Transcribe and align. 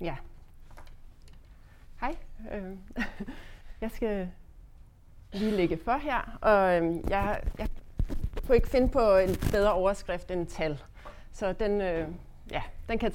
Ja. 0.00 0.16
Hej. 2.00 2.16
Øh, 2.52 2.76
jeg 3.80 3.90
skal 3.90 4.28
lige 5.32 5.50
lægge 5.50 5.78
for 5.84 5.96
her, 5.96 6.38
og 6.40 6.76
øhm, 6.76 7.04
jeg, 7.08 7.42
jeg 7.58 7.68
kunne 8.46 8.56
ikke 8.56 8.68
finde 8.68 8.88
på 8.88 9.16
en 9.16 9.36
bedre 9.52 9.72
overskrift 9.72 10.30
end 10.30 10.46
tal. 10.46 10.82
Så 11.32 11.52
den, 11.52 11.80
øh, 11.80 12.08
ja, 12.50 12.62
den 12.88 12.98
kan 12.98 13.12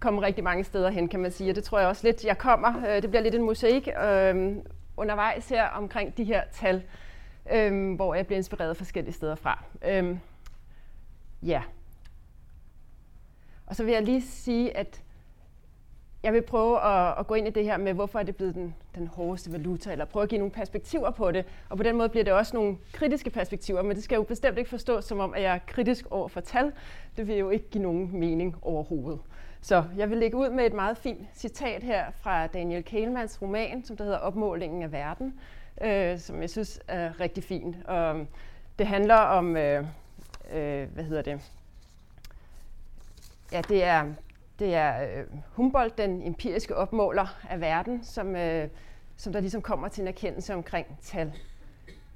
komme 0.00 0.22
rigtig 0.22 0.44
mange 0.44 0.64
steder 0.64 0.90
hen, 0.90 1.08
kan 1.08 1.20
man 1.20 1.32
sige. 1.32 1.50
Og 1.50 1.56
det 1.56 1.64
tror 1.64 1.78
jeg 1.78 1.88
også 1.88 2.06
lidt, 2.06 2.24
jeg 2.24 2.38
kommer. 2.38 2.88
Øh, 2.88 3.02
det 3.02 3.10
bliver 3.10 3.22
lidt 3.22 3.34
en 3.34 3.42
mosaik 3.42 3.88
øh, 3.88 4.56
undervejs 4.96 5.48
her 5.48 5.66
omkring 5.66 6.16
de 6.16 6.24
her 6.24 6.42
tal, 6.52 6.82
øh, 7.52 7.94
hvor 7.94 8.14
jeg 8.14 8.26
bliver 8.26 8.36
inspireret 8.36 8.76
forskellige 8.76 9.14
steder 9.14 9.34
fra. 9.34 9.64
Øh, 9.84 10.18
ja. 11.42 11.62
Og 13.66 13.76
så 13.76 13.84
vil 13.84 13.92
jeg 13.92 14.02
lige 14.02 14.22
sige, 14.22 14.76
at 14.76 15.02
jeg 16.22 16.32
vil 16.32 16.42
prøve 16.42 16.84
at, 16.84 17.14
at 17.18 17.26
gå 17.26 17.34
ind 17.34 17.46
i 17.46 17.50
det 17.50 17.64
her 17.64 17.76
med, 17.76 17.92
hvorfor 17.92 18.18
er 18.18 18.22
det 18.22 18.36
blevet 18.36 18.54
den, 18.54 18.74
den 18.94 19.06
hårdeste 19.06 19.52
valuta, 19.52 19.92
eller 19.92 20.04
prøve 20.04 20.22
at 20.22 20.28
give 20.28 20.38
nogle 20.38 20.52
perspektiver 20.52 21.10
på 21.10 21.30
det. 21.30 21.44
Og 21.68 21.76
på 21.76 21.82
den 21.82 21.96
måde 21.96 22.08
bliver 22.08 22.24
det 22.24 22.32
også 22.32 22.56
nogle 22.56 22.76
kritiske 22.92 23.30
perspektiver, 23.30 23.82
men 23.82 23.96
det 23.96 24.04
skal 24.04 24.16
jo 24.16 24.22
bestemt 24.22 24.58
ikke 24.58 24.70
forstås 24.70 25.04
som 25.04 25.18
om, 25.18 25.34
at 25.34 25.42
jeg 25.42 25.54
er 25.54 25.58
kritisk 25.66 26.06
over 26.10 26.28
for 26.28 26.40
tal. 26.40 26.72
Det 27.16 27.28
vil 27.28 27.36
jo 27.36 27.50
ikke 27.50 27.70
give 27.70 27.82
nogen 27.82 28.20
mening 28.20 28.56
overhovedet. 28.62 29.20
Så 29.60 29.84
jeg 29.96 30.10
vil 30.10 30.18
lægge 30.18 30.36
ud 30.36 30.50
med 30.50 30.66
et 30.66 30.72
meget 30.72 30.96
fint 30.96 31.28
citat 31.34 31.82
her 31.82 32.10
fra 32.20 32.46
Daniel 32.46 32.84
Kahnemans 32.84 33.42
roman, 33.42 33.84
som 33.84 33.96
der 33.96 34.04
hedder 34.04 34.18
Opmålingen 34.18 34.82
af 34.82 34.92
verden, 34.92 35.40
øh, 35.80 36.18
som 36.18 36.40
jeg 36.40 36.50
synes 36.50 36.80
er 36.88 37.20
rigtig 37.20 37.44
fint. 37.44 37.76
Og 37.84 38.10
um, 38.10 38.28
det 38.78 38.86
handler 38.86 39.14
om, 39.14 39.56
øh, 39.56 39.84
øh, 40.52 40.88
hvad 40.94 41.04
hedder 41.04 41.22
det, 41.22 41.40
ja, 43.52 43.62
det 43.68 43.84
er 43.84 44.04
det 44.58 44.74
er 44.74 45.02
øh, 45.02 45.26
Humboldt, 45.52 45.98
den 45.98 46.22
empiriske 46.22 46.76
opmåler 46.76 47.38
af 47.50 47.60
verden, 47.60 48.04
som, 48.04 48.36
øh, 48.36 48.68
som 49.16 49.32
der 49.32 49.40
ligesom 49.40 49.62
kommer 49.62 49.88
til 49.88 50.02
en 50.02 50.08
erkendelse 50.08 50.54
omkring 50.54 50.98
tal. 51.02 51.32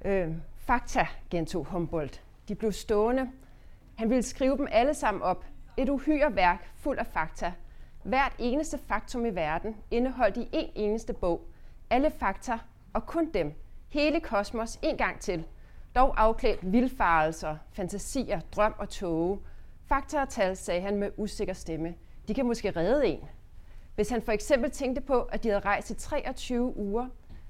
Øh, 0.05 0.31
fakta, 0.57 1.07
gentog 1.29 1.65
Humboldt. 1.65 2.23
De 2.47 2.55
blev 2.55 2.71
stående. 2.71 3.29
Han 3.95 4.09
ville 4.09 4.23
skrive 4.23 4.57
dem 4.57 4.67
alle 4.71 4.93
sammen 4.93 5.23
op. 5.23 5.45
Et 5.77 5.89
uhyre 5.89 6.35
værk 6.35 6.71
fuld 6.75 6.99
af 6.99 7.07
fakta. 7.07 7.53
Hvert 8.03 8.35
eneste 8.39 8.77
faktum 8.77 9.25
i 9.25 9.29
verden 9.29 9.75
indeholdt 9.91 10.37
i 10.37 10.49
en 10.51 10.69
eneste 10.75 11.13
bog. 11.13 11.41
Alle 11.89 12.11
fakta, 12.11 12.59
og 12.93 13.05
kun 13.05 13.29
dem. 13.33 13.53
Hele 13.89 14.19
kosmos 14.19 14.79
en 14.81 14.97
gang 14.97 15.19
til. 15.19 15.45
Dog 15.95 16.21
afklædt 16.21 16.71
vildfarelser, 16.71 17.57
fantasier, 17.71 18.39
drøm 18.55 18.75
og 18.77 18.89
tåge. 18.89 19.39
Fakta 19.85 20.21
og 20.21 20.29
tal, 20.29 20.57
sagde 20.57 20.81
han 20.81 20.97
med 20.97 21.11
usikker 21.17 21.53
stemme 21.53 21.95
de 22.27 22.33
kan 22.33 22.45
måske 22.45 22.71
redde 22.71 23.07
en. 23.07 23.19
Hvis 23.95 24.09
han 24.09 24.21
for 24.21 24.31
eksempel 24.31 24.71
tænkte 24.71 25.01
på, 25.01 25.21
at 25.21 25.43
de 25.43 25.49
havde 25.49 25.59
rejst 25.59 25.89
i 25.89 25.93
23 25.93 26.77
uger, 26.77 27.07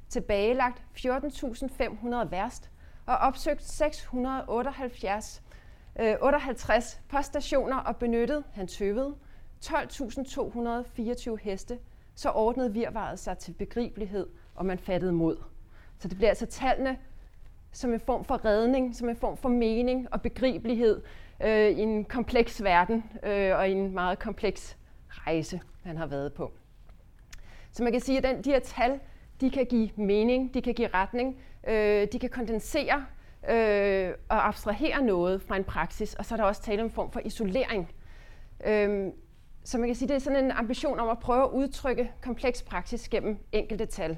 tilbagelagt 0.09 0.83
14.500 0.97 2.15
værst 2.29 2.69
og 3.05 3.15
opsøgt 3.15 3.63
678 3.63 5.43
øh, 5.99 6.15
58 6.21 7.01
poststationer 7.09 7.77
og 7.77 7.97
benyttet, 7.97 8.43
han 8.53 8.67
tøvede, 8.67 9.15
12.224 9.65 11.35
heste, 11.41 11.79
så 12.15 12.31
ordnede 12.31 12.73
virvaret 12.73 13.19
sig 13.19 13.37
til 13.37 13.51
begribelighed, 13.53 14.27
og 14.55 14.65
man 14.65 14.79
fattede 14.79 15.11
mod. 15.11 15.37
Så 15.99 16.07
det 16.07 16.17
bliver 16.17 16.29
altså 16.29 16.45
tallene 16.45 16.97
som 17.71 17.93
en 17.93 17.99
form 17.99 18.25
for 18.25 18.45
redning, 18.45 18.95
som 18.95 19.09
en 19.09 19.15
form 19.15 19.37
for 19.37 19.49
mening 19.49 20.07
og 20.13 20.21
begribelighed, 20.21 21.01
øh, 21.43 21.69
i 21.69 21.81
en 21.81 22.05
kompleks 22.05 22.63
verden 22.63 23.03
øh, 23.23 23.57
og 23.57 23.69
i 23.69 23.71
en 23.71 23.93
meget 23.93 24.19
kompleks 24.19 24.77
rejse, 25.09 25.61
han 25.83 25.97
har 25.97 26.05
været 26.05 26.33
på. 26.33 26.51
Så 27.71 27.83
man 27.83 27.91
kan 27.91 28.01
sige, 28.01 28.17
at 28.17 28.23
den, 28.23 28.41
de 28.41 28.49
her 28.49 28.59
tal, 28.59 28.99
de 29.41 29.49
kan 29.49 29.65
give 29.65 29.89
mening, 29.95 30.53
de 30.53 30.61
kan 30.61 30.73
give 30.73 30.89
retning, 30.93 31.37
øh, 31.67 32.07
de 32.11 32.19
kan 32.19 32.29
kondensere 32.29 33.05
øh, 33.49 34.13
og 34.29 34.47
abstrahere 34.47 35.01
noget 35.01 35.41
fra 35.41 35.55
en 35.55 35.63
praksis, 35.63 36.13
og 36.13 36.25
så 36.25 36.35
er 36.35 36.37
der 36.37 36.43
også 36.43 36.61
tale 36.61 36.81
om 36.81 36.85
en 36.85 36.91
form 36.91 37.11
for 37.11 37.21
isolering. 37.25 37.91
Øh, 38.65 39.11
så 39.63 39.77
man 39.77 39.87
kan 39.87 39.95
sige, 39.95 40.05
at 40.05 40.09
det 40.09 40.15
er 40.15 40.19
sådan 40.19 40.45
en 40.45 40.51
ambition 40.51 40.99
om 40.99 41.09
at 41.09 41.19
prøve 41.19 41.43
at 41.43 41.49
udtrykke 41.49 42.11
kompleks 42.21 42.61
praksis 42.61 43.09
gennem 43.09 43.37
enkelte 43.51 43.85
tal. 43.85 44.17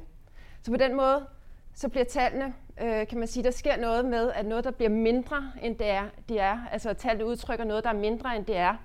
Så 0.62 0.72
på 0.72 0.78
den 0.78 0.96
måde, 0.96 1.28
så 1.76 1.90
bliver 1.90 2.06
tallene 2.06 2.54
øh, 2.82 3.08
kan 3.08 3.18
man 3.20 3.28
sige, 3.28 3.44
der 3.44 3.52
sker 3.52 3.78
noget 3.78 4.06
med, 4.06 4.32
at 4.32 4.46
noget, 4.46 4.64
der 4.64 4.72
bliver 4.72 4.90
mindre, 4.90 5.52
end 5.62 5.78
det 5.78 5.90
er, 5.90 6.04
det 6.30 6.40
er. 6.40 6.60
altså 6.72 6.94
tallene 6.94 7.26
udtrykker 7.26 7.66
noget, 7.66 7.84
der 7.84 7.90
er 7.90 7.94
mindre, 7.94 8.36
end 8.36 8.46
det 8.46 8.58
er. 8.58 8.76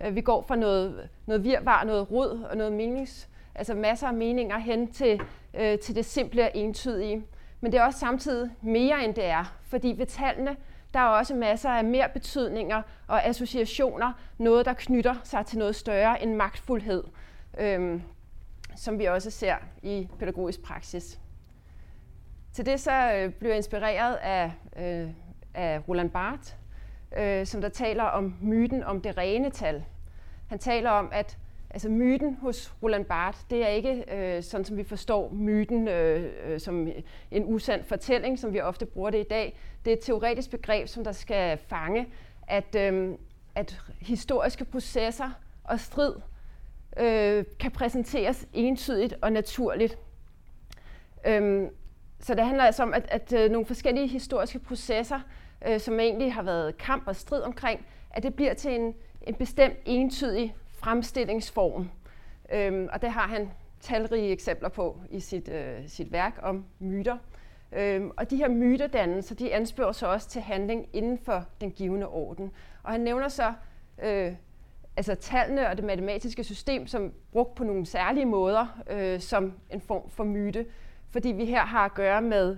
Øh, 0.00 0.14
vi 0.14 0.20
går 0.20 0.42
fra 0.42 0.56
noget, 0.56 1.08
noget 1.26 1.44
virvar, 1.44 1.84
noget 1.84 2.10
rod 2.10 2.42
og 2.50 2.56
noget 2.56 2.72
menings, 2.72 3.28
altså 3.54 3.74
masser 3.74 4.06
af 4.06 4.14
meninger 4.14 4.58
hen 4.58 4.92
til, 4.92 5.20
øh, 5.54 5.78
til 5.78 5.94
det 5.94 6.04
simple 6.04 6.44
og 6.44 6.50
entydige. 6.54 7.24
Men 7.60 7.72
det 7.72 7.78
er 7.78 7.84
også 7.84 7.98
samtidig 7.98 8.50
mere, 8.62 9.04
end 9.04 9.14
det 9.14 9.24
er, 9.24 9.56
fordi 9.64 9.94
ved 9.98 10.06
tallene, 10.06 10.56
der 10.94 11.00
er 11.00 11.06
også 11.06 11.34
masser 11.34 11.70
af 11.70 11.84
mere 11.84 12.08
betydninger 12.08 12.82
og 13.06 13.24
associationer, 13.24 14.12
noget, 14.38 14.66
der 14.66 14.72
knytter 14.72 15.14
sig 15.24 15.46
til 15.46 15.58
noget 15.58 15.76
større 15.76 16.22
end 16.22 16.34
magtfuldhed, 16.34 17.04
øh, 17.58 18.00
som 18.76 18.98
vi 18.98 19.04
også 19.04 19.30
ser 19.30 19.56
i 19.82 20.08
pædagogisk 20.18 20.62
praksis. 20.62 21.18
Til 22.52 22.66
det 22.66 22.80
så 22.80 23.12
øh, 23.12 23.32
blev 23.32 23.50
jeg 23.50 23.56
inspireret 23.56 24.14
af, 24.14 24.52
øh, 24.76 25.10
af 25.54 25.88
Roland 25.88 26.10
Barthes, 26.10 26.56
øh, 27.16 27.46
som 27.46 27.60
der 27.60 27.68
taler 27.68 28.04
om 28.04 28.36
myten 28.40 28.82
om 28.82 29.00
det 29.00 29.16
rene 29.16 29.50
tal. 29.50 29.84
Han 30.46 30.58
taler 30.58 30.90
om, 30.90 31.08
at 31.12 31.38
altså 31.70 31.88
myten 31.88 32.34
hos 32.34 32.74
Roland 32.82 33.04
Barthes, 33.04 33.44
det 33.44 33.62
er 33.64 33.68
ikke 33.68 34.04
øh, 34.14 34.42
sådan, 34.42 34.64
som 34.64 34.76
vi 34.76 34.84
forstår 34.84 35.30
myten 35.32 35.88
øh, 35.88 36.32
øh, 36.44 36.60
som 36.60 36.88
en 37.30 37.54
usand 37.54 37.84
fortælling, 37.84 38.38
som 38.38 38.52
vi 38.52 38.60
ofte 38.60 38.86
bruger 38.86 39.10
det 39.10 39.18
i 39.18 39.28
dag. 39.30 39.58
Det 39.84 39.90
er 39.90 39.96
et 39.96 40.02
teoretisk 40.02 40.50
begreb, 40.50 40.88
som 40.88 41.04
der 41.04 41.12
skal 41.12 41.58
fange, 41.58 42.08
at, 42.48 42.74
øh, 42.74 43.14
at 43.54 43.80
historiske 44.00 44.64
processer 44.64 45.30
og 45.64 45.80
strid 45.80 46.14
øh, 46.96 47.44
kan 47.60 47.70
præsenteres 47.70 48.48
entydigt 48.52 49.14
og 49.22 49.32
naturligt. 49.32 49.98
Øh, 51.26 51.68
så 52.22 52.34
det 52.34 52.44
handler 52.44 52.64
altså 52.64 52.82
om, 52.82 52.94
at, 52.94 53.06
at 53.08 53.32
øh, 53.32 53.50
nogle 53.50 53.66
forskellige 53.66 54.06
historiske 54.06 54.58
processer, 54.58 55.20
øh, 55.66 55.80
som 55.80 56.00
egentlig 56.00 56.34
har 56.34 56.42
været 56.42 56.78
kamp 56.78 57.06
og 57.06 57.16
strid 57.16 57.40
omkring, 57.40 57.86
at 58.10 58.22
det 58.22 58.34
bliver 58.34 58.54
til 58.54 58.74
en, 58.74 58.94
en 59.22 59.34
bestemt 59.34 59.76
entydig 59.84 60.56
fremstillingsform. 60.70 61.90
Øhm, 62.52 62.88
og 62.92 63.02
det 63.02 63.10
har 63.10 63.28
han 63.28 63.50
talrige 63.80 64.30
eksempler 64.30 64.68
på 64.68 64.98
i 65.10 65.20
sit, 65.20 65.48
øh, 65.48 65.78
sit 65.86 66.12
værk 66.12 66.38
om 66.42 66.64
myter. 66.78 67.16
Øhm, 67.72 68.10
og 68.16 68.30
de 68.30 68.36
her 68.36 68.48
mytedannelser, 68.48 69.34
de 69.34 69.54
anspørger 69.54 69.92
så 69.92 70.06
også 70.06 70.28
til 70.28 70.40
handling 70.40 70.88
inden 70.92 71.18
for 71.18 71.44
den 71.60 71.70
givende 71.70 72.08
orden. 72.08 72.50
Og 72.82 72.92
han 72.92 73.00
nævner 73.00 73.28
så 73.28 73.52
øh, 74.02 74.32
altså 74.96 75.14
tallene 75.14 75.68
og 75.68 75.76
det 75.76 75.84
matematiske 75.84 76.44
system 76.44 76.86
som 76.86 77.12
brugt 77.32 77.54
på 77.54 77.64
nogle 77.64 77.86
særlige 77.86 78.26
måder 78.26 78.82
øh, 78.90 79.20
som 79.20 79.52
en 79.70 79.80
form 79.80 80.10
for 80.10 80.24
myte 80.24 80.66
fordi 81.12 81.28
vi 81.28 81.44
her 81.44 81.66
har 81.66 81.84
at 81.84 81.94
gøre 81.94 82.22
med 82.22 82.56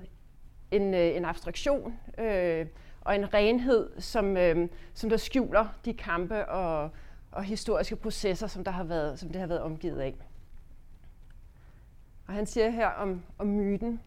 en, 0.71 0.95
øh, 0.95 1.17
en 1.17 1.25
abstraktion 1.25 1.99
øh, 2.19 2.67
og 3.01 3.15
en 3.15 3.35
renhed, 3.35 4.01
som, 4.01 4.37
øh, 4.37 4.69
som 4.95 5.11
der 5.11 5.17
skjuler 5.17 5.67
de 5.85 5.95
kampe 5.95 6.49
og, 6.49 6.91
og 7.33 7.45
historiske 7.45 7.97
processer, 7.97 8.47
som, 8.47 8.65
der 8.65 8.71
har 8.71 8.85
været, 8.85 9.19
som 9.19 9.29
det 9.29 9.41
har 9.41 9.47
været 9.47 9.61
omgivet 9.61 10.01
af. 10.01 10.15
Og 12.27 12.35
han 12.35 12.47
siger 12.47 12.71
her 12.71 12.89
om, 12.89 13.23
om 13.39 13.47
myten. 13.47 14.01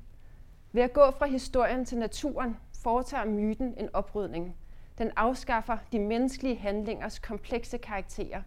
Ved 0.71 0.83
at 0.83 0.93
gå 0.93 1.11
fra 1.11 1.25
historien 1.25 1.85
til 1.85 1.97
naturen, 1.97 2.57
foretager 2.83 3.25
myten 3.25 3.73
en 3.77 3.89
oprydning. 3.93 4.55
Den 4.97 5.11
afskaffer 5.15 5.77
de 5.91 5.99
menneskelige 5.99 6.55
handlingers 6.55 7.19
komplekse 7.19 7.77
karakterer. 7.77 8.41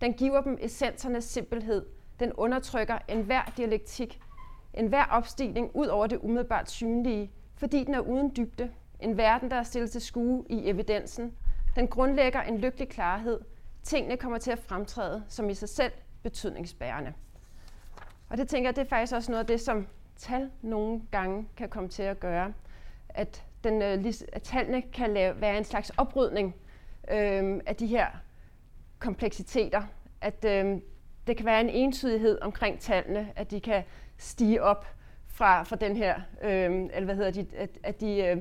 Den 0.00 0.12
giver 0.12 0.40
dem 0.40 0.58
essensernes 0.60 1.24
simpelhed. 1.24 1.86
Den 2.20 2.32
undertrykker 2.32 2.98
enhver 3.08 3.52
dialektik 3.56 4.20
en 4.76 4.86
hver 4.86 5.04
opstigning 5.04 5.70
ud 5.74 5.86
over 5.86 6.06
det 6.06 6.18
umiddelbart 6.22 6.70
synlige, 6.70 7.30
fordi 7.54 7.84
den 7.84 7.94
er 7.94 8.00
uden 8.00 8.32
dybde. 8.36 8.70
En 9.00 9.16
verden, 9.16 9.50
der 9.50 9.56
er 9.56 9.62
stillet 9.62 9.90
til 9.90 10.00
skue 10.00 10.44
i 10.48 10.68
evidensen. 10.68 11.32
Den 11.76 11.88
grundlægger 11.88 12.42
en 12.42 12.58
lykkelig 12.58 12.88
klarhed. 12.88 13.40
Tingene 13.82 14.16
kommer 14.16 14.38
til 14.38 14.50
at 14.50 14.58
fremtræde 14.58 15.24
som 15.28 15.50
i 15.50 15.54
sig 15.54 15.68
selv 15.68 15.92
betydningsbærende. 16.22 17.12
Og 18.28 18.36
det 18.36 18.48
tænker 18.48 18.68
jeg, 18.68 18.76
det 18.76 18.82
er 18.82 18.88
faktisk 18.88 19.14
også 19.14 19.30
noget 19.30 19.40
af 19.40 19.46
det, 19.46 19.60
som 19.60 19.86
tal 20.16 20.50
nogle 20.62 21.02
gange 21.10 21.48
kan 21.56 21.68
komme 21.68 21.88
til 21.88 22.02
at 22.02 22.20
gøre. 22.20 22.52
At, 23.08 23.44
den, 23.64 23.82
øh, 23.82 24.12
at 24.32 24.42
tallene 24.42 24.82
kan 24.82 25.14
lave, 25.14 25.40
være 25.40 25.58
en 25.58 25.64
slags 25.64 25.90
oprydning 25.90 26.54
øh, 27.10 27.60
af 27.66 27.76
de 27.78 27.86
her 27.86 28.06
kompleksiteter. 28.98 29.82
At 30.20 30.44
øh, 30.44 30.80
det 31.26 31.36
kan 31.36 31.46
være 31.46 31.60
en 31.60 31.68
entydighed 31.68 32.38
omkring 32.42 32.80
tallene, 32.80 33.32
at 33.36 33.50
de 33.50 33.60
kan 33.60 33.84
stige 34.18 34.62
op 34.62 34.86
fra, 35.28 35.62
fra 35.62 35.76
den 35.76 35.96
her, 35.96 36.20
øh, 36.42 36.50
eller 36.72 37.04
hvad 37.04 37.16
hedder 37.16 37.30
de, 37.30 37.46
at, 37.56 37.70
at 37.82 38.00
de, 38.00 38.18
øh, 38.18 38.36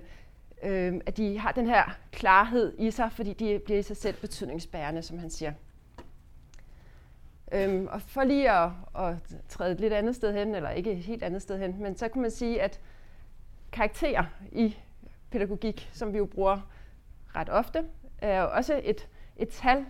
øh, 0.64 1.02
at 1.06 1.18
de 1.18 1.40
har 1.40 1.52
den 1.52 1.68
her 1.68 1.98
klarhed 2.12 2.74
i 2.80 2.92
sig, 2.92 3.12
fordi 3.12 3.34
de 3.34 3.62
bliver 3.66 3.80
i 3.80 3.84
sig 3.84 3.98
selv 3.98 4.16
betydningsbærende, 4.16 5.02
som 5.02 5.18
han 5.18 5.30
siger. 5.30 5.54
Øhm, 7.52 7.88
og 7.88 8.02
for 8.02 8.24
lige 8.24 8.52
at, 8.52 8.70
at 8.98 9.16
træde 9.50 9.72
et 9.72 9.80
lidt 9.80 9.94
andet 9.94 10.16
sted 10.16 10.34
hen, 10.34 10.56
eller 10.56 10.70
ikke 10.70 10.92
et 10.92 10.98
helt 10.98 11.24
andet 11.24 11.42
sted 11.42 11.60
hen, 11.60 11.76
men 11.82 11.98
så 11.98 12.08
kunne 12.08 12.22
man 12.22 12.32
sige, 12.32 12.62
at 12.62 12.80
karakterer 13.72 14.24
i 14.52 14.78
pædagogik, 15.32 15.90
som 15.94 16.14
vi 16.14 16.18
jo 16.18 16.26
bruger 16.26 16.70
ret 17.36 17.50
ofte, 17.50 17.84
er 18.18 18.42
jo 18.42 18.52
også 18.52 18.82
et, 18.84 19.08
et 19.38 19.50
tal, 19.50 19.86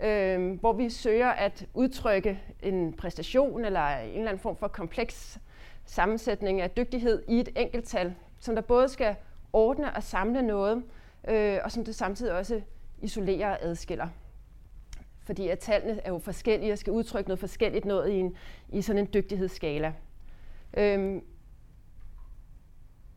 øh, 0.00 0.60
hvor 0.60 0.72
vi 0.72 0.90
søger 0.90 1.28
at 1.28 1.66
udtrykke 1.74 2.40
en 2.62 2.92
præstation 2.92 3.64
eller 3.64 3.88
en 3.88 4.08
eller 4.08 4.28
anden 4.28 4.42
form 4.42 4.56
for 4.56 4.68
kompleks 4.68 5.38
sammensætning 5.84 6.60
af 6.60 6.70
dygtighed 6.70 7.22
i 7.28 7.40
et 7.40 7.48
enkelt 7.56 7.84
tal, 7.84 8.14
som 8.40 8.54
der 8.54 8.62
både 8.62 8.88
skal 8.88 9.16
ordne 9.52 9.96
og 9.96 10.02
samle 10.02 10.42
noget, 10.42 10.82
øh, 11.28 11.58
og 11.64 11.72
som 11.72 11.84
det 11.84 11.94
samtidig 11.94 12.32
også 12.32 12.60
isolerer 13.02 13.50
og 13.50 13.58
adskiller. 13.64 14.08
Fordi 15.24 15.48
at 15.48 15.58
tallene 15.58 16.00
er 16.04 16.10
jo 16.10 16.18
forskellige 16.18 16.72
og 16.72 16.78
skal 16.78 16.92
udtrykke 16.92 17.28
noget 17.28 17.40
forskelligt 17.40 17.84
noget 17.84 18.10
i, 18.10 18.14
en, 18.14 18.36
i 18.68 18.82
sådan 18.82 19.02
en 19.02 19.08
dygtighedsskala. 19.14 19.92
Øhm, 20.76 21.24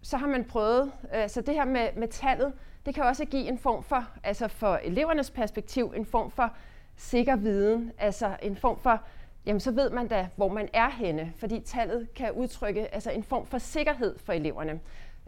så 0.01 0.17
har 0.17 0.27
man 0.27 0.45
prøvet, 0.45 0.91
altså 1.11 1.41
det 1.41 1.55
her 1.55 1.65
med, 1.65 1.87
med 1.95 2.07
tallet, 2.07 2.53
det 2.85 2.95
kan 2.95 3.03
også 3.03 3.25
give 3.25 3.47
en 3.47 3.57
form 3.57 3.83
for, 3.83 4.05
altså 4.23 4.47
for 4.47 4.75
elevernes 4.75 5.31
perspektiv, 5.31 5.93
en 5.95 6.05
form 6.05 6.31
for 6.31 6.55
sikker 6.99 7.35
viden, 7.35 7.91
altså 7.97 8.37
en 8.41 8.55
form 8.55 8.79
for, 8.79 9.01
jamen 9.45 9.59
så 9.59 9.71
ved 9.71 9.89
man 9.89 10.07
da, 10.07 10.27
hvor 10.35 10.47
man 10.47 10.69
er 10.73 10.89
henne, 10.89 11.33
fordi 11.37 11.59
tallet 11.59 12.13
kan 12.13 12.31
udtrykke 12.31 12.93
altså 12.93 13.11
en 13.11 13.23
form 13.23 13.45
for 13.45 13.57
sikkerhed 13.57 14.17
for 14.17 14.33
eleverne, 14.33 14.79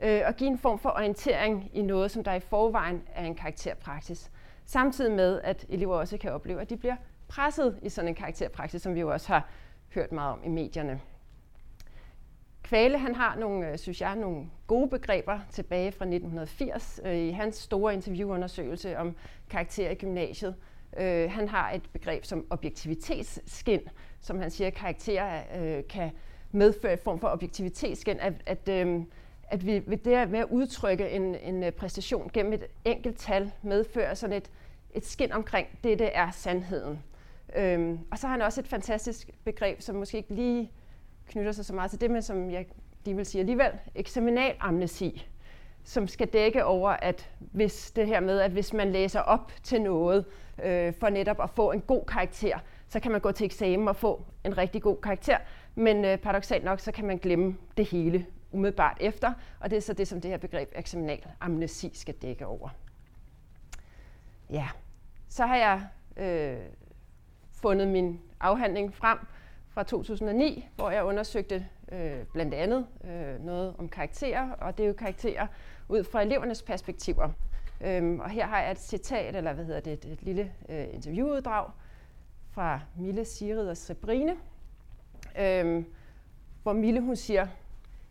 øh, 0.02 0.22
og 0.26 0.36
give 0.36 0.50
en 0.50 0.58
form 0.58 0.80
for 0.80 0.90
orientering 0.90 1.70
i 1.74 1.82
noget, 1.82 2.12
som 2.12 2.24
der 2.24 2.34
i 2.34 2.40
forvejen 2.40 3.04
er 3.16 3.26
en 3.26 3.36
karakterpraksis. 3.36 4.32
Samtidig 4.66 5.12
med, 5.12 5.42
at 5.44 5.66
elever 5.70 5.96
også 5.96 6.18
kan 6.18 6.32
opleve, 6.32 6.62
at 6.62 6.70
de 6.70 6.78
bliver 6.78 6.96
presset 7.28 7.80
i 7.82 7.90
sådan 7.90 8.08
en 8.08 8.16
karakterpraksis, 8.16 8.82
som 8.82 8.96
vi 8.96 9.00
jo 9.00 9.12
også 9.12 9.28
har 9.28 9.50
hørt 9.94 10.12
meget 10.12 10.34
om 10.34 10.40
i 10.46 10.50
medierne. 10.50 11.02
Kvale 12.64 12.98
han 12.98 13.16
har 13.16 13.36
nogle, 13.36 13.72
øh, 13.72 13.78
synes 13.78 14.02
jeg, 14.02 14.16
nogle 14.16 14.46
gode 14.68 14.90
begreber 14.90 15.40
tilbage 15.50 15.92
fra 15.92 16.06
1980 16.06 17.00
øh, 17.06 17.18
i 17.18 17.32
hans 17.32 17.56
store 17.56 17.94
interviewundersøgelse 17.94 18.98
om 18.98 19.16
karakter 19.50 19.90
i 19.90 19.96
gymnasiet. 19.96 20.56
Øh, 20.98 21.32
han 21.32 21.48
har 21.48 21.72
et 21.72 21.82
begreb 21.94 22.26
som 22.26 22.46
objektivitetsskin, 22.50 23.80
som 24.22 24.40
han 24.40 24.52
siger, 24.52 24.68
at 24.68 24.74
karakterer 24.74 25.44
øh, 25.62 25.84
kan 25.88 26.12
medføre 26.52 26.92
en 26.92 27.00
form 27.04 27.20
for 27.20 27.28
objektivitetsskin, 27.28 28.20
at, 28.20 28.34
at, 28.46 28.70
øh, 28.70 29.02
at 29.44 29.66
vi 29.66 29.84
ved 29.86 29.98
det 29.98 30.30
med 30.30 30.40
at 30.40 30.48
udtrykke 30.50 31.10
en, 31.10 31.36
en 31.36 31.64
øh, 31.64 31.72
præstation 31.72 32.30
gennem 32.34 32.54
et 32.54 32.64
enkelt 32.86 33.18
tal 33.18 33.52
medfører 33.62 34.14
sådan 34.14 34.38
et, 34.38 34.52
et 34.94 35.06
skin 35.06 35.32
omkring, 35.32 35.68
det, 35.84 36.00
det 36.00 36.10
er 36.14 36.32
sandheden. 36.32 37.04
Øhm, 37.56 38.00
og 38.12 38.18
så 38.18 38.28
har 38.28 38.32
han 38.32 38.42
også 38.42 38.62
et 38.62 38.68
fantastisk 38.68 39.30
begreb, 39.44 39.82
som 39.82 39.96
måske 39.96 40.18
ikke 40.18 40.34
lige 40.34 40.72
knytter 41.28 41.52
sig 41.52 41.66
så 41.66 41.74
meget 41.74 41.92
til 41.92 42.02
det, 42.02 42.12
men 42.12 42.22
som 42.22 42.52
jeg 42.52 42.66
lige 43.06 43.16
vil 43.16 43.26
sige 43.26 43.40
alligevel, 43.40 43.72
eksaminalamnesi, 43.96 45.28
som 45.84 46.08
skal 46.08 46.28
dække 46.28 46.66
over, 46.66 46.90
at 46.90 47.30
hvis 47.40 47.92
det 47.92 48.08
her 48.08 48.20
med, 48.20 48.40
at 48.40 48.52
hvis 48.52 48.74
man 48.74 48.92
læser 48.92 49.20
op 49.20 49.52
til 49.64 49.82
noget 49.82 50.26
øh, 50.64 50.94
for 50.94 51.10
netop 51.10 51.42
at 51.44 51.50
få 51.50 51.72
en 51.72 51.82
god 51.82 52.06
karakter, 52.06 52.60
så 52.88 53.00
kan 53.00 53.12
man 53.12 53.22
gå 53.22 53.32
til 53.32 53.46
eksamen 53.46 53.88
og 53.88 53.96
få 53.96 54.26
en 54.44 54.58
rigtig 54.58 54.82
god 54.82 54.98
karakter, 54.98 55.38
men 55.76 56.06
øh, 56.06 56.18
paradoxalt 56.18 56.64
nok, 56.64 56.80
så 56.80 56.92
kan 56.92 57.06
man 57.06 57.18
glemme 57.18 57.58
det 57.78 57.86
hele 57.86 58.26
umiddelbart 58.52 58.98
efter, 59.00 59.34
og 59.60 59.70
det 59.70 59.78
er 59.78 59.82
så 59.82 59.94
det, 59.94 60.08
som 60.08 60.22
det 60.22 60.32
her 60.32 60.38
begreb 60.38 60.72
eksaminalamnesi 60.76 61.92
skal 61.94 62.14
dække 62.14 62.46
over. 62.46 62.70
Ja, 64.50 64.68
så 65.30 65.46
har 65.46 65.56
jeg 65.56 65.88
øh, 66.18 66.58
fundet 67.52 67.88
min 67.88 68.22
afhandling 68.40 68.94
frem, 68.94 69.18
fra 69.74 69.84
2009, 69.84 70.68
hvor 70.76 70.90
jeg 70.90 71.04
undersøgte 71.04 71.68
øh, 71.92 72.26
blandt 72.34 72.54
andet 72.54 72.88
øh, 73.04 73.46
noget 73.46 73.76
om 73.78 73.90
karakterer, 73.90 74.52
og 74.52 74.78
det 74.78 74.84
er 74.84 74.88
jo 74.88 74.94
karakterer 74.94 75.48
ud 75.90 76.04
fra 76.04 76.22
elevernes 76.22 76.62
perspektiver. 76.62 77.30
Øhm, 77.82 78.20
og 78.20 78.30
her 78.30 78.48
har 78.48 78.62
jeg 78.62 78.72
et 78.72 78.80
citat, 78.80 79.36
eller 79.36 79.54
hvad 79.54 79.66
hedder 79.66 79.80
det, 79.80 79.94
et, 79.94 80.06
et 80.06 80.24
lille 80.24 80.52
øh, 80.70 80.86
interviewuddrag 80.94 81.72
fra 82.52 82.80
Mille 82.98 83.26
Sirid 83.26 83.68
og 83.70 83.78
Sabrine, 83.78 84.36
øhm, 85.40 85.86
hvor 86.64 86.74
Mille 86.74 87.02
hun 87.02 87.16
siger, 87.16 87.48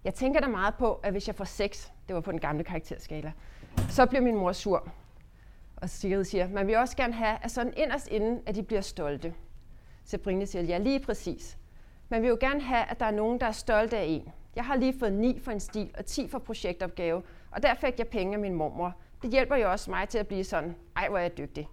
jeg 0.04 0.14
tænker 0.14 0.40
da 0.40 0.46
meget 0.48 0.74
på, 0.74 0.94
at 0.94 1.12
hvis 1.12 1.26
jeg 1.26 1.34
får 1.34 1.44
6, 1.44 1.92
det 2.08 2.14
var 2.14 2.20
på 2.20 2.32
den 2.32 2.40
gamle 2.40 2.64
karakterskala, 2.64 3.32
så 3.88 4.06
bliver 4.06 4.22
min 4.22 4.36
mor 4.36 4.52
sur. 4.52 4.88
Og 5.76 5.90
Sigrid 5.90 6.24
siger, 6.24 6.48
man 6.48 6.66
vil 6.66 6.76
også 6.76 6.96
gerne 6.96 7.12
have, 7.12 7.38
at 7.42 7.50
sådan 7.50 7.72
inderst 7.76 8.08
inden, 8.08 8.40
at 8.46 8.54
de 8.54 8.62
bliver 8.62 8.80
stolte. 8.80 9.34
Sabrine 10.04 10.46
siger, 10.46 10.62
ja, 10.62 10.78
lige 10.78 11.00
præcis. 11.00 11.58
Man 12.10 12.22
vil 12.22 12.28
jo 12.28 12.36
gerne 12.40 12.60
have, 12.60 12.84
at 12.84 13.00
der 13.00 13.06
er 13.06 13.10
nogen, 13.10 13.40
der 13.40 13.46
er 13.46 13.52
stolte 13.52 13.98
af 13.98 14.04
en. 14.04 14.28
Jeg 14.56 14.64
har 14.64 14.76
lige 14.76 14.98
fået 14.98 15.12
9 15.12 15.40
for 15.40 15.50
en 15.50 15.60
stil 15.60 15.90
og 15.98 16.06
10 16.06 16.28
for 16.28 16.38
projektopgave, 16.38 17.22
og 17.50 17.62
der 17.62 17.74
fik 17.74 17.98
jeg 17.98 18.08
penge 18.08 18.34
af 18.34 18.40
min 18.40 18.54
mormor. 18.54 18.94
Det 19.22 19.30
hjælper 19.30 19.56
jo 19.56 19.70
også 19.70 19.90
mig 19.90 20.08
til 20.08 20.18
at 20.18 20.28
blive 20.28 20.44
sådan, 20.44 20.76
ej, 20.96 21.08
hvor 21.08 21.18
er 21.18 21.22
jeg 21.22 21.38
dygtig. 21.38 21.68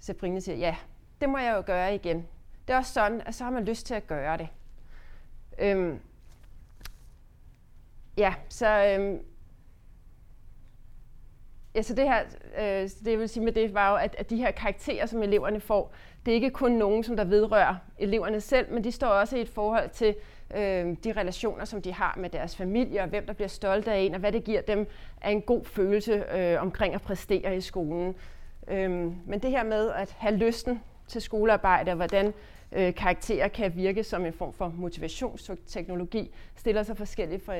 Sabrina 0.00 0.40
siger, 0.40 0.56
ja, 0.56 0.76
det 1.20 1.28
må 1.28 1.38
jeg 1.38 1.56
jo 1.56 1.62
gøre 1.66 1.94
igen. 1.94 2.26
Det 2.68 2.74
er 2.74 2.78
også 2.78 2.92
sådan, 2.92 3.22
at 3.26 3.34
så 3.34 3.44
har 3.44 3.50
man 3.50 3.64
lyst 3.64 3.86
til 3.86 3.94
at 3.94 4.06
gøre 4.06 4.36
det. 4.36 4.48
Øhm, 5.58 6.00
ja, 8.16 8.34
så 8.48 8.96
øhm, 8.98 9.22
Ja, 11.76 11.82
så 11.82 11.94
det 11.94 12.04
her, 12.04 12.20
øh, 12.58 12.82
det 13.04 13.10
jeg 13.10 13.18
vil 13.18 13.28
sige 13.28 13.44
med 13.44 13.52
det, 13.52 13.74
var 13.74 13.90
jo, 13.90 13.96
at, 13.96 14.14
at 14.18 14.30
de 14.30 14.36
her 14.36 14.50
karakterer, 14.50 15.06
som 15.06 15.22
eleverne 15.22 15.60
får, 15.60 15.92
det 16.26 16.32
er 16.32 16.34
ikke 16.34 16.50
kun 16.50 16.72
nogen, 16.72 17.04
som 17.04 17.16
der 17.16 17.24
vedrører 17.24 17.74
eleverne 17.98 18.40
selv, 18.40 18.72
men 18.72 18.84
de 18.84 18.92
står 18.92 19.06
også 19.06 19.36
i 19.36 19.40
et 19.40 19.48
forhold 19.48 19.90
til 19.90 20.14
øh, 20.56 20.96
de 21.04 21.12
relationer, 21.12 21.64
som 21.64 21.82
de 21.82 21.92
har 21.92 22.14
med 22.18 22.30
deres 22.30 22.56
familie, 22.56 23.02
og 23.02 23.08
hvem 23.08 23.26
der 23.26 23.32
bliver 23.32 23.48
stolt 23.48 23.88
af 23.88 23.98
en, 23.98 24.14
og 24.14 24.20
hvad 24.20 24.32
det 24.32 24.44
giver 24.44 24.60
dem 24.60 24.86
af 25.22 25.30
en 25.30 25.42
god 25.42 25.64
følelse 25.64 26.24
øh, 26.36 26.62
omkring 26.62 26.94
at 26.94 27.02
præstere 27.02 27.56
i 27.56 27.60
skolen. 27.60 28.14
Øh, 28.68 28.90
men 29.26 29.38
det 29.42 29.50
her 29.50 29.64
med 29.64 29.90
at 29.90 30.16
have 30.18 30.36
lysten 30.36 30.80
til 31.08 31.22
skolearbejde, 31.22 31.90
og 31.90 31.96
hvordan 31.96 32.34
øh, 32.72 32.94
karakterer 32.94 33.48
kan 33.48 33.76
virke 33.76 34.04
som 34.04 34.26
en 34.26 34.32
form 34.32 34.52
for 34.52 34.72
motivationsteknologi, 34.76 36.34
stiller 36.56 36.82
sig 36.82 36.96
forskelligt 36.96 37.44
for 37.44 37.54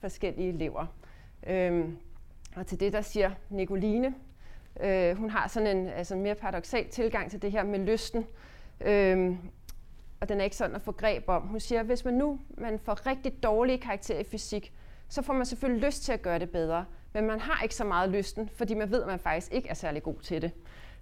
forskellige 0.00 0.48
elever. 0.48 0.86
Øh, 1.46 1.84
og 2.56 2.66
til 2.66 2.80
det, 2.80 2.92
der 2.92 3.00
siger 3.00 3.30
Nicoline, 3.50 4.14
øh, 4.80 5.16
hun 5.16 5.30
har 5.30 5.48
sådan 5.48 5.76
en 5.76 5.88
altså 5.88 6.16
mere 6.16 6.34
paradoxal 6.34 6.88
tilgang 6.88 7.30
til 7.30 7.42
det 7.42 7.52
her 7.52 7.62
med 7.64 7.78
lysten. 7.78 8.26
Øh, 8.80 9.36
og 10.20 10.28
den 10.28 10.40
er 10.40 10.44
ikke 10.44 10.56
sådan 10.56 10.76
at 10.76 10.82
få 10.82 10.92
greb 10.92 11.24
om. 11.28 11.42
Hun 11.42 11.60
siger, 11.60 11.80
at 11.80 11.86
hvis 11.86 12.04
man 12.04 12.14
nu 12.14 12.40
man 12.58 12.78
får 12.78 13.06
rigtig 13.06 13.42
dårlige 13.42 13.78
karakterer 13.78 14.18
i 14.18 14.24
fysik, 14.24 14.72
så 15.08 15.22
får 15.22 15.32
man 15.32 15.46
selvfølgelig 15.46 15.86
lyst 15.86 16.02
til 16.02 16.12
at 16.12 16.22
gøre 16.22 16.38
det 16.38 16.50
bedre. 16.50 16.84
Men 17.12 17.26
man 17.26 17.40
har 17.40 17.62
ikke 17.62 17.74
så 17.74 17.84
meget 17.84 18.10
lysten, 18.10 18.48
fordi 18.54 18.74
man 18.74 18.90
ved, 18.90 19.00
at 19.02 19.06
man 19.06 19.18
faktisk 19.18 19.52
ikke 19.52 19.68
er 19.68 19.74
særlig 19.74 20.02
god 20.02 20.20
til 20.22 20.42
det. 20.42 20.52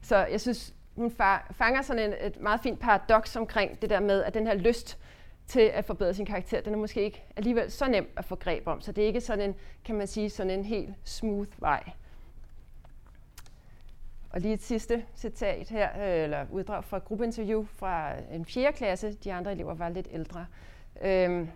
Så 0.02 0.16
jeg 0.16 0.40
synes, 0.40 0.74
hun 0.96 1.10
fanger 1.50 1.82
sådan 1.82 2.12
en, 2.12 2.26
et 2.26 2.40
meget 2.40 2.60
fint 2.60 2.80
paradoks 2.80 3.36
omkring 3.36 3.82
det 3.82 3.90
der 3.90 4.00
med, 4.00 4.24
at 4.24 4.34
den 4.34 4.46
her 4.46 4.54
lyst 4.54 4.98
til 5.48 5.60
at 5.60 5.84
forbedre 5.84 6.14
sin 6.14 6.26
karakter, 6.26 6.60
den 6.60 6.74
er 6.74 6.78
måske 6.78 7.02
ikke 7.02 7.24
alligevel 7.36 7.70
så 7.70 7.88
nem 7.88 8.08
at 8.16 8.24
få 8.24 8.34
greb 8.34 8.66
om. 8.66 8.80
Så 8.80 8.92
det 8.92 9.02
er 9.02 9.06
ikke 9.06 9.20
sådan 9.20 9.48
en, 9.50 9.54
kan 9.84 9.94
man 9.94 10.06
sige, 10.06 10.30
sådan 10.30 10.50
en 10.50 10.64
helt 10.64 10.94
smooth 11.04 11.50
vej. 11.58 11.82
Og 14.30 14.40
lige 14.40 14.54
et 14.54 14.62
sidste 14.62 15.04
citat 15.16 15.68
her, 15.68 15.88
øh, 15.96 16.24
eller 16.24 16.46
uddrag 16.50 16.84
fra 16.84 16.98
gruppeinterview 16.98 17.64
fra 17.64 18.12
en 18.32 18.44
4. 18.44 18.72
klasse. 18.72 19.12
De 19.12 19.32
andre 19.32 19.52
elever 19.52 19.74
var 19.74 19.88
lidt 19.88 20.08
ældre. 20.10 20.46
Øhm, 21.02 21.48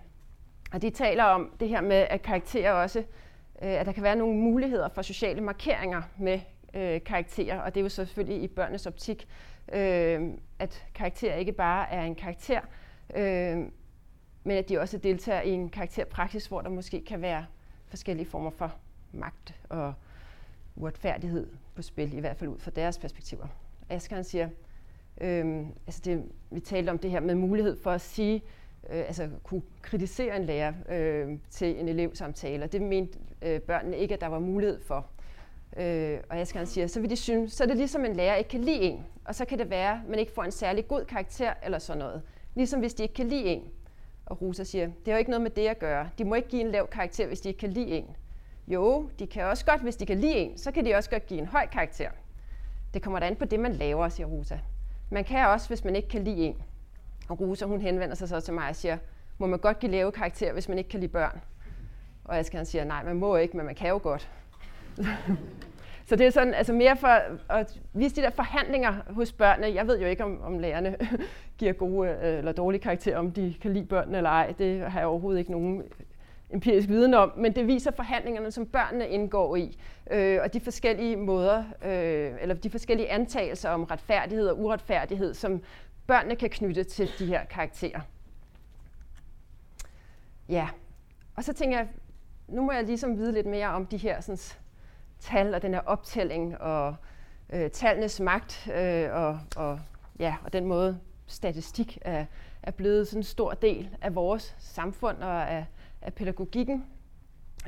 og 0.72 0.82
de 0.82 0.90
taler 0.90 1.24
om 1.24 1.50
det 1.60 1.68
her 1.68 1.80
med, 1.80 2.06
at 2.10 2.22
karakterer 2.22 2.72
også, 2.72 2.98
øh, 2.98 3.80
at 3.80 3.86
der 3.86 3.92
kan 3.92 4.02
være 4.02 4.16
nogle 4.16 4.38
muligheder 4.38 4.88
for 4.88 5.02
sociale 5.02 5.40
markeringer 5.40 6.02
med 6.18 6.40
øh, 6.74 7.04
karakterer, 7.04 7.60
og 7.60 7.74
det 7.74 7.80
er 7.80 7.84
jo 7.84 7.88
selvfølgelig 7.88 8.42
i 8.42 8.48
børnenes 8.48 8.86
optik, 8.86 9.28
øh, 9.72 10.20
at 10.58 10.86
karakterer 10.94 11.36
ikke 11.36 11.52
bare 11.52 11.90
er 11.90 12.02
en 12.02 12.14
karakter, 12.14 12.60
øh, 13.16 13.58
men 14.44 14.56
at 14.56 14.68
de 14.68 14.78
også 14.78 14.98
deltager 14.98 15.42
i 15.42 15.50
en 15.50 15.68
karakterpraksis, 15.68 16.46
hvor 16.46 16.60
der 16.60 16.70
måske 16.70 17.04
kan 17.04 17.22
være 17.22 17.46
forskellige 17.86 18.26
former 18.26 18.50
for 18.50 18.74
magt 19.12 19.54
og 19.68 19.94
uretfærdighed 20.76 21.46
på 21.74 21.82
spil, 21.82 22.12
i 22.12 22.20
hvert 22.20 22.36
fald 22.36 22.50
ud 22.50 22.58
fra 22.58 22.70
deres 22.70 22.98
perspektiver. 22.98 23.46
Asger 23.88 24.22
siger, 24.22 24.48
øh, 25.20 25.66
altså 25.86 26.00
det, 26.04 26.24
vi 26.50 26.60
talte 26.60 26.90
om 26.90 26.98
det 26.98 27.10
her 27.10 27.20
med 27.20 27.34
mulighed 27.34 27.76
for 27.82 27.90
at 27.90 28.00
sige, 28.00 28.42
øh, 28.90 28.98
altså 28.98 29.28
kunne 29.42 29.62
kritisere 29.82 30.36
en 30.36 30.44
lærer 30.44 30.72
øh, 30.88 31.38
til 31.50 31.80
en 31.80 31.88
elevsamtale, 31.88 32.64
og 32.64 32.72
det 32.72 32.82
mente 32.82 33.18
øh, 33.42 33.60
børnene 33.60 33.96
ikke, 33.96 34.14
at 34.14 34.20
der 34.20 34.26
var 34.26 34.38
mulighed 34.38 34.80
for. 34.80 35.06
Øh, 35.76 36.18
og 36.30 36.36
Asger 36.36 36.64
siger, 36.64 36.86
så 36.86 37.00
vil 37.00 37.10
de 37.10 37.16
synes, 37.16 37.52
så 37.52 37.64
er 37.64 37.68
det 37.68 37.76
ligesom 37.76 38.04
en 38.04 38.16
lærer 38.16 38.36
ikke 38.36 38.50
kan 38.50 38.60
lide 38.60 38.80
en, 38.80 39.06
og 39.24 39.34
så 39.34 39.44
kan 39.44 39.58
det 39.58 39.70
være, 39.70 39.92
at 39.92 40.08
man 40.08 40.18
ikke 40.18 40.32
får 40.32 40.42
en 40.42 40.50
særlig 40.50 40.88
god 40.88 41.04
karakter 41.04 41.52
eller 41.64 41.78
sådan 41.78 41.98
noget. 41.98 42.22
Ligesom 42.54 42.80
hvis 42.80 42.94
de 42.94 43.02
ikke 43.02 43.14
kan 43.14 43.28
lide 43.28 43.44
en, 43.44 43.62
og 44.26 44.42
Rosa 44.42 44.64
siger, 44.64 44.86
det 44.86 45.06
har 45.06 45.12
jo 45.12 45.18
ikke 45.18 45.30
noget 45.30 45.42
med 45.42 45.50
det 45.50 45.66
at 45.68 45.78
gøre. 45.78 46.08
De 46.18 46.24
må 46.24 46.34
ikke 46.34 46.48
give 46.48 46.62
en 46.62 46.70
lav 46.70 46.88
karakter, 46.88 47.26
hvis 47.26 47.40
de 47.40 47.48
ikke 47.48 47.58
kan 47.58 47.70
lide 47.70 47.90
en. 47.90 48.16
Jo, 48.68 49.10
de 49.18 49.26
kan 49.26 49.44
også 49.44 49.64
godt, 49.64 49.80
hvis 49.80 49.96
de 49.96 50.06
kan 50.06 50.20
lide 50.20 50.34
en, 50.34 50.58
så 50.58 50.72
kan 50.72 50.84
de 50.84 50.94
også 50.94 51.10
godt 51.10 51.26
give 51.26 51.40
en 51.40 51.46
høj 51.46 51.66
karakter. 51.66 52.10
Det 52.94 53.02
kommer 53.02 53.20
da 53.20 53.26
an 53.26 53.36
på 53.36 53.44
det, 53.44 53.60
man 53.60 53.72
laver, 53.72 54.08
siger 54.08 54.26
Rosa. 54.26 54.58
Man 55.10 55.24
kan 55.24 55.46
også, 55.46 55.68
hvis 55.68 55.84
man 55.84 55.96
ikke 55.96 56.08
kan 56.08 56.24
lide 56.24 56.36
en. 56.36 56.62
Og 57.28 57.40
Rosa, 57.40 57.64
hun 57.64 57.80
henvender 57.80 58.14
sig 58.14 58.28
så 58.28 58.40
til 58.40 58.54
mig 58.54 58.68
og 58.68 58.76
siger, 58.76 58.98
må 59.38 59.46
man 59.46 59.58
godt 59.58 59.78
give 59.78 59.92
lave 59.92 60.12
karakter, 60.12 60.52
hvis 60.52 60.68
man 60.68 60.78
ikke 60.78 60.90
kan 60.90 61.00
lide 61.00 61.12
børn? 61.12 61.40
Og 62.24 62.38
Asger 62.38 62.58
han 62.58 62.66
siger, 62.66 62.84
nej, 62.84 63.04
man 63.04 63.16
må 63.16 63.36
ikke, 63.36 63.56
men 63.56 63.66
man 63.66 63.74
kan 63.74 63.88
jo 63.88 64.00
godt 64.02 64.30
så 66.12 66.16
det 66.16 66.26
er 66.26 66.30
sådan, 66.30 66.54
altså 66.54 66.72
mere 66.72 66.96
for 66.96 67.20
at 67.48 67.80
vise 67.92 68.16
de 68.16 68.22
der 68.22 68.30
forhandlinger 68.30 68.94
hos 69.10 69.32
børnene. 69.32 69.74
Jeg 69.74 69.86
ved 69.86 70.00
jo 70.00 70.06
ikke, 70.06 70.24
om, 70.24 70.42
om 70.42 70.58
lærerne 70.58 70.96
giver 71.58 71.72
gode 71.72 72.10
øh, 72.10 72.38
eller 72.38 72.52
dårlige 72.52 72.80
karakterer, 72.80 73.18
om 73.18 73.32
de 73.32 73.54
kan 73.60 73.72
lide 73.72 73.86
børnene 73.86 74.16
eller 74.16 74.30
ej. 74.30 74.54
Det 74.58 74.90
har 74.90 75.00
jeg 75.00 75.06
overhovedet 75.06 75.38
ikke 75.38 75.50
nogen 75.50 75.82
empirisk 76.50 76.88
viden 76.88 77.14
om, 77.14 77.32
men 77.36 77.54
det 77.56 77.66
viser 77.66 77.90
forhandlingerne, 77.90 78.50
som 78.50 78.66
børnene 78.66 79.08
indgår 79.08 79.56
i, 79.56 79.78
øh, 80.10 80.38
og 80.42 80.52
de 80.52 80.60
forskellige 80.60 81.16
måder, 81.16 81.64
øh, 81.84 82.32
eller 82.40 82.54
de 82.54 82.70
forskellige 82.70 83.10
antagelser 83.10 83.70
om 83.70 83.84
retfærdighed 83.84 84.48
og 84.48 84.60
uretfærdighed, 84.60 85.34
som 85.34 85.62
børnene 86.06 86.36
kan 86.36 86.50
knytte 86.50 86.84
til 86.84 87.10
de 87.18 87.26
her 87.26 87.44
karakterer. 87.44 88.00
Ja, 90.48 90.68
og 91.36 91.44
så 91.44 91.52
tænker 91.52 91.78
jeg, 91.78 91.88
nu 92.48 92.62
må 92.62 92.72
jeg 92.72 92.84
ligesom 92.84 93.18
vide 93.18 93.32
lidt 93.32 93.46
mere 93.46 93.68
om 93.68 93.86
de 93.86 93.96
her 93.96 94.20
sådan, 94.20 94.38
tal 95.22 95.54
og 95.54 95.62
den 95.62 95.74
her 95.74 95.80
optælling 95.80 96.60
og 96.60 96.94
øh, 97.52 97.70
tallenes 97.70 98.20
magt 98.20 98.68
øh, 98.74 99.12
og, 99.12 99.40
og, 99.56 99.80
ja, 100.18 100.36
og 100.44 100.52
den 100.52 100.66
måde 100.66 101.00
statistik 101.26 101.98
er, 102.00 102.24
er 102.62 102.70
blevet 102.70 103.08
sådan 103.08 103.20
en 103.20 103.24
stor 103.24 103.52
del 103.52 103.96
af 104.00 104.14
vores 104.14 104.56
samfund 104.58 105.18
og 105.18 105.50
af, 105.50 105.66
af 106.02 106.14
pædagogikken. 106.14 106.84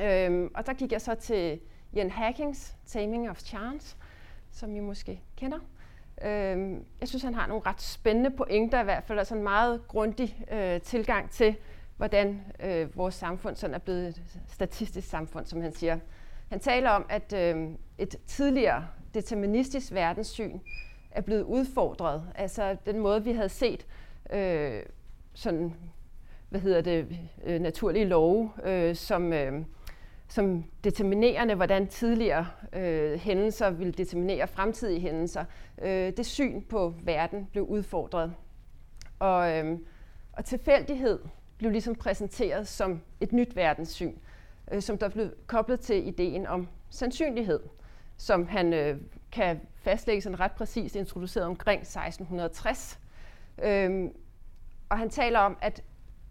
Øhm, 0.01 0.51
og 0.55 0.67
der 0.67 0.73
gik 0.73 0.93
jeg 0.93 1.01
så 1.01 1.15
til 1.15 1.61
Ian 1.93 2.11
Hackings 2.11 2.77
Taming 2.87 3.31
of 3.31 3.39
Chance, 3.39 3.97
som 4.51 4.77
I 4.77 4.81
måske 4.81 5.23
kender. 5.37 5.59
Øhm, 6.25 6.85
jeg 7.01 7.09
synes, 7.09 7.23
han 7.23 7.35
har 7.35 7.47
nogle 7.47 7.63
ret 7.67 7.83
spændende 7.83 8.31
pointer 8.31 8.81
i 8.81 8.85
hvert 8.85 9.05
fald, 9.05 9.19
og 9.19 9.27
sådan 9.27 9.41
en 9.41 9.45
meget 9.45 9.89
grundig 9.89 10.45
øh, 10.53 10.81
tilgang 10.81 11.31
til, 11.31 11.57
hvordan 11.97 12.43
øh, 12.61 12.97
vores 12.97 13.15
samfund 13.15 13.57
sådan 13.57 13.75
er 13.75 13.79
blevet 13.79 14.09
et 14.09 14.23
statistisk 14.49 15.09
samfund, 15.09 15.47
som 15.47 15.61
han 15.61 15.73
siger. 15.73 15.99
Han 16.51 16.61
taler 16.61 16.91
om, 16.91 17.07
at 17.09 17.33
øh, 17.33 17.69
et 17.99 18.17
tidligere 18.27 18.87
deterministisk 19.15 19.93
verdenssyn 19.93 20.59
er 21.11 21.21
blevet 21.21 21.43
udfordret. 21.43 22.23
Altså 22.35 22.77
den 22.87 22.99
måde, 22.99 23.25
vi 23.25 23.33
havde 23.33 23.49
set 23.49 23.87
øh, 24.33 24.83
sådan, 25.35 25.75
hvad 26.49 26.61
hedder 26.61 26.81
det, 26.81 27.19
øh, 27.45 27.61
naturlige 27.61 28.05
love, 28.05 28.51
øh, 28.65 28.97
som, 28.97 29.33
øh, 29.33 29.65
som 30.29 30.65
determinerende, 30.85 31.55
hvordan 31.55 31.87
tidligere 31.87 32.47
øh, 32.73 33.19
hændelser 33.19 33.71
ville 33.71 33.93
determinere 33.93 34.47
fremtidige 34.47 35.01
hændelser. 35.01 35.45
Øh, 35.83 36.13
det 36.17 36.27
syn 36.27 36.63
på 36.63 36.95
verden 37.03 37.49
blev 37.53 37.65
udfordret. 37.65 38.35
Og, 39.19 39.53
øh, 39.53 39.79
og 40.33 40.45
tilfældighed 40.45 41.19
blev 41.59 41.71
ligesom 41.71 41.95
præsenteret 41.95 42.69
som 42.69 43.01
et 43.21 43.33
nyt 43.33 43.57
verdenssyn, 43.57 44.15
øh, 44.73 44.83
som 44.83 44.99
der 44.99 45.09
blev 45.09 45.31
koblet 45.47 45.81
til 45.81 46.09
ideen 46.09 46.47
om 46.47 46.69
sandsynlighed, 46.91 47.61
som 48.17 48.47
han 48.47 48.73
øh, 48.73 49.01
kan 49.33 49.61
fastlægge 49.77 50.23
sådan 50.23 50.41
ret 50.41 50.53
præcist 50.53 50.97
introduceret 50.97 51.47
omkring 51.47 51.81
1660. 51.81 52.99
Øhm, 53.63 54.13
og 54.89 54.99
han 54.99 55.11
taler 55.11 55.39
om, 55.39 55.57
at 55.61 55.83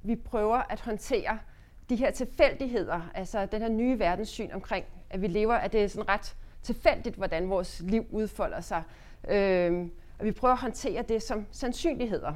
vi 0.04 0.16
prøver 0.16 0.58
at 0.70 0.80
håndtere 0.80 1.40
de 1.90 1.96
her 1.96 2.12
tilfældigheder, 2.12 3.02
altså 3.14 3.46
den 3.46 3.62
her 3.62 3.70
nye 3.70 4.00
verdenssyn 4.00 4.52
omkring, 4.52 4.86
at 5.10 5.22
vi 5.22 5.28
lever, 5.28 5.54
at 5.54 5.74
det 5.74 5.84
er 5.84 5.88
sådan 5.88 6.10
ret 6.10 6.36
tilfældigt, 6.62 7.16
hvordan 7.16 7.50
vores 7.50 7.82
liv 7.86 8.06
udfolder 8.10 8.62
sig. 8.62 8.84
Øhm, 9.28 9.92
og 10.20 10.26
vi 10.26 10.32
prøver 10.32 10.54
at 10.54 10.60
håndtere 10.60 11.02
det 11.02 11.24
som 11.24 11.46
sandsynligheder. 11.52 12.34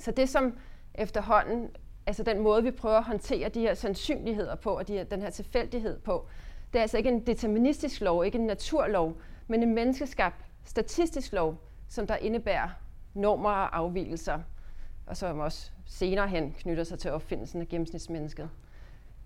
Så 0.00 0.10
det 0.10 0.28
som 0.28 0.58
efterhånden, 0.94 1.70
altså 2.06 2.22
den 2.22 2.40
måde, 2.40 2.62
vi 2.62 2.70
prøver 2.70 2.96
at 2.96 3.04
håndtere 3.04 3.48
de 3.48 3.60
her 3.60 3.74
sandsynligheder 3.74 4.54
på, 4.54 4.70
og 4.70 4.88
de 4.88 4.92
her, 4.92 5.04
den 5.04 5.22
her 5.22 5.30
tilfældighed 5.30 5.98
på, 5.98 6.26
det 6.72 6.78
er 6.78 6.82
altså 6.82 6.96
ikke 6.96 7.10
en 7.10 7.26
deterministisk 7.26 8.00
lov, 8.00 8.24
ikke 8.24 8.38
en 8.38 8.46
naturlov, 8.46 9.16
men 9.46 9.62
en 9.62 9.74
menneskeskabt 9.74 10.44
statistisk 10.64 11.32
lov, 11.32 11.60
som 11.88 12.06
der 12.06 12.16
indebærer 12.16 12.68
normer 13.14 13.50
og 13.50 13.76
afvielser, 13.76 14.38
og 15.06 15.16
som 15.16 15.38
også 15.38 15.70
senere 15.86 16.28
hen 16.28 16.54
knytter 16.58 16.84
sig 16.84 16.98
til 16.98 17.10
opfindelsen 17.10 17.60
af 17.60 17.68
gennemsnitsmennesket. 17.68 18.50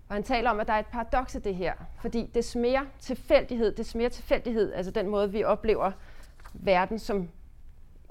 Og 0.09 0.15
han 0.15 0.23
taler 0.23 0.49
om, 0.49 0.59
at 0.59 0.67
der 0.67 0.73
er 0.73 0.79
et 0.79 0.85
paradoks 0.85 1.35
i 1.35 1.39
det 1.39 1.55
her, 1.55 1.73
fordi 2.01 2.31
det 2.33 2.55
mere 2.55 2.85
tilfældighed, 2.99 3.71
det 3.71 3.95
mere 3.95 4.09
tilfældighed, 4.09 4.73
altså 4.73 4.91
den 4.91 5.07
måde, 5.07 5.31
vi 5.31 5.43
oplever 5.43 5.91
verden 6.53 6.99
som 6.99 7.29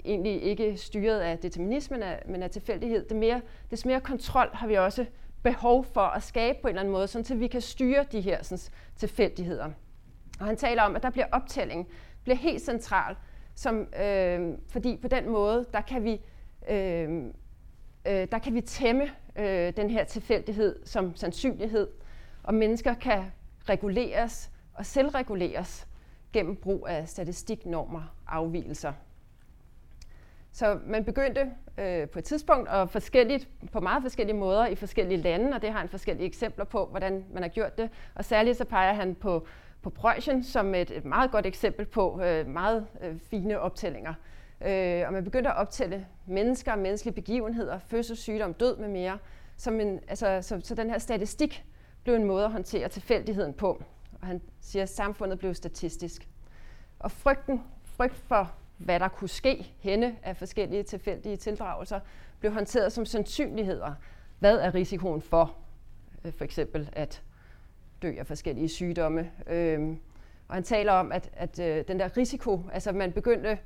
egentlig 0.05 0.43
ikke 0.43 0.77
styret 0.77 1.19
af 1.19 1.39
determinismen, 1.39 2.03
men 2.25 2.43
af 2.43 2.49
tilfældighed, 2.49 3.05
det 3.05 3.17
mere, 3.17 3.41
det 3.71 3.85
mere 3.85 4.01
kontrol 4.01 4.49
har 4.53 4.67
vi 4.67 4.75
også 4.75 5.05
behov 5.43 5.85
for 5.85 6.01
at 6.01 6.23
skabe 6.23 6.57
på 6.61 6.67
en 6.67 6.69
eller 6.69 6.81
anden 6.81 6.91
måde, 6.91 7.07
sådan, 7.07 7.25
så 7.25 7.35
vi 7.35 7.47
kan 7.47 7.61
styre 7.61 8.05
de 8.11 8.21
her 8.21 8.43
sådan, 8.43 8.61
tilfældigheder. 8.95 9.69
Og 10.39 10.45
han 10.45 10.57
taler 10.57 10.83
om, 10.83 10.95
at 10.95 11.03
der 11.03 11.09
bliver 11.09 11.27
optælling, 11.31 11.87
bliver 12.23 12.37
helt 12.37 12.61
central, 12.61 13.15
som, 13.55 13.87
øh, 14.03 14.57
fordi 14.67 14.97
på 15.01 15.07
den 15.07 15.29
måde, 15.29 15.65
der 15.73 15.81
kan 15.81 16.03
vi, 16.03 16.21
øh, 16.69 17.25
øh, 18.05 18.27
der 18.31 18.39
kan 18.43 18.53
vi 18.53 18.61
tæmme 18.61 19.03
øh, 19.35 19.75
den 19.77 19.89
her 19.89 20.03
tilfældighed 20.03 20.85
som 20.85 21.15
sandsynlighed, 21.15 21.87
og 22.43 22.53
mennesker 22.53 22.93
kan 22.93 23.23
reguleres 23.69 24.51
og 24.73 24.85
selvreguleres 24.85 25.87
gennem 26.33 26.55
brug 26.55 26.87
af 26.87 27.07
statistiknormer, 27.07 28.15
afvielser. 28.27 28.93
Så 30.51 30.79
man 30.85 31.03
begyndte 31.05 31.51
øh, 31.77 32.09
på 32.09 32.19
et 32.19 32.25
tidspunkt 32.25 32.69
og 32.69 32.89
forskelligt, 32.89 33.47
på 33.71 33.79
meget 33.79 34.01
forskellige 34.01 34.37
måder 34.37 34.67
i 34.67 34.75
forskellige 34.75 35.21
lande, 35.21 35.55
og 35.55 35.61
det 35.61 35.71
har 35.71 35.79
han 35.79 35.89
forskellige 35.89 36.27
eksempler 36.27 36.65
på, 36.65 36.85
hvordan 36.85 37.25
man 37.33 37.43
har 37.43 37.49
gjort 37.49 37.77
det. 37.77 37.89
Og 38.15 38.25
særligt 38.25 38.57
så 38.57 38.65
peger 38.65 38.93
han 38.93 39.15
på, 39.15 39.47
på 39.81 39.89
Preussen 39.89 40.43
som 40.43 40.75
et, 40.75 40.91
et 40.91 41.05
meget 41.05 41.31
godt 41.31 41.45
eksempel 41.45 41.85
på 41.85 42.21
øh, 42.21 42.47
meget 42.47 42.87
øh, 43.01 43.19
fine 43.19 43.59
optællinger. 43.59 44.13
Øh, 44.65 45.03
og 45.07 45.13
man 45.13 45.23
begyndte 45.23 45.49
at 45.49 45.55
optælle 45.55 46.07
mennesker, 46.25 46.75
menneskelige 46.75 47.15
begivenheder, 47.15 47.79
fødsel, 47.79 48.17
sygdom, 48.17 48.53
død 48.53 48.77
med 48.77 48.87
mere. 48.87 49.17
Som 49.57 49.79
en, 49.79 49.99
altså, 50.07 50.39
så, 50.41 50.61
så 50.63 50.75
den 50.75 50.89
her 50.89 50.97
statistik 50.97 51.65
blev 52.03 52.15
en 52.15 52.23
måde 52.23 52.45
at 52.45 52.51
håndtere 52.51 52.89
tilfældigheden 52.89 53.53
på. 53.53 53.83
Og 54.21 54.27
han 54.27 54.41
siger, 54.61 54.83
at 54.83 54.89
samfundet 54.89 55.39
blev 55.39 55.53
statistisk. 55.53 56.27
Og 56.99 57.11
frygten, 57.11 57.61
frygt 57.83 58.15
for 58.15 58.51
hvad 58.85 58.99
der 58.99 59.07
kunne 59.07 59.29
ske 59.29 59.73
henne 59.79 60.15
af 60.23 60.37
forskellige 60.37 60.83
tilfældige 60.83 61.35
tildragelser, 61.35 61.99
blev 62.39 62.53
håndteret 62.53 62.91
som 62.91 63.05
sandsynligheder. 63.05 63.93
Hvad 64.39 64.59
er 64.59 64.75
risikoen 64.75 65.21
for 65.21 65.55
øh, 66.25 66.33
for 66.33 66.43
eksempel 66.43 66.89
at 66.93 67.23
dø 68.01 68.13
af 68.17 68.27
forskellige 68.27 68.69
sygdomme? 68.69 69.31
Øhm, 69.47 69.99
og 70.47 70.55
han 70.55 70.63
taler 70.63 70.91
om, 70.91 71.11
at, 71.11 71.29
at 71.33 71.59
øh, 71.59 71.83
den 71.87 71.99
der 71.99 72.17
risiko, 72.17 72.61
altså 72.73 72.91
man 72.91 73.11
begyndte 73.11 73.59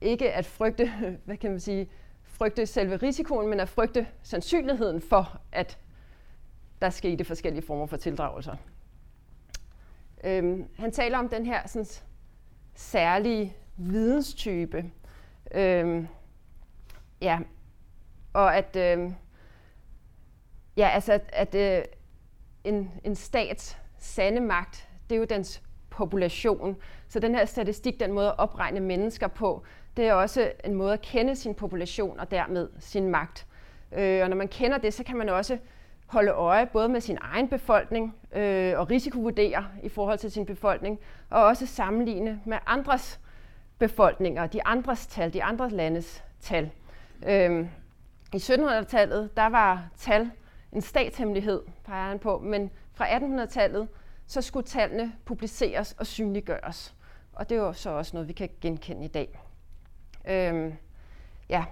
ikke 0.00 0.32
at 0.32 0.46
frygte, 0.46 0.92
hvad 1.24 1.36
kan 1.36 1.50
man 1.50 1.60
sige, 1.60 1.90
frygte 2.24 2.66
selve 2.66 2.96
risikoen, 2.96 3.50
men 3.50 3.60
at 3.60 3.68
frygte 3.68 4.06
sandsynligheden 4.22 5.00
for, 5.00 5.40
at 5.52 5.78
der 6.82 6.90
skete 6.90 7.24
forskellige 7.24 7.62
former 7.62 7.86
for 7.86 7.96
tildragelser. 7.96 8.56
Øhm, 10.24 10.64
han 10.78 10.92
taler 10.92 11.18
om 11.18 11.28
den 11.28 11.46
her 11.46 11.66
sådan, 11.66 11.86
særlige 12.74 13.54
videnstype. 13.80 14.84
Øhm, 15.54 16.08
ja, 17.20 17.38
og 18.32 18.56
at, 18.56 18.76
øhm, 18.76 19.14
ja, 20.76 20.88
altså, 20.88 21.12
at, 21.12 21.30
at 21.32 21.54
øh, 21.54 21.84
en, 22.64 22.90
en 23.04 23.14
stats 23.14 23.78
sande 23.98 24.40
magt, 24.40 24.88
det 25.08 25.14
er 25.14 25.18
jo 25.18 25.26
dens 25.30 25.62
population. 25.90 26.76
Så 27.08 27.20
den 27.20 27.34
her 27.34 27.44
statistik, 27.44 28.00
den 28.00 28.12
måde 28.12 28.26
at 28.28 28.38
opregne 28.38 28.80
mennesker 28.80 29.28
på, 29.28 29.64
det 29.96 30.06
er 30.06 30.12
også 30.12 30.52
en 30.64 30.74
måde 30.74 30.92
at 30.92 31.00
kende 31.00 31.36
sin 31.36 31.54
population 31.54 32.20
og 32.20 32.30
dermed 32.30 32.68
sin 32.78 33.08
magt. 33.08 33.46
Øh, 33.92 34.22
og 34.22 34.28
når 34.28 34.36
man 34.36 34.48
kender 34.48 34.78
det, 34.78 34.94
så 34.94 35.04
kan 35.04 35.16
man 35.16 35.28
også 35.28 35.58
holde 36.06 36.30
øje 36.30 36.66
både 36.66 36.88
med 36.88 37.00
sin 37.00 37.18
egen 37.20 37.48
befolkning 37.48 38.16
øh, 38.32 38.78
og 38.78 38.90
risikovurdere 38.90 39.66
i 39.82 39.88
forhold 39.88 40.18
til 40.18 40.30
sin 40.30 40.46
befolkning, 40.46 40.98
og 41.30 41.44
også 41.44 41.66
sammenligne 41.66 42.40
med 42.44 42.58
andres 42.66 43.20
befolkninger, 43.80 44.46
de 44.46 44.66
andres 44.66 45.06
tal, 45.06 45.32
de 45.32 45.44
andre 45.44 45.70
landes 45.70 46.24
tal. 46.40 46.70
Øhm, 47.26 47.68
I 48.32 48.36
1700-tallet, 48.36 49.36
der 49.36 49.46
var 49.46 49.88
tal 49.96 50.30
en 50.72 50.80
statshemmelighed, 50.80 51.62
peger 51.84 52.08
han 52.08 52.18
på, 52.18 52.38
men 52.38 52.70
fra 52.92 53.06
1800-tallet, 53.06 53.88
så 54.26 54.42
skulle 54.42 54.66
tallene 54.66 55.12
publiceres 55.24 55.92
og 55.92 56.06
synliggøres. 56.06 56.94
Og 57.32 57.48
det 57.48 57.56
er 57.56 57.60
jo 57.60 57.72
så 57.72 57.90
også 57.90 58.10
noget, 58.16 58.28
vi 58.28 58.32
kan 58.32 58.48
genkende 58.60 59.04
i 59.04 59.08
dag. 59.08 59.40
Øhm, 60.28 60.74
ja, 61.48 61.64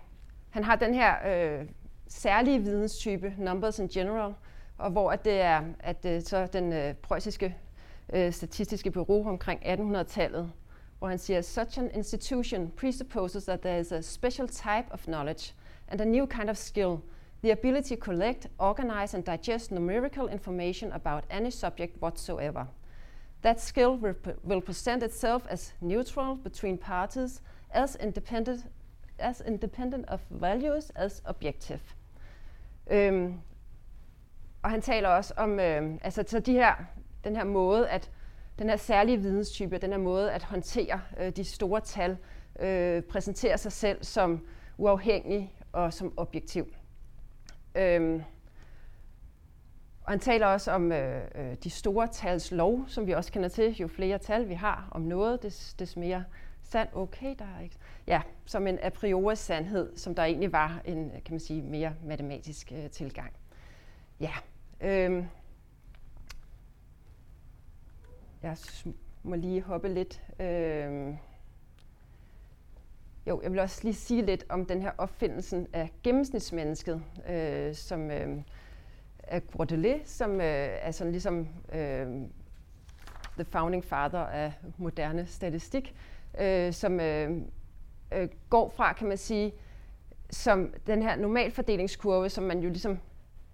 han 0.50 0.64
har 0.64 0.76
den 0.76 0.94
her 0.94 1.14
øh, 1.26 1.66
særlige 2.08 2.58
videnstype, 2.58 3.34
numbers 3.38 3.78
in 3.78 3.88
general, 3.88 4.34
og 4.78 4.90
hvor 4.90 5.10
at 5.10 5.24
det 5.24 5.40
er 5.40 5.62
at 5.78 6.02
det, 6.02 6.28
så 6.28 6.46
den 6.46 6.72
øh, 6.72 6.94
preussiske 6.94 7.56
øh, 8.12 8.32
statistiske 8.32 8.90
bureau 8.90 9.28
omkring 9.28 9.60
1800-tallet 9.66 10.52
han 11.06 11.18
siger, 11.18 11.42
such 11.42 11.78
an 11.78 11.90
institution 11.94 12.70
presupposes 12.76 13.44
that 13.44 13.60
there 13.60 13.80
is 13.80 13.92
a 13.92 14.02
special 14.02 14.48
type 14.48 14.86
of 14.90 15.06
knowledge 15.06 15.54
and 15.88 16.00
a 16.00 16.04
new 16.04 16.26
kind 16.26 16.50
of 16.50 16.56
skill, 16.56 16.98
the 17.42 17.52
ability 17.52 17.96
to 17.96 17.96
collect, 17.96 18.48
organize, 18.58 19.14
and 19.14 19.24
digest 19.24 19.70
numerical 19.70 20.28
information 20.28 20.92
about 20.92 21.24
any 21.30 21.50
subject 21.50 21.96
whatsoever. 22.02 22.66
That 23.42 23.60
skill 23.60 23.96
will, 23.96 24.14
will 24.42 24.60
present 24.60 25.02
itself 25.02 25.46
as 25.48 25.72
neutral 25.80 26.34
between 26.34 26.78
parties, 26.78 27.42
as 27.70 27.96
independent, 27.96 28.64
as 29.18 29.40
independent 29.46 30.04
of 30.08 30.20
values 30.30 30.90
as 30.96 31.22
objective. 31.24 31.80
Øhm, 32.90 33.34
og 34.62 34.70
han 34.70 34.82
taler 34.82 35.08
også 35.08 35.34
om 35.36 35.60
øhm, 35.60 35.98
altså, 36.02 36.24
så 36.26 36.40
de 36.40 36.52
her, 36.52 36.74
den 37.24 37.36
her 37.36 37.44
måde, 37.44 37.88
at 37.88 38.10
den 38.58 38.68
her 38.68 38.76
særlige 38.76 39.18
videnstype, 39.18 39.78
den 39.78 39.90
her 39.90 39.98
måde 39.98 40.32
at 40.32 40.42
håndtere 40.42 41.00
øh, 41.20 41.30
de 41.30 41.44
store 41.44 41.80
tal, 41.80 42.16
øh, 42.60 43.02
præsentere 43.02 43.58
sig 43.58 43.72
selv 43.72 44.04
som 44.04 44.46
uafhængig 44.78 45.52
og 45.72 45.92
som 45.92 46.12
objektiv. 46.16 46.66
Øhm, 47.74 48.22
og 50.04 50.12
han 50.12 50.20
taler 50.20 50.46
også 50.46 50.70
om 50.70 50.92
øh, 50.92 51.22
øh, 51.34 51.54
de 51.64 51.70
store 51.70 52.06
tals 52.06 52.50
lov, 52.50 52.84
som 52.86 53.06
vi 53.06 53.12
også 53.12 53.32
kender 53.32 53.48
til. 53.48 53.76
Jo 53.76 53.88
flere 53.88 54.18
tal 54.18 54.48
vi 54.48 54.54
har 54.54 54.88
om 54.90 55.02
noget, 55.02 55.42
des, 55.42 55.74
des 55.78 55.96
mere 55.96 56.24
sand. 56.62 56.88
Okay, 56.92 57.34
der 57.38 57.44
er 57.58 57.62
ikke. 57.62 57.76
Ja, 58.06 58.22
som 58.46 58.66
en 58.66 58.78
a 58.82 58.88
priori 58.88 59.36
sandhed, 59.36 59.96
som 59.96 60.14
der 60.14 60.24
egentlig 60.24 60.52
var 60.52 60.80
en, 60.84 61.10
kan 61.10 61.34
man 61.34 61.40
sige, 61.40 61.62
mere 61.62 61.94
matematisk 62.04 62.72
øh, 62.76 62.90
tilgang. 62.90 63.32
Ja. 64.20 64.32
Øhm, 64.80 65.24
jeg 68.42 68.56
må 69.22 69.34
lige 69.34 69.62
hoppe 69.62 69.88
lidt. 69.88 70.22
Øh, 70.40 71.14
jo, 73.26 73.40
jeg 73.42 73.50
vil 73.52 73.60
også 73.60 73.80
lige 73.82 73.94
sige 73.94 74.22
lidt 74.22 74.44
om 74.48 74.66
den 74.66 74.82
her 74.82 74.90
opfindelsen 74.98 75.66
af 75.72 75.90
gennemsnitsmennesket, 76.02 77.02
øh, 77.28 77.74
som 77.74 78.10
øh, 78.10 78.38
er 79.22 79.40
Gordelet, 79.40 80.00
som 80.04 80.30
øh, 80.40 80.68
er 80.80 80.90
sådan 80.90 81.10
ligesom 81.12 81.48
øh, 81.72 82.06
the 83.34 83.44
founding 83.44 83.84
father 83.84 84.18
af 84.18 84.52
moderne 84.76 85.26
statistik, 85.26 85.94
øh, 86.40 86.72
som 86.72 87.00
øh, 87.00 87.42
øh, 88.12 88.28
går 88.50 88.68
fra, 88.68 88.92
kan 88.92 89.08
man 89.08 89.16
sige, 89.16 89.52
som 90.30 90.74
den 90.86 91.02
her 91.02 91.16
normalfordelingskurve, 91.16 92.28
som 92.28 92.44
man 92.44 92.58
jo 92.58 92.68
ligesom 92.68 92.98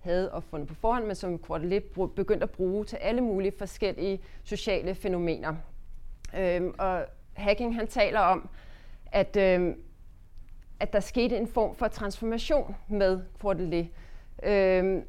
havde 0.05 0.33
opfundet 0.33 0.69
på 0.69 0.75
forhånd, 0.75 1.05
men 1.05 1.15
som 1.15 1.39
Quautelet 1.39 1.85
begyndte 2.17 2.45
at 2.45 2.51
bruge 2.51 2.85
til 2.85 2.97
alle 2.97 3.21
mulige 3.21 3.53
forskellige 3.59 4.21
sociale 4.45 4.95
fænomener. 4.95 5.55
Øhm, 6.39 6.75
og 6.79 7.05
Hacking 7.33 7.77
han 7.77 7.87
taler 7.87 8.21
om, 8.21 8.49
at, 9.07 9.37
øhm, 9.37 9.83
at 10.81 10.93
der 10.93 11.01
skete 11.01 11.37
en 11.37 11.49
form 11.49 11.75
for 11.75 11.89
transformation 11.89 12.77
med 12.89 13.21
Quautelet. 13.41 13.89
Øhm, 14.43 15.03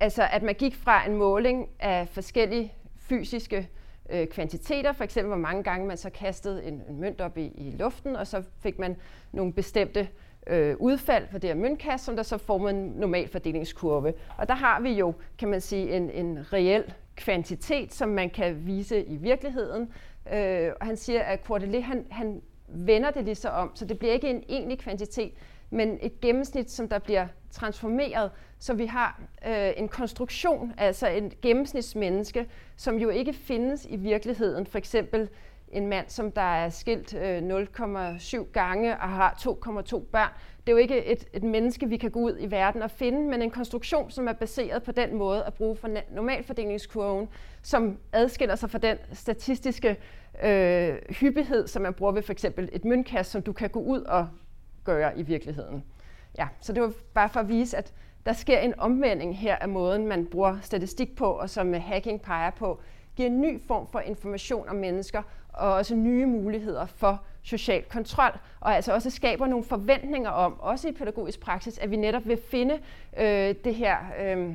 altså 0.00 0.28
at 0.32 0.42
man 0.42 0.54
gik 0.54 0.74
fra 0.74 1.06
en 1.06 1.16
måling 1.16 1.68
af 1.80 2.08
forskellige 2.08 2.72
fysiske 2.96 3.68
øh, 4.10 4.26
kvantiteter, 4.26 4.92
for 4.92 5.04
eksempel 5.04 5.28
hvor 5.28 5.36
mange 5.36 5.62
gange 5.62 5.86
man 5.86 5.96
så 5.96 6.10
kastede 6.10 6.64
en, 6.64 6.82
en 6.88 7.00
mønt 7.00 7.20
op 7.20 7.38
i, 7.38 7.46
i 7.46 7.70
luften, 7.70 8.16
og 8.16 8.26
så 8.26 8.42
fik 8.60 8.78
man 8.78 8.96
nogle 9.32 9.52
bestemte 9.52 10.08
øh, 10.46 10.76
udfald 10.78 11.26
for 11.30 11.38
det 11.38 11.50
her 11.50 11.54
møntkast, 11.54 12.04
som 12.04 12.16
der 12.16 12.22
så 12.22 12.38
former 12.38 12.70
en 12.70 12.92
normal 12.96 13.28
fordelingskurve. 13.28 14.14
Og 14.38 14.48
der 14.48 14.54
har 14.54 14.80
vi 14.80 14.92
jo, 14.92 15.14
kan 15.38 15.48
man 15.48 15.60
sige, 15.60 15.96
en, 15.96 16.10
en 16.10 16.52
reel 16.52 16.84
kvantitet, 17.16 17.94
som 17.94 18.08
man 18.08 18.30
kan 18.30 18.66
vise 18.66 19.04
i 19.04 19.16
virkeligheden. 19.16 19.92
Øh, 20.32 20.70
og 20.80 20.86
han 20.86 20.96
siger, 20.96 21.22
at 21.22 21.46
Quautelet, 21.46 21.82
han, 21.82 22.06
han 22.10 22.42
vender 22.68 23.10
det 23.10 23.24
lige 23.24 23.34
så 23.34 23.48
om, 23.48 23.70
så 23.74 23.84
det 23.84 23.98
bliver 23.98 24.14
ikke 24.14 24.30
en 24.30 24.42
egentlig 24.48 24.78
kvantitet, 24.78 25.32
men 25.70 25.98
et 26.02 26.20
gennemsnit, 26.20 26.70
som 26.70 26.88
der 26.88 26.98
bliver 26.98 27.26
transformeret, 27.50 28.30
så 28.58 28.74
vi 28.74 28.86
har 28.86 29.20
øh, 29.46 29.72
en 29.76 29.88
konstruktion, 29.88 30.72
altså 30.78 31.06
en 31.08 31.32
gennemsnitsmenneske, 31.42 32.46
som 32.76 32.96
jo 32.96 33.08
ikke 33.08 33.32
findes 33.32 33.86
i 33.90 33.96
virkeligheden. 33.96 34.66
For 34.66 34.78
eksempel 34.78 35.28
en 35.72 35.86
mand, 35.86 36.08
som 36.08 36.32
der 36.32 36.42
er 36.42 36.68
skilt 36.68 37.14
øh, 37.14 37.38
0,7 37.38 38.52
gange 38.52 38.92
og 38.92 39.08
har 39.08 39.34
2,2 39.38 39.98
børn. 39.98 40.28
Det 40.66 40.68
er 40.68 40.72
jo 40.72 40.76
ikke 40.76 41.04
et, 41.04 41.24
et 41.32 41.42
menneske, 41.42 41.88
vi 41.88 41.96
kan 41.96 42.10
gå 42.10 42.20
ud 42.20 42.36
i 42.40 42.50
verden 42.50 42.82
og 42.82 42.90
finde, 42.90 43.30
men 43.30 43.42
en 43.42 43.50
konstruktion, 43.50 44.10
som 44.10 44.28
er 44.28 44.32
baseret 44.32 44.82
på 44.82 44.92
den 44.92 45.16
måde 45.16 45.44
at 45.44 45.54
bruge 45.54 45.76
for 45.76 45.88
normalfordelingskurven, 46.10 47.28
som 47.62 47.98
adskiller 48.12 48.56
sig 48.56 48.70
fra 48.70 48.78
den 48.78 48.96
statistiske 49.12 49.96
øh, 50.42 50.94
hyppighed, 51.10 51.66
som 51.66 51.82
man 51.82 51.94
bruger 51.94 52.12
ved 52.12 52.22
for 52.22 52.32
eksempel 52.32 52.68
et 52.72 52.84
møntkast, 52.84 53.30
som 53.30 53.42
du 53.42 53.52
kan 53.52 53.70
gå 53.70 53.80
ud 53.80 54.00
og 54.00 54.28
gøre 54.84 55.18
i 55.18 55.22
virkeligheden. 55.22 55.84
Ja, 56.38 56.48
så 56.60 56.72
det 56.72 56.82
var 56.82 56.92
bare 57.14 57.28
for 57.28 57.40
at 57.40 57.48
vise, 57.48 57.76
at 57.76 57.92
der 58.26 58.32
sker 58.32 58.58
en 58.58 58.74
omvending 58.78 59.38
her 59.38 59.56
af 59.56 59.68
måden, 59.68 60.06
man 60.06 60.26
bruger 60.26 60.58
statistik 60.60 61.16
på, 61.16 61.26
og 61.26 61.50
som 61.50 61.74
øh, 61.74 61.82
hacking 61.82 62.22
peger 62.22 62.50
på, 62.50 62.80
giver 63.16 63.28
en 63.28 63.40
ny 63.40 63.62
form 63.66 63.86
for 63.92 64.00
information 64.00 64.68
om 64.68 64.76
mennesker, 64.76 65.22
og 65.52 65.72
også 65.72 65.94
nye 65.94 66.26
muligheder 66.26 66.86
for 66.86 67.22
social 67.42 67.82
kontrol, 67.82 68.38
og 68.60 68.74
altså 68.76 68.94
også 68.94 69.10
skaber 69.10 69.46
nogle 69.46 69.64
forventninger 69.64 70.30
om, 70.30 70.60
også 70.60 70.88
i 70.88 70.92
pædagogisk 70.92 71.40
praksis, 71.40 71.78
at 71.78 71.90
vi 71.90 71.96
netop 71.96 72.26
vil 72.26 72.40
finde 72.50 72.78
øh, 73.18 73.54
det 73.64 73.74
her 73.74 73.96
øh, 74.20 74.54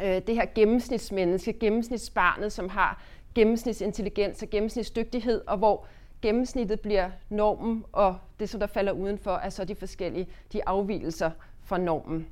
øh, 0.00 0.22
det 0.26 0.34
her 0.34 0.46
gennemsnitsmenneske, 0.54 1.52
gennemsnitsbarnet, 1.52 2.52
som 2.52 2.68
har 2.68 3.02
gennemsnitsintelligens 3.34 4.42
og 4.42 4.50
gennemsnitsdygtighed, 4.50 5.42
og 5.46 5.58
hvor 5.58 5.86
gennemsnittet 6.22 6.80
bliver 6.80 7.10
normen, 7.28 7.84
og 7.92 8.16
det, 8.40 8.48
som 8.48 8.60
der 8.60 8.66
falder 8.66 8.92
udenfor, 8.92 9.30
er 9.30 9.48
så 9.48 9.64
de 9.64 9.74
forskellige 9.74 10.28
de 10.52 10.68
afvielser 10.68 11.30
fra 11.62 11.78
normen. 11.78 12.26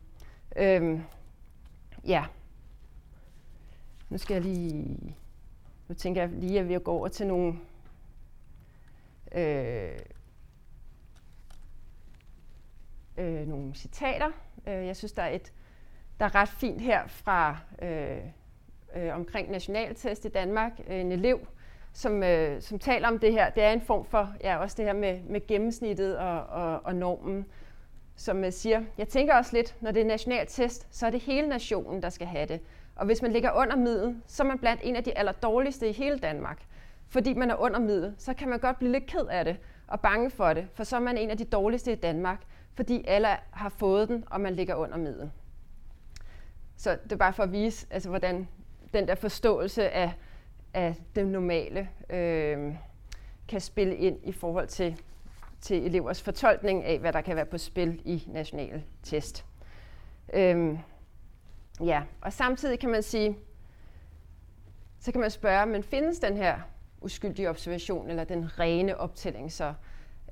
Øhm, 0.57 1.03
ja. 2.07 2.25
Nu 4.11 4.19
skal 4.19 4.35
jeg 4.35 4.43
lige... 4.43 5.17
Nu 5.89 5.95
tænker 5.95 6.21
jeg 6.23 6.31
lige, 6.31 6.61
at 6.61 6.69
vi 6.69 6.79
går 6.79 6.93
over 6.93 7.09
til 7.09 7.27
nogle... 7.27 7.55
Øh, 9.35 9.99
øh, 13.19 13.49
nogle 13.49 13.75
citater. 13.75 14.31
Øh, 14.67 14.87
jeg 14.87 14.97
synes, 14.97 15.13
der 15.13 15.23
er 15.23 15.31
et, 15.31 15.53
der 16.21 16.25
er 16.25 16.35
ret 16.35 16.49
fint 16.49 16.81
her 16.81 17.07
fra 17.07 17.57
øh, 17.83 18.19
øh, 18.97 19.15
omkring 19.15 19.51
nationaltest 19.51 20.25
i 20.25 20.29
Danmark. 20.29 20.73
Øh, 20.89 21.01
en 21.01 21.13
elev, 21.13 21.47
som, 21.93 22.23
øh, 22.23 22.63
som 22.63 22.79
taler 22.79 23.09
om 23.09 23.19
det 23.19 23.33
her. 23.33 23.51
Det 23.51 23.63
er 23.63 23.71
en 23.73 23.81
form 23.81 24.05
for, 24.05 24.35
ja, 24.41 24.57
også 24.57 24.77
det 24.77 24.85
her 24.85 24.93
med, 24.93 25.21
med 25.23 25.47
gennemsnittet 25.47 26.19
og, 26.19 26.47
og, 26.47 26.81
og 26.85 26.95
normen, 26.95 27.47
som 28.17 28.45
øh, 28.45 28.53
siger, 28.53 28.83
jeg 28.99 29.09
tænker 29.09 29.35
også 29.35 29.57
lidt, 29.57 29.77
når 29.81 29.91
det 29.91 30.03
er 30.03 30.07
nationaltest, 30.07 30.87
så 30.91 31.07
er 31.07 31.11
det 31.11 31.21
hele 31.21 31.49
nationen, 31.49 32.03
der 32.03 32.09
skal 32.09 32.27
have 32.27 32.47
det. 32.47 32.61
Og 32.97 33.07
hvis 33.07 33.23
man 33.23 33.33
ligger 33.33 33.53
under 33.53 33.77
middel, 33.77 34.17
så 34.27 34.43
er 34.43 34.47
man 34.47 34.59
blandt 34.59 34.81
en 34.85 34.97
af 34.97 35.05
de 35.05 35.19
allerdårligste 35.19 35.89
i 35.89 35.93
hele 35.93 36.19
Danmark. 36.19 36.63
Fordi 37.13 37.35
man 37.35 37.51
er 37.51 37.57
under 37.57 37.81
middel, 37.81 38.15
så 38.19 38.35
kan 38.35 38.49
man 38.49 38.59
godt 38.59 38.79
blive 38.79 38.93
lidt 38.93 39.07
ked 39.07 39.27
af 39.31 39.45
det 39.45 39.57
og 39.87 40.01
bange 40.01 40.31
for 40.31 40.53
det, 40.53 40.69
for 40.75 40.85
så 40.85 40.97
er 40.97 41.01
man 41.01 41.19
en 41.19 41.31
af 41.31 41.39
de 41.39 41.45
dårligste 41.45 41.93
i 41.93 41.95
Danmark, 41.95 42.43
fordi 42.75 43.05
alle 43.09 43.29
har 43.51 43.69
fået 43.69 44.09
den, 44.09 44.25
og 44.31 44.41
man 44.41 44.55
ligger 44.55 44.75
under 44.75 44.97
middel. 44.97 45.31
Så 46.77 46.99
det 47.05 47.13
er 47.13 47.17
bare 47.17 47.33
for 47.33 47.43
at 47.43 47.53
vise, 47.53 47.87
altså, 47.91 48.09
hvordan 48.09 48.49
den 48.93 49.09
der 49.09 49.15
forståelse 49.15 49.91
af, 49.91 50.13
af 50.75 50.97
det 51.15 51.27
normale 51.27 51.89
øh, 52.11 52.75
kan 53.49 53.61
spille 53.61 53.97
ind 53.97 54.19
i 54.23 54.33
forhold 54.33 54.67
til, 54.67 55.01
til 55.61 55.87
elevers 55.87 56.23
fortolkning 56.23 56.85
af, 56.85 56.99
hvad 56.99 57.13
der 57.13 57.21
kan 57.21 57.37
være 57.37 57.47
på 57.47 57.59
spil 57.59 58.03
i 58.05 58.25
nationale 58.27 58.85
test. 59.03 59.45
Øh, 60.35 60.79
ja, 61.81 62.03
og 62.21 62.33
samtidig 62.33 62.79
kan 62.79 62.91
man 62.91 63.03
sige, 63.03 63.37
så 64.99 65.13
kan 65.13 65.21
man 65.21 65.31
spørge, 65.31 65.67
men 65.67 65.83
findes 65.83 66.19
den 66.19 66.37
her 66.37 66.61
uskyldige 67.05 67.51
observation, 67.51 68.11
eller 68.11 68.25
den 68.25 68.59
rene 68.59 68.99
optælling 68.99 69.53
så? 69.53 69.75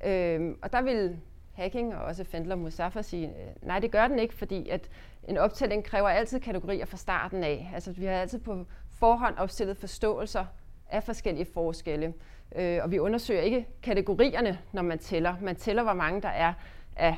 Øhm, 0.04 0.59
og 0.62 0.72
der 0.72 0.83
vil 0.83 1.18
Hacking 1.52 1.94
og 1.94 2.04
også 2.04 2.24
Fendler 2.24 2.54
Mustafa 2.56 3.02
sige, 3.02 3.28
øh, 3.28 3.66
nej, 3.66 3.78
det 3.78 3.90
gør 3.90 4.09
den 4.09 4.18
ikke, 4.18 4.35
fordi 4.35 4.68
at 4.68 4.90
en 5.28 5.37
optælling 5.37 5.85
kræver 5.85 6.09
altid 6.09 6.40
kategorier 6.40 6.85
fra 6.85 6.96
starten 6.96 7.44
af. 7.44 7.70
Altså, 7.74 7.92
vi 7.92 8.04
har 8.04 8.12
altid 8.12 8.38
på 8.38 8.66
forhånd 8.88 9.37
opstillet 9.38 9.76
forståelser 9.76 10.44
af 10.90 11.02
forskellige 11.02 11.46
forskelle. 11.54 12.14
Øh, 12.56 12.78
og 12.83 12.90
vi 12.90 12.98
undersøger 12.98 13.40
ikke 13.40 13.66
kategorierne, 13.83 14.59
når 14.72 14.83
man 14.83 14.98
tæller. 14.98 15.37
Man 15.40 15.56
tæller, 15.56 15.83
hvor 15.83 15.92
mange 15.92 16.22
der 16.22 16.28
er 16.28 16.52
af 16.96 17.16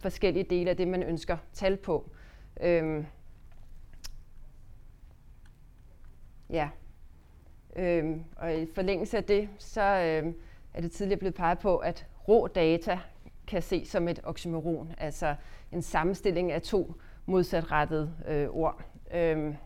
forskellige 0.00 0.44
dele 0.50 0.70
af 0.70 0.76
det, 0.76 0.88
man 0.88 1.02
ønsker 1.02 1.36
tal 1.52 1.76
på. 1.76 2.10
Øhm, 2.60 3.06
ja. 6.50 6.68
Øhm, 7.76 8.24
og 8.36 8.54
i 8.54 8.66
forlængelse 8.74 9.16
af 9.16 9.24
det, 9.24 9.48
så 9.58 9.82
øhm, 9.82 10.34
er 10.74 10.80
det 10.80 10.92
tidligere 10.92 11.18
blevet 11.18 11.34
peget 11.34 11.58
på, 11.58 11.76
at 11.76 12.06
rå 12.28 12.46
data 12.46 12.98
kan 13.46 13.62
ses 13.62 13.88
som 13.88 14.08
et 14.08 14.20
oxymoron, 14.24 14.94
altså 14.98 15.34
en 15.72 15.82
sammenstilling 15.82 16.52
af 16.52 16.62
to 16.62 16.94
modsatrettede 17.26 18.14
øh, 18.28 18.48
ord. 18.50 18.82
Øhm, 19.14 19.56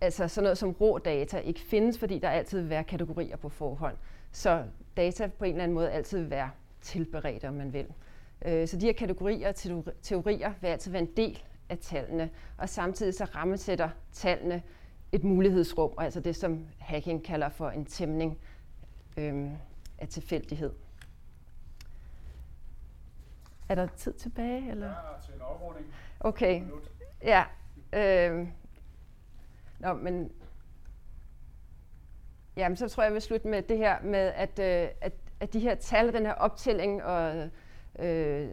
altså 0.00 0.28
sådan 0.28 0.42
noget 0.42 0.58
som 0.58 0.70
rå 0.70 0.98
data 0.98 1.38
ikke 1.38 1.60
findes, 1.60 1.98
fordi 1.98 2.18
der 2.18 2.30
altid 2.30 2.60
vil 2.60 2.70
være 2.70 2.84
kategorier 2.84 3.36
på 3.36 3.48
forhånd. 3.48 3.96
Så 4.32 4.64
data 4.96 5.26
på 5.26 5.44
en 5.44 5.50
eller 5.50 5.64
anden 5.64 5.74
måde 5.74 5.90
altid 5.90 6.18
vil 6.18 6.30
være 6.30 6.50
tilberedt, 6.80 7.44
om 7.44 7.54
man 7.54 7.72
vil. 7.72 7.86
Øh, 8.44 8.68
så 8.68 8.76
de 8.76 8.86
her 8.86 8.92
kategorier 8.92 9.48
og 9.48 9.54
teorier 10.02 10.52
vil 10.60 10.68
altid 10.68 10.92
være 10.92 11.02
en 11.02 11.16
del 11.16 11.42
af 11.72 11.78
tallene, 11.78 12.30
og 12.58 12.68
samtidig 12.68 13.14
så 13.14 13.24
rammesætter 13.24 13.88
tallene 14.12 14.62
et 15.12 15.24
mulighedsrum, 15.24 15.92
altså 15.98 16.20
det, 16.20 16.36
som 16.36 16.66
hacking 16.78 17.24
kalder 17.24 17.48
for 17.48 17.70
en 17.70 17.84
tæmning 17.84 18.38
øh, 19.16 19.50
af 19.98 20.08
tilfældighed. 20.08 20.72
Er 23.68 23.74
der 23.74 23.86
tid 23.86 24.12
tilbage? 24.12 24.70
Eller? 24.70 24.86
Ja, 24.86 24.94
til 25.24 25.34
en 25.34 25.40
afrunding. 25.40 25.86
Okay. 26.20 26.62
Ja. 27.22 27.44
Øh, 27.92 28.48
nå, 29.78 29.92
men 29.92 30.32
Jamen, 32.56 32.76
så 32.76 32.88
tror 32.88 33.02
jeg, 33.02 33.08
jeg 33.08 33.14
vil 33.14 33.22
slutte 33.22 33.48
med 33.48 33.62
det 33.62 33.78
her 33.78 34.02
med, 34.02 34.32
at, 34.34 34.58
øh, 34.58 34.88
at, 35.00 35.12
at 35.40 35.52
de 35.52 35.60
her 35.60 35.74
tal, 35.74 36.12
den 36.12 36.26
her 36.26 36.32
optælling 36.32 37.02
og 37.02 37.48
øh, 37.98 38.48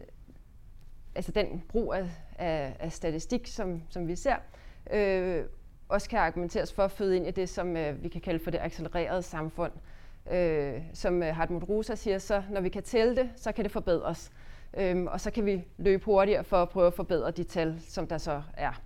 altså 1.14 1.32
den 1.32 1.64
brug 1.68 1.94
af, 1.94 2.10
af, 2.40 2.76
af 2.80 2.92
statistik, 2.92 3.46
som, 3.46 3.82
som 3.88 4.08
vi 4.08 4.16
ser, 4.16 4.36
øh, 4.92 5.44
også 5.88 6.08
kan 6.08 6.18
argumenteres 6.18 6.72
for 6.72 6.82
at 6.82 6.90
føde 6.90 7.16
ind 7.16 7.26
i 7.26 7.30
det, 7.30 7.48
som 7.48 7.76
øh, 7.76 8.02
vi 8.02 8.08
kan 8.08 8.20
kalde 8.20 8.44
for 8.44 8.50
det 8.50 8.58
accelererede 8.60 9.22
samfund. 9.22 9.72
Øh, 10.32 10.82
som 10.94 11.22
øh, 11.22 11.34
Hartmut 11.34 11.68
Rosa 11.68 11.94
siger, 11.94 12.18
så 12.18 12.42
når 12.50 12.60
vi 12.60 12.68
kan 12.68 12.82
tælle 12.82 13.16
det, 13.16 13.30
så 13.36 13.52
kan 13.52 13.64
det 13.64 13.72
forbedres. 13.72 14.32
Øhm, 14.76 15.06
og 15.06 15.20
så 15.20 15.30
kan 15.30 15.46
vi 15.46 15.64
løbe 15.78 16.04
hurtigere 16.04 16.44
for 16.44 16.56
at 16.56 16.68
prøve 16.68 16.86
at 16.86 16.94
forbedre 16.94 17.30
de 17.30 17.44
tal, 17.44 17.80
som 17.80 18.06
der 18.06 18.18
så 18.18 18.42
er. 18.54 18.82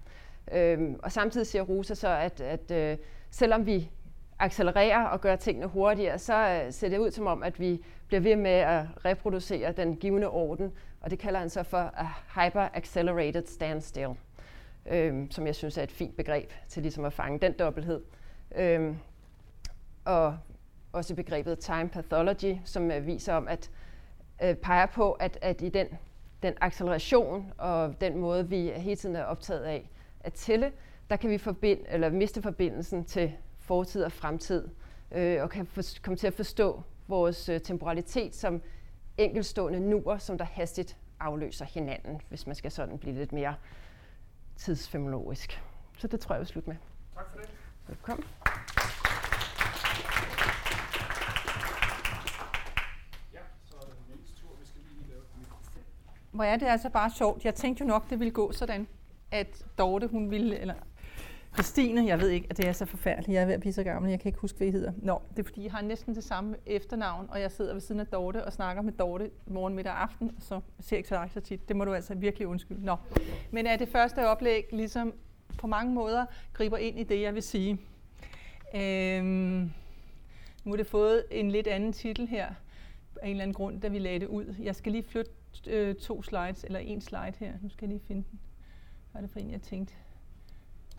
Øhm, 0.53 1.01
og 1.03 1.13
samtidig 1.13 1.47
siger 1.47 1.63
Rosa 1.63 1.95
så, 1.95 2.09
at, 2.09 2.41
at 2.41 2.71
øh, 2.71 2.97
selvom 3.31 3.67
vi 3.67 3.91
accelerere 4.39 5.11
og 5.11 5.21
gøre 5.21 5.37
tingene 5.37 5.67
hurtigere, 5.67 6.19
så 6.19 6.63
øh, 6.67 6.73
ser 6.73 6.89
det 6.89 6.99
ud 6.99 7.11
som 7.11 7.27
om, 7.27 7.43
at 7.43 7.61
vi 7.61 7.85
bliver 8.07 8.21
ved 8.21 8.37
med 8.37 8.51
at 8.51 8.85
reproducere 9.05 9.73
den 9.73 9.97
givende 9.97 10.29
orden, 10.29 10.73
og 11.01 11.11
det 11.11 11.19
kalder 11.19 11.41
han 11.41 11.51
så 11.51 11.63
for 11.63 11.93
a 11.97 12.07
hyper-accelerated 12.35 13.47
standstill, 13.47 14.11
øhm, 14.87 15.31
som 15.31 15.47
jeg 15.47 15.55
synes 15.55 15.79
er 15.79 15.83
et 15.83 15.93
fint 15.93 16.17
begreb 16.17 16.53
til 16.69 16.83
ligesom 16.83 17.05
at 17.05 17.13
fange 17.13 17.39
den 17.39 17.53
dobbelthed. 17.53 18.03
Øhm, 18.57 18.97
og 20.05 20.39
også 20.93 21.15
begrebet 21.15 21.59
time 21.59 21.89
pathology, 21.89 22.57
som 22.65 22.91
øh, 22.91 23.07
viser 23.07 23.35
om, 23.35 23.49
at 23.49 23.71
øh, 24.43 24.55
peger 24.55 24.87
på, 24.87 25.13
at, 25.13 25.39
at 25.43 25.63
i 25.63 25.69
den, 25.69 25.87
den 26.43 26.55
acceleration 26.61 27.53
og 27.59 28.01
den 28.01 28.19
måde, 28.19 28.49
vi 28.49 28.71
hele 28.77 28.97
tiden 28.97 29.17
er 29.17 29.25
optaget 29.25 29.63
af 29.63 29.91
at 30.21 30.33
tælle, 30.33 30.73
der 31.11 31.17
kan 31.17 31.31
vi 31.31 31.39
forbind, 31.39 31.81
eller 31.89 32.11
miste 32.11 32.43
forbindelsen 32.43 33.05
til 33.05 33.33
fortid 33.65 34.05
og 34.05 34.13
fremtid, 34.13 34.69
øh, 35.13 35.43
og 35.43 35.51
kan 35.51 35.67
for, 35.67 35.83
komme 36.03 36.17
til 36.17 36.27
at 36.27 36.35
forstå 36.35 36.83
vores 37.09 37.49
øh, 37.49 37.61
temporalitet 37.61 38.35
som 38.35 38.63
enkelstående 39.19 39.81
nuer, 39.81 40.19
som 40.19 40.39
der 40.39 40.45
hastigt 40.45 40.97
afløser 41.21 41.65
hinanden, 41.65 42.21
hvis 42.29 42.47
man 42.47 42.57
skal 42.57 42.71
sådan 42.71 42.99
blive 42.99 43.15
lidt 43.15 43.33
mere 43.33 43.55
tidsfemologisk. 44.57 45.63
Så 45.99 46.07
det 46.07 46.21
tror 46.21 46.35
jeg, 46.35 46.39
jeg 46.39 46.41
vil 46.41 46.49
slutte 46.49 46.71
med. 46.71 46.77
Tak 47.15 47.31
for 47.31 47.39
det. 47.39 47.49
Velkommen. 47.89 48.27
Hvor 56.33 56.45
er 56.45 56.57
det 56.57 56.67
altså 56.67 56.91
bare 56.91 57.11
sjovt. 57.11 57.45
Jeg 57.45 57.55
tænkte 57.55 57.85
jo 57.85 57.89
nok, 57.89 58.11
det 58.11 58.19
ville 58.19 58.31
gå 58.31 58.53
sådan, 58.53 58.89
at 59.31 59.65
Dorte, 59.79 60.07
hun 60.07 60.31
ville, 60.31 60.59
eller 60.59 60.75
Christine, 61.55 62.07
jeg 62.07 62.21
ved 62.21 62.29
ikke, 62.29 62.47
at 62.51 62.57
det 62.57 62.69
er 62.69 62.73
så 62.73 62.87
forfærdeligt. 62.87 63.35
Jeg 63.35 63.43
er 63.43 63.47
ved 63.47 63.55
at 63.55 63.61
blive 63.61 63.73
så 63.73 63.83
gammel, 63.83 64.11
jeg 64.11 64.21
kan 64.21 64.29
ikke 64.29 64.39
huske, 64.39 64.57
hvad 64.57 64.67
I 64.67 64.71
hedder. 64.71 64.93
Nå, 64.97 65.23
det 65.31 65.39
er 65.39 65.45
fordi, 65.45 65.65
jeg 65.65 65.73
har 65.73 65.83
næsten 65.83 66.15
det 66.15 66.25
samme 66.25 66.57
efternavn, 66.67 67.27
og 67.31 67.41
jeg 67.41 67.51
sidder 67.51 67.73
ved 67.73 67.81
siden 67.81 68.01
af 68.01 68.07
Dorte 68.07 68.45
og 68.45 68.53
snakker 68.53 68.83
med 68.83 68.93
Dorte 68.93 69.31
morgen, 69.47 69.75
middag 69.75 69.93
og 69.93 70.03
aften, 70.03 70.37
så 70.41 70.61
ser 70.81 70.97
ikke 70.97 71.09
så, 71.09 71.29
så 71.35 71.41
tit. 71.41 71.69
Det 71.69 71.77
må 71.77 71.85
du 71.85 71.95
altså 71.95 72.15
virkelig 72.15 72.49
undskylde. 72.49 72.85
Nå, 72.85 72.97
men 73.51 73.67
er 73.67 73.77
det 73.77 73.89
første 73.89 74.29
oplæg 74.29 74.69
ligesom 74.73 75.15
på 75.59 75.67
mange 75.67 75.95
måder 75.95 76.27
griber 76.53 76.77
ind 76.77 76.99
i 76.99 77.03
det, 77.03 77.21
jeg 77.21 77.35
vil 77.35 77.43
sige. 77.43 77.81
Øhm, 78.75 79.73
nu 80.65 80.71
har 80.71 80.77
det 80.77 80.87
fået 80.87 81.25
en 81.31 81.51
lidt 81.51 81.67
anden 81.67 81.93
titel 81.93 82.27
her, 82.27 82.47
af 83.23 83.27
en 83.27 83.31
eller 83.31 83.43
anden 83.43 83.55
grund, 83.55 83.81
da 83.81 83.89
vi 83.89 83.99
lagde 83.99 84.19
det 84.19 84.27
ud. 84.27 84.55
Jeg 84.63 84.75
skal 84.75 84.93
lige 84.93 85.05
flytte 85.05 85.31
øh, 85.67 85.95
to 85.95 86.23
slides, 86.23 86.65
eller 86.65 86.79
en 86.79 87.01
slide 87.01 87.33
her. 87.39 87.53
Nu 87.63 87.69
skal 87.69 87.87
jeg 87.87 87.89
lige 87.89 88.07
finde 88.07 88.25
den. 88.31 88.41
Hvad 89.13 89.23
er 89.23 89.27
det 89.27 89.33
for 89.33 89.39
en, 89.39 89.51
jeg 89.51 89.63
tænkte? 89.63 89.95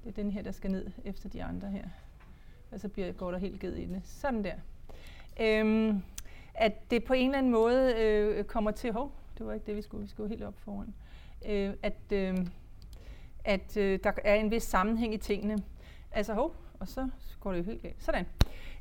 Det 0.06 0.18
er 0.18 0.24
den 0.24 0.32
her, 0.32 0.42
der 0.42 0.52
skal 0.52 0.72
ned 0.72 0.88
efter 1.06 1.30
de 1.30 1.44
andre 1.44 1.68
her. 1.68 1.84
Og 2.72 2.80
så 2.80 2.90
bliver, 2.90 3.12
går 3.12 3.32
der 3.32 3.38
helt 3.38 3.60
ged 3.60 3.76
i 3.76 3.86
det. 3.86 4.02
Sådan 4.06 4.44
der. 4.44 4.56
Øhm, 5.40 6.02
at 6.54 6.92
det 6.92 7.04
på 7.04 7.14
en 7.14 7.26
eller 7.26 7.38
anden 7.38 7.52
måde 7.52 7.94
øh, 7.98 8.44
kommer 8.44 8.72
til... 8.72 8.92
Hov, 8.92 9.12
det 9.38 9.46
var 9.46 9.54
ikke 9.54 9.66
det, 9.66 9.76
vi 9.76 9.82
skulle. 9.82 10.02
Vi 10.02 10.10
skulle 10.10 10.30
helt 10.30 10.44
op 10.44 10.54
foran. 10.58 10.94
Øh, 11.46 11.74
at 11.84 12.12
øh, 12.12 12.38
at 13.46 13.78
øh, 13.78 14.00
der 14.04 14.12
er 14.24 14.36
en 14.36 14.52
vis 14.52 14.64
sammenhæng 14.64 15.14
i 15.14 15.18
tingene. 15.18 15.58
Altså, 16.12 16.34
hov, 16.34 16.56
og 16.80 16.88
så 16.88 17.10
går 17.40 17.52
det 17.52 17.60
jo 17.60 17.64
helt 17.64 17.82
galt. 17.82 18.04
Sådan. 18.04 18.26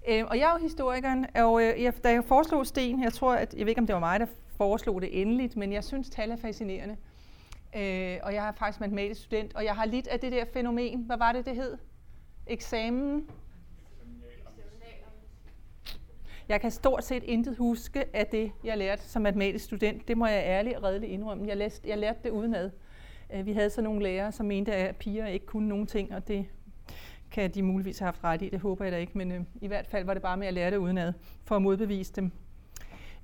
Øh, 0.08 0.24
og 0.26 0.38
jeg 0.38 0.48
er 0.48 0.52
jo 0.52 0.62
historikeren, 0.62 1.26
og 1.34 1.62
øh, 1.62 1.82
jeg, 1.82 2.04
da 2.04 2.10
jeg 2.10 2.24
foreslog 2.24 2.66
sten, 2.66 3.02
jeg 3.02 3.12
tror, 3.12 3.34
at, 3.34 3.54
jeg 3.54 3.60
ved 3.60 3.68
ikke, 3.68 3.80
om 3.80 3.87
det 3.87 3.94
var 3.94 4.00
mig, 4.00 4.20
der 4.20 4.26
foreslog 4.56 5.02
det 5.02 5.20
endeligt, 5.20 5.56
men 5.56 5.72
jeg 5.72 5.84
synes, 5.84 6.10
tal 6.10 6.30
er 6.30 6.37
fascinerende. 6.37 6.96
Øh, 7.76 8.18
og 8.22 8.34
jeg 8.34 8.48
er 8.48 8.52
faktisk 8.52 8.80
matematisk 8.80 9.20
student, 9.20 9.54
og 9.54 9.64
jeg 9.64 9.74
har 9.74 9.84
lidt 9.84 10.06
af 10.06 10.20
det 10.20 10.32
der 10.32 10.44
fænomen. 10.52 11.02
Hvad 11.02 11.16
var 11.16 11.32
det, 11.32 11.46
det 11.46 11.56
hed? 11.56 11.78
Eksamen? 12.46 13.30
Jeg 16.48 16.60
kan 16.60 16.70
stort 16.70 17.04
set 17.04 17.22
intet 17.22 17.56
huske 17.56 18.16
af 18.16 18.26
det, 18.26 18.52
jeg 18.64 18.78
lærte 18.78 19.02
som 19.02 19.22
matematisk 19.22 19.64
student. 19.64 20.08
Det 20.08 20.18
må 20.18 20.26
jeg 20.26 20.42
ærligt 20.44 20.76
og 20.76 20.82
redeligt 20.82 21.12
indrømme. 21.12 21.48
Jeg, 21.48 21.56
læste, 21.56 21.88
jeg 21.88 21.98
lærte 21.98 22.18
det 22.24 22.30
udenad. 22.30 22.70
Øh, 23.34 23.46
vi 23.46 23.52
havde 23.52 23.70
så 23.70 23.82
nogle 23.82 24.02
lærere, 24.02 24.32
som 24.32 24.46
mente, 24.46 24.74
at 24.74 24.96
piger 24.96 25.26
ikke 25.26 25.46
kunne 25.46 25.68
nogen 25.68 25.87
ting, 25.87 26.14
og 26.14 26.28
det 26.28 26.46
kan 27.30 27.50
de 27.50 27.62
muligvis 27.62 27.98
have 27.98 28.06
haft 28.06 28.24
ret 28.24 28.42
i. 28.42 28.48
Det 28.48 28.60
håber 28.60 28.84
jeg 28.84 28.92
da 28.92 28.98
ikke, 28.98 29.18
men 29.18 29.32
øh, 29.32 29.40
i 29.60 29.66
hvert 29.66 29.87
fald 29.87 30.04
var 30.04 30.14
det 30.14 30.22
bare 30.22 30.37
med 30.37 30.46
at 30.46 30.54
lære 30.54 30.70
det 30.70 30.76
udenad, 30.76 31.12
for 31.44 31.56
at 31.56 31.62
modbevise 31.62 32.12
dem. 32.12 32.32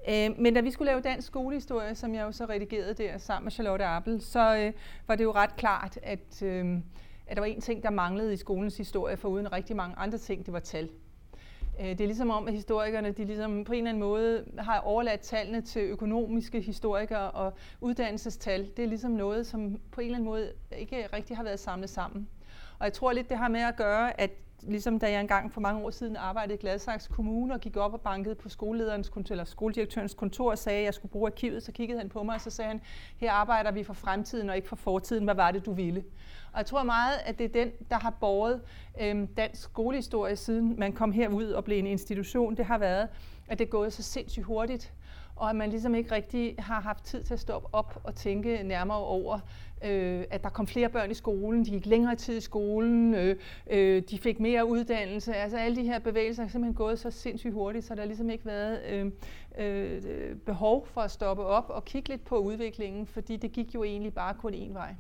Øh, 0.09 0.31
men 0.39 0.55
da 0.55 0.61
vi 0.61 0.71
skulle 0.71 0.91
lave 0.91 1.01
dansk 1.01 1.27
skolehistorie, 1.27 1.95
som 1.95 2.15
jeg 2.15 2.23
jo 2.23 2.33
så 2.33 2.45
redigerede 2.45 2.95
der 2.95 3.19
sammen 3.19 3.45
med 3.45 3.53
Charlotte 3.53 3.85
Appel, 3.85 4.21
så 4.21 4.57
øh, 4.57 4.73
var 5.07 5.15
det 5.15 5.25
jo 5.25 5.33
ret 5.33 5.57
klart, 5.57 5.99
at, 6.03 6.43
øh, 6.43 6.79
at 7.27 7.37
der 7.37 7.41
var 7.41 7.47
en 7.47 7.61
ting, 7.61 7.83
der 7.83 7.91
manglede 7.91 8.33
i 8.33 8.37
skolens 8.37 8.77
historie, 8.77 9.17
for 9.17 9.29
uden 9.29 9.53
rigtig 9.53 9.77
mange 9.77 9.97
andre 9.99 10.19
ting, 10.19 10.47
det 10.47 10.53
var 10.53 10.61
tal. 10.61 10.91
Øh, 11.81 11.87
det 11.87 12.01
er 12.01 12.07
ligesom 12.07 12.31
om, 12.31 12.49
at 12.49 12.55
historikerne 12.55 13.13
de 13.13 13.25
ligesom 13.25 13.65
på 13.65 13.73
en 13.73 13.79
eller 13.79 13.91
anden 13.91 14.01
måde 14.01 14.45
har 14.59 14.79
overladt 14.79 15.21
tallene 15.21 15.61
til 15.61 15.83
økonomiske 15.83 16.61
historikere 16.61 17.31
og 17.31 17.53
uddannelsestal. 17.81 18.71
Det 18.77 18.83
er 18.83 18.89
ligesom 18.89 19.11
noget, 19.11 19.47
som 19.47 19.81
på 19.93 20.01
en 20.01 20.07
eller 20.07 20.17
anden 20.17 20.29
måde 20.29 20.53
ikke 20.79 21.07
rigtig 21.13 21.37
har 21.37 21.45
været 21.45 21.61
samlet 21.61 21.91
sammen. 21.91 22.29
Og 22.79 22.85
jeg 22.85 22.93
tror 22.93 23.13
lidt, 23.13 23.29
det 23.29 23.39
har 23.39 23.49
med 23.49 23.61
at 23.61 23.77
gøre, 23.77 24.21
at 24.21 24.31
ligesom 24.63 24.99
da 24.99 25.11
jeg 25.11 25.21
engang 25.21 25.53
for 25.53 25.61
mange 25.61 25.85
år 25.85 25.91
siden 25.91 26.17
arbejdede 26.17 26.55
i 26.55 26.57
Gladsaxe 26.57 27.11
Kommune 27.13 27.55
og 27.55 27.61
gik 27.61 27.77
op 27.77 27.93
og 27.93 28.01
bankede 28.01 28.35
på 28.35 28.49
skolelederens 28.49 29.09
kontor, 29.09 29.33
eller 29.33 29.45
skoledirektørens 29.45 30.15
kontor 30.15 30.51
og 30.51 30.59
sagde, 30.59 30.79
at 30.79 30.85
jeg 30.85 30.95
skulle 30.95 31.13
bruge 31.13 31.27
arkivet, 31.27 31.63
så 31.63 31.73
kiggede 31.73 31.99
han 31.99 32.09
på 32.09 32.23
mig, 32.23 32.35
og 32.35 32.41
så 32.41 32.51
sagde 32.51 32.69
han, 32.69 32.81
her 33.17 33.33
arbejder 33.33 33.71
vi 33.71 33.85
for 33.85 33.95
fremtiden 33.95 34.51
og 34.51 34.57
ikke 34.57 34.69
for 34.69 34.77
fortiden. 34.77 35.25
Hvad 35.25 35.35
var 35.35 35.51
det, 35.51 35.67
du 35.67 35.73
ville? 35.73 36.05
Og 36.53 36.59
jeg 36.59 36.67
tror 36.67 36.83
meget, 36.83 37.15
at 37.25 37.39
det 37.39 37.45
er 37.45 37.65
den, 37.65 37.71
der 37.91 37.99
har 37.99 38.11
båret 38.11 38.61
øhm, 39.01 39.27
dansk 39.27 39.63
skolehistorie, 39.63 40.37
siden 40.37 40.75
man 40.79 40.93
kom 40.93 41.13
herud 41.13 41.51
og 41.51 41.65
blev 41.65 41.79
en 41.79 41.87
institution. 41.87 42.57
Det 42.57 42.65
har 42.65 42.79
været, 42.79 43.09
at 43.49 43.59
det 43.59 43.65
er 43.65 43.71
gået 43.71 43.93
så 43.93 44.03
sindssygt 44.03 44.47
hurtigt, 44.47 44.93
og 45.37 45.51
at 45.51 45.57
man 45.57 45.71
ligesom 45.71 45.95
ikke 45.95 46.15
rigtig 46.15 46.55
har 46.59 46.81
haft 46.81 47.05
tid 47.05 47.25
til 47.25 47.35
at 47.35 47.41
stoppe 47.41 47.69
op 47.73 48.01
og 48.05 48.15
tænke 48.15 48.63
nærmere 48.63 48.99
over, 48.99 49.39
øh, 49.85 50.25
at 50.31 50.43
der 50.43 50.49
kom 50.49 50.67
flere 50.67 50.89
børn 50.89 51.11
i 51.11 51.15
skolen, 51.15 51.65
de 51.65 51.71
gik 51.71 51.87
længere 51.87 52.15
tid 52.15 52.37
i 52.37 52.41
skolen, 52.41 53.15
øh, 53.15 53.37
øh, 53.71 54.03
de 54.11 54.19
fik 54.19 54.41
mere 54.41 54.67
uddannelse. 54.67 55.35
Altså 55.35 55.57
alle 55.57 55.77
de 55.77 55.83
her 55.83 55.99
bevægelser 55.99 56.45
er 56.45 56.49
simpelthen 56.49 56.75
gået 56.75 56.99
så 56.99 57.11
sindssygt 57.11 57.53
hurtigt, 57.53 57.85
så 57.85 57.95
der 57.95 58.01
har 58.01 58.07
ligesom 58.07 58.31
ikke 58.31 58.47
været 58.47 58.81
øh, 58.91 59.11
øh, 59.59 60.37
behov 60.37 60.87
for 60.87 61.01
at 61.01 61.11
stoppe 61.11 61.45
op 61.45 61.67
og 61.69 61.85
kigge 61.85 62.09
lidt 62.09 62.25
på 62.25 62.39
udviklingen, 62.39 63.07
fordi 63.07 63.37
det 63.37 63.53
gik 63.53 63.75
jo 63.75 63.85
egentlig 63.85 64.15
bare 64.15 64.35
kun 64.35 64.55
én 64.55 64.73
vej. 64.73 64.95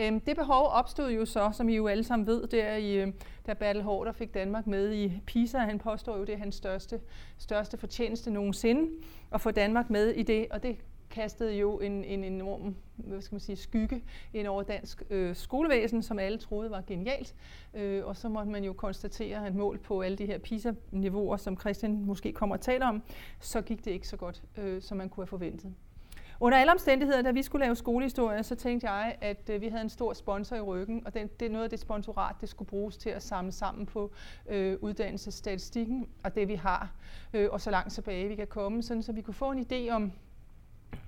Øhm, 0.00 0.20
det 0.20 0.36
behov 0.36 0.66
opstod 0.66 1.10
jo 1.10 1.24
så, 1.24 1.50
som 1.52 1.68
I 1.68 1.76
jo 1.76 1.86
alle 1.86 2.04
sammen 2.04 2.26
ved, 2.26 2.46
der 2.46 2.74
i, 2.74 2.94
øh, 2.96 3.12
da 3.46 3.52
Bertel 3.54 3.82
Hårder 3.82 4.12
fik 4.12 4.34
Danmark 4.34 4.66
med 4.66 4.92
i 4.92 5.12
PISA. 5.26 5.58
Han 5.58 5.78
påstår 5.78 6.16
jo, 6.16 6.24
det 6.24 6.34
er 6.34 6.38
hans 6.38 6.54
største, 6.54 7.00
største 7.38 7.76
fortjeneste 7.76 8.30
nogensinde 8.30 8.90
at 9.32 9.40
få 9.40 9.50
Danmark 9.50 9.90
med 9.90 10.10
i 10.10 10.22
det, 10.22 10.46
og 10.50 10.62
det 10.62 10.76
kastede 11.14 11.52
jo 11.52 11.78
en, 11.80 12.04
en 12.04 12.24
enorm 12.24 12.74
hvad 12.96 13.20
skal 13.20 13.34
man 13.34 13.40
sige, 13.40 13.56
skygge 13.56 14.02
ind 14.32 14.46
over 14.46 14.62
dansk 14.62 15.02
øh, 15.10 15.36
skolevæsen, 15.36 16.02
som 16.02 16.18
alle 16.18 16.38
troede 16.38 16.70
var 16.70 16.82
genialt. 16.86 17.34
Øh, 17.74 18.06
og 18.06 18.16
så 18.16 18.28
måtte 18.28 18.50
man 18.50 18.64
jo 18.64 18.72
konstatere, 18.72 19.46
at 19.46 19.54
mål 19.54 19.78
på 19.78 20.00
alle 20.00 20.18
de 20.18 20.26
her 20.26 20.38
PISA-niveauer, 20.38 21.36
som 21.36 21.60
Christian 21.60 22.04
måske 22.04 22.32
kommer 22.32 22.54
at 22.54 22.60
tale 22.60 22.84
om, 22.84 23.02
så 23.40 23.62
gik 23.62 23.84
det 23.84 23.90
ikke 23.90 24.08
så 24.08 24.16
godt, 24.16 24.42
øh, 24.56 24.82
som 24.82 24.98
man 24.98 25.08
kunne 25.08 25.22
have 25.22 25.28
forventet. 25.28 25.74
Under 26.40 26.58
alle 26.58 26.72
omstændigheder, 26.72 27.22
da 27.22 27.30
vi 27.30 27.42
skulle 27.42 27.64
lave 27.64 27.76
skolehistorie, 27.76 28.42
så 28.42 28.54
tænkte 28.54 28.90
jeg, 28.90 29.16
at 29.20 29.50
øh, 29.50 29.60
vi 29.60 29.68
havde 29.68 29.82
en 29.82 29.88
stor 29.88 30.12
sponsor 30.12 30.56
i 30.56 30.60
ryggen, 30.60 31.02
og 31.06 31.14
den, 31.14 31.28
det 31.40 31.46
er 31.46 31.50
noget 31.50 31.64
af 31.64 31.70
det 31.70 31.80
sponsorat, 31.80 32.36
det 32.40 32.48
skulle 32.48 32.68
bruges 32.68 32.96
til 32.96 33.10
at 33.10 33.22
samle 33.22 33.52
sammen 33.52 33.86
på 33.86 34.10
øh, 34.48 34.78
uddannelsesstatistikken 34.80 36.08
og 36.24 36.34
det 36.34 36.48
vi 36.48 36.54
har, 36.54 36.92
øh, 37.34 37.48
og 37.52 37.60
så 37.60 37.70
langt 37.70 37.92
tilbage 37.92 38.28
vi 38.28 38.34
kan 38.34 38.46
komme, 38.46 38.82
sådan 38.82 39.02
så 39.02 39.12
vi 39.12 39.22
kunne 39.22 39.34
få 39.34 39.50
en 39.50 39.66
idé 39.72 39.90
om, 39.90 40.12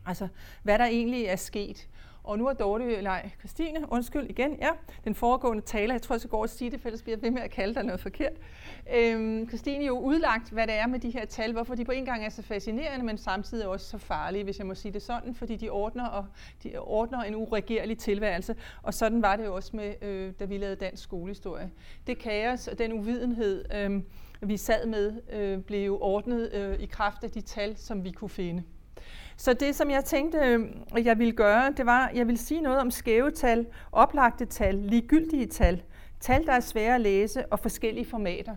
Altså, 0.06 0.28
hvad 0.62 0.78
der 0.78 0.84
egentlig 0.84 1.24
er 1.24 1.36
sket. 1.36 1.88
Og 2.26 2.38
nu 2.38 2.46
er 2.46 2.52
Dorte, 2.52 3.02
nej, 3.02 3.30
Christine, 3.38 3.92
undskyld 3.92 4.30
igen, 4.30 4.56
ja, 4.60 4.68
den 5.04 5.14
foregående 5.14 5.62
taler, 5.62 5.94
jeg 5.94 6.02
tror, 6.02 6.14
jeg 6.14 6.20
skal 6.20 6.30
gå 6.30 6.36
og 6.36 6.48
sige 6.48 6.70
det, 6.70 6.80
for 6.80 6.88
ellers 6.88 7.02
bliver 7.02 7.16
jeg 7.16 7.22
ved 7.22 7.30
med 7.30 7.42
at 7.42 7.50
kalde 7.50 7.74
dig 7.74 7.82
noget 7.82 8.00
forkert. 8.00 8.32
Øhm, 8.94 9.48
Christine 9.48 9.84
jo 9.84 9.98
udlagt, 9.98 10.50
hvad 10.50 10.66
det 10.66 10.74
er 10.74 10.86
med 10.86 10.98
de 10.98 11.10
her 11.10 11.24
tal, 11.24 11.52
hvorfor 11.52 11.74
de 11.74 11.84
på 11.84 11.92
en 11.92 12.04
gang 12.04 12.24
er 12.24 12.28
så 12.28 12.42
fascinerende, 12.42 13.06
men 13.06 13.18
samtidig 13.18 13.66
også 13.66 13.86
så 13.86 13.98
farlige, 13.98 14.44
hvis 14.44 14.58
jeg 14.58 14.66
må 14.66 14.74
sige 14.74 14.92
det 14.92 15.02
sådan, 15.02 15.34
fordi 15.34 15.56
de 15.56 15.68
ordner, 15.68 16.06
og 16.06 16.26
de 16.62 16.78
ordner 16.78 17.22
en 17.22 17.34
uregerlig 17.34 17.98
tilværelse. 17.98 18.56
Og 18.82 18.94
sådan 18.94 19.22
var 19.22 19.36
det 19.36 19.44
jo 19.44 19.54
også 19.54 19.76
med, 19.76 19.94
øh, 20.02 20.32
da 20.40 20.44
vi 20.44 20.58
lavede 20.58 20.76
dansk 20.76 21.02
skolehistorie. 21.02 21.70
Det 22.06 22.18
kaos 22.18 22.68
og 22.68 22.78
den 22.78 22.92
uvidenhed, 22.92 23.64
øh, 23.74 24.02
vi 24.40 24.56
sad 24.56 24.86
med, 24.86 25.22
øh, 25.32 25.58
blev 25.58 25.98
ordnet 26.00 26.52
øh, 26.52 26.80
i 26.80 26.86
kraft 26.86 27.24
af 27.24 27.30
de 27.30 27.40
tal, 27.40 27.76
som 27.76 28.04
vi 28.04 28.10
kunne 28.10 28.30
finde. 28.30 28.62
Så 29.36 29.52
det, 29.52 29.74
som 29.74 29.90
jeg 29.90 30.04
tænkte, 30.04 30.38
at 30.96 31.04
jeg 31.04 31.18
ville 31.18 31.32
gøre, 31.32 31.72
det 31.76 31.86
var, 31.86 32.10
jeg 32.14 32.26
ville 32.26 32.38
sige 32.38 32.60
noget 32.60 32.78
om 32.78 32.90
skæve 32.90 33.30
tal, 33.30 33.66
oplagte 33.92 34.44
tal, 34.44 34.74
ligegyldige 34.74 35.46
tal, 35.46 35.82
tal, 36.20 36.46
der 36.46 36.52
er 36.52 36.60
svære 36.60 36.94
at 36.94 37.00
læse 37.00 37.46
og 37.46 37.58
forskellige 37.58 38.06
formater. 38.06 38.56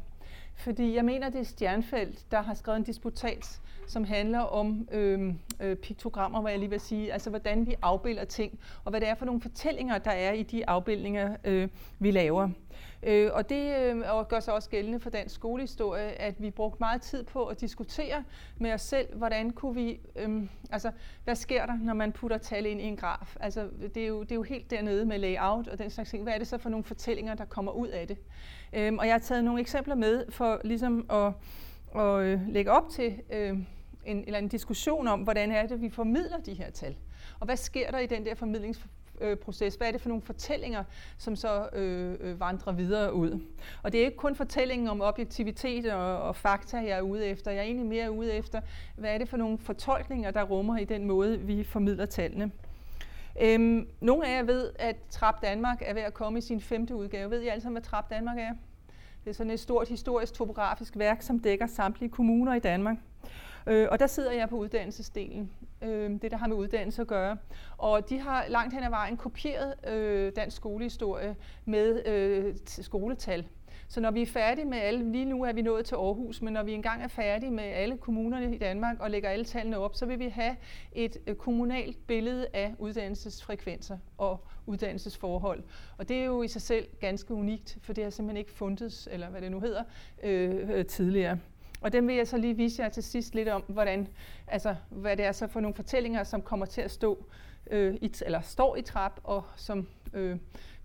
Fordi 0.56 0.96
jeg 0.96 1.06
mener, 1.06 1.30
det 1.30 1.40
er 1.40 1.46
Stjernfeldt, 1.46 2.32
der 2.32 2.42
har 2.42 2.54
skrevet 2.54 2.78
en 2.78 2.84
disputat, 2.84 3.60
som 3.88 4.04
handler 4.04 4.40
om 4.40 4.88
øh, 4.92 5.34
øh, 5.60 5.76
piktogrammer, 5.76 6.42
hvad 6.42 6.52
jeg 6.52 6.60
lige 6.60 6.70
vil 6.70 6.80
sige, 6.80 7.14
altså 7.14 7.30
hvordan 7.30 7.66
vi 7.66 7.76
afbilder 7.82 8.26
ting, 8.26 8.60
og 8.84 8.90
hvad 8.90 9.02
det 9.02 9.10
er 9.10 9.16
for 9.16 9.26
nogle 9.26 9.42
fortællinger, 9.42 9.98
der 9.98 10.12
er 10.12 10.32
i 10.32 10.44
de 10.44 10.70
afbildninger, 10.70 11.36
øh, 11.44 11.68
vi 12.00 12.12
laver. 12.12 12.50
Øh, 13.04 13.30
og 13.34 13.50
det 13.50 13.76
øh, 13.76 14.04
gør 14.30 14.40
sig 14.40 14.54
også 14.54 14.70
gældende 14.70 15.00
for 15.00 15.10
dansk 15.10 15.36
skolehistorie, 15.36 16.22
at 16.22 16.42
vi 16.42 16.52
brugte 16.52 16.78
meget 16.80 17.02
tid 17.02 17.24
på 17.24 17.46
at 17.46 17.62
diskutere 17.62 18.24
med 18.58 18.74
os 18.74 18.82
selv, 18.82 19.16
hvordan 19.16 19.52
kunne 19.52 19.76
vi, 19.76 20.00
øh, 20.16 20.44
altså 20.72 20.92
hvad 21.24 21.36
sker 21.36 21.66
der, 21.66 21.78
når 21.82 21.94
man 21.94 22.12
putter 22.12 22.38
tal 22.38 22.66
ind 22.66 22.82
i 22.82 22.84
en 22.84 22.98
graf? 22.98 23.36
Altså 23.40 23.70
det 23.96 24.04
er 24.04 24.08
jo, 24.08 24.24
det 24.24 24.32
er 24.32 24.36
jo 24.36 24.44
helt 24.44 24.72
dernede 24.72 25.06
med 25.06 25.20
layout 25.20 25.68
og 25.68 25.80
den 25.80 25.90
slags 25.90 26.10
ting. 26.10 26.24
Hvad 26.24 26.34
er 26.34 26.38
det 26.38 26.48
så 26.48 26.58
for 26.58 26.70
nogle 26.70 26.84
fortællinger, 26.84 27.36
der 27.36 27.46
kommer 27.46 27.72
ud 27.72 27.88
af 27.88 28.08
det? 28.08 28.18
Øh, 28.74 28.94
og 28.94 29.06
jeg 29.06 29.14
har 29.14 29.20
taget 29.20 29.44
nogle 29.44 29.62
eksempler 29.62 29.96
med 29.96 30.26
for 30.30 30.62
ligesom 30.64 31.06
at, 31.10 31.34
at 32.02 32.20
øh, 32.20 32.48
lægge 32.48 32.72
op 32.72 32.90
til 32.90 33.22
øh, 33.32 33.58
en, 34.06 34.24
eller 34.26 34.40
en 34.40 34.48
diskussion 34.48 35.08
om, 35.08 35.22
hvordan 35.22 35.52
er 35.52 35.68
det, 35.68 35.82
vi 35.82 35.90
formidler 35.90 36.38
de 36.38 36.54
her 36.54 36.70
tal. 36.70 36.96
Og 37.40 37.46
hvad 37.46 37.58
sker 37.58 37.92
der 37.92 38.00
i 38.00 38.06
den 38.06 38.26
der 38.26 38.36
formidlings 38.36 38.88
øh, 39.22 39.38
proces? 39.38 39.76
Hvad 39.76 39.88
er 39.88 39.92
det 39.92 40.02
for 40.02 40.10
nogle 40.10 40.22
fortællinger, 40.22 40.84
som 41.18 41.36
så 41.36 41.70
øh, 41.74 42.16
øh, 42.20 42.40
vandrer 42.40 42.74
videre 42.74 43.14
ud? 43.14 43.40
Og 43.84 43.92
det 43.92 44.02
er 44.02 44.06
ikke 44.06 44.18
kun 44.18 44.36
fortællingen 44.36 44.88
om 44.88 45.02
objektivitet 45.02 45.86
og, 45.94 46.22
og 46.22 46.36
fakta, 46.36 46.78
jeg 46.78 46.98
er 46.98 47.02
ude 47.02 47.26
efter. 47.26 47.52
Jeg 47.52 47.60
er 47.60 47.64
egentlig 47.64 47.88
mere 47.88 48.12
ude 48.12 48.34
efter, 48.34 48.62
hvad 48.96 49.14
er 49.14 49.18
det 49.18 49.30
for 49.30 49.38
nogle 49.38 49.58
fortolkninger, 49.58 50.32
der 50.32 50.44
rummer 50.44 50.78
i 50.78 50.86
den 50.86 51.06
måde, 51.06 51.40
vi 51.40 51.64
formidler 51.64 52.06
tallene. 52.06 52.52
Øhm, 53.42 53.88
nogle 54.02 54.28
af 54.28 54.38
jer 54.38 54.44
ved, 54.44 54.72
at 54.80 54.96
Trap 55.10 55.42
Danmark 55.42 55.82
er 55.82 55.94
ved 55.94 56.02
at 56.02 56.14
komme 56.14 56.40
i 56.40 56.42
sin 56.42 56.62
femte 56.62 56.96
udgave. 56.96 57.32
Ved 57.32 57.42
I 57.42 57.48
alle 57.48 57.62
sammen, 57.62 57.82
hvad 57.82 57.90
Trap 57.90 58.10
Danmark 58.10 58.38
er? 58.38 58.52
Det 59.24 59.30
er 59.30 59.34
sådan 59.34 59.52
et 59.52 59.60
stort 59.60 59.90
historisk 59.90 60.34
topografisk 60.34 60.98
værk, 60.98 61.22
som 61.22 61.40
dækker 61.40 61.68
samtlige 61.68 62.10
kommuner 62.10 62.54
i 62.54 62.60
Danmark. 62.60 62.98
Øh, 63.68 63.88
og 63.92 64.00
der 64.00 64.08
sidder 64.08 64.32
jeg 64.32 64.50
på 64.50 64.58
uddannelsesdelen 64.58 65.52
øh, 65.82 66.12
det 66.22 66.32
der 66.32 66.38
har 66.38 66.48
med 66.48 66.56
uddannelse 66.56 67.02
at 67.02 67.08
gøre. 67.08 67.38
Og 67.78 68.10
de 68.10 68.20
har 68.20 68.46
langt 68.48 68.74
hen 68.74 68.84
ad 68.84 68.90
vejen 68.90 69.18
kopieret 69.18 69.74
øh, 69.88 70.32
dansk 70.36 70.58
skolehistorie 70.58 71.36
med 71.66 72.08
øh, 72.08 72.56
skoletal. 72.66 73.48
Så 73.88 74.02
når 74.02 74.12
vi 74.12 74.22
er 74.22 74.26
færdige 74.26 74.66
med 74.66 74.78
alle, 74.78 75.12
lige 75.12 75.26
nu 75.26 75.44
er 75.44 75.54
vi 75.54 75.62
nået 75.62 75.86
til 75.86 75.96
Aarhus, 75.96 76.42
men 76.42 76.54
når 76.54 76.64
vi 76.64 76.74
engang 76.74 77.04
er 77.04 77.08
færdige 77.08 77.52
med 77.52 77.64
alle 77.64 77.98
kommunerne 77.98 78.56
i 78.56 78.58
Danmark 78.58 79.00
og 79.00 79.12
lægger 79.12 79.30
alle 79.30 79.46
tallene 79.46 79.78
op, 79.78 79.96
så 79.96 80.06
vil 80.06 80.20
vi 80.20 80.28
have 80.28 80.56
et 80.92 81.18
øh, 81.28 81.36
kommunalt 81.36 82.08
billede 82.08 82.48
af 82.54 82.74
uddannelsesfrekvenser 82.80 83.98
og 84.18 84.48
uddannelsesforhold. 84.66 85.64
Og 85.98 86.10
det 86.10 86.18
er 86.18 86.26
jo 86.26 86.44
i 86.44 86.48
sig 86.48 86.62
selv 86.62 86.88
ganske 87.00 87.34
unikt, 87.34 87.78
for 87.82 87.94
det 87.94 88.04
har 88.04 88.12
simpelthen 88.12 88.38
ikke 88.38 88.52
fundet, 88.52 89.08
eller 89.12 89.30
hvad 89.30 89.42
det 89.42 89.52
nu 89.52 89.60
hedder, 89.60 89.84
øh, 90.24 90.70
øh 90.70 90.86
tidligere. 90.86 91.40
Og 91.82 91.94
dem 91.94 92.08
vil 92.08 92.16
jeg 92.16 92.28
så 92.28 92.38
lige 92.38 92.56
vise 92.56 92.84
jer 92.84 92.90
til 92.90 93.04
sidst 93.04 93.36
lidt 93.36 93.50
om, 93.50 93.64
hvordan, 93.68 94.08
altså, 94.48 94.76
hvad 94.90 95.18
det 95.18 95.26
er 95.26 95.32
så 95.32 95.48
for 95.48 95.60
nogle 95.60 95.76
fortællinger, 95.76 96.24
som 96.24 96.42
kommer 96.42 96.66
til 96.66 96.82
at 96.82 96.92
stå, 96.92 97.26
øh, 97.72 97.96
i, 98.02 98.14
eller 98.26 98.42
står 98.42 98.76
i 98.76 98.82
trap, 98.82 99.20
og 99.24 99.44
som 99.56 99.88
øh, 100.14 100.38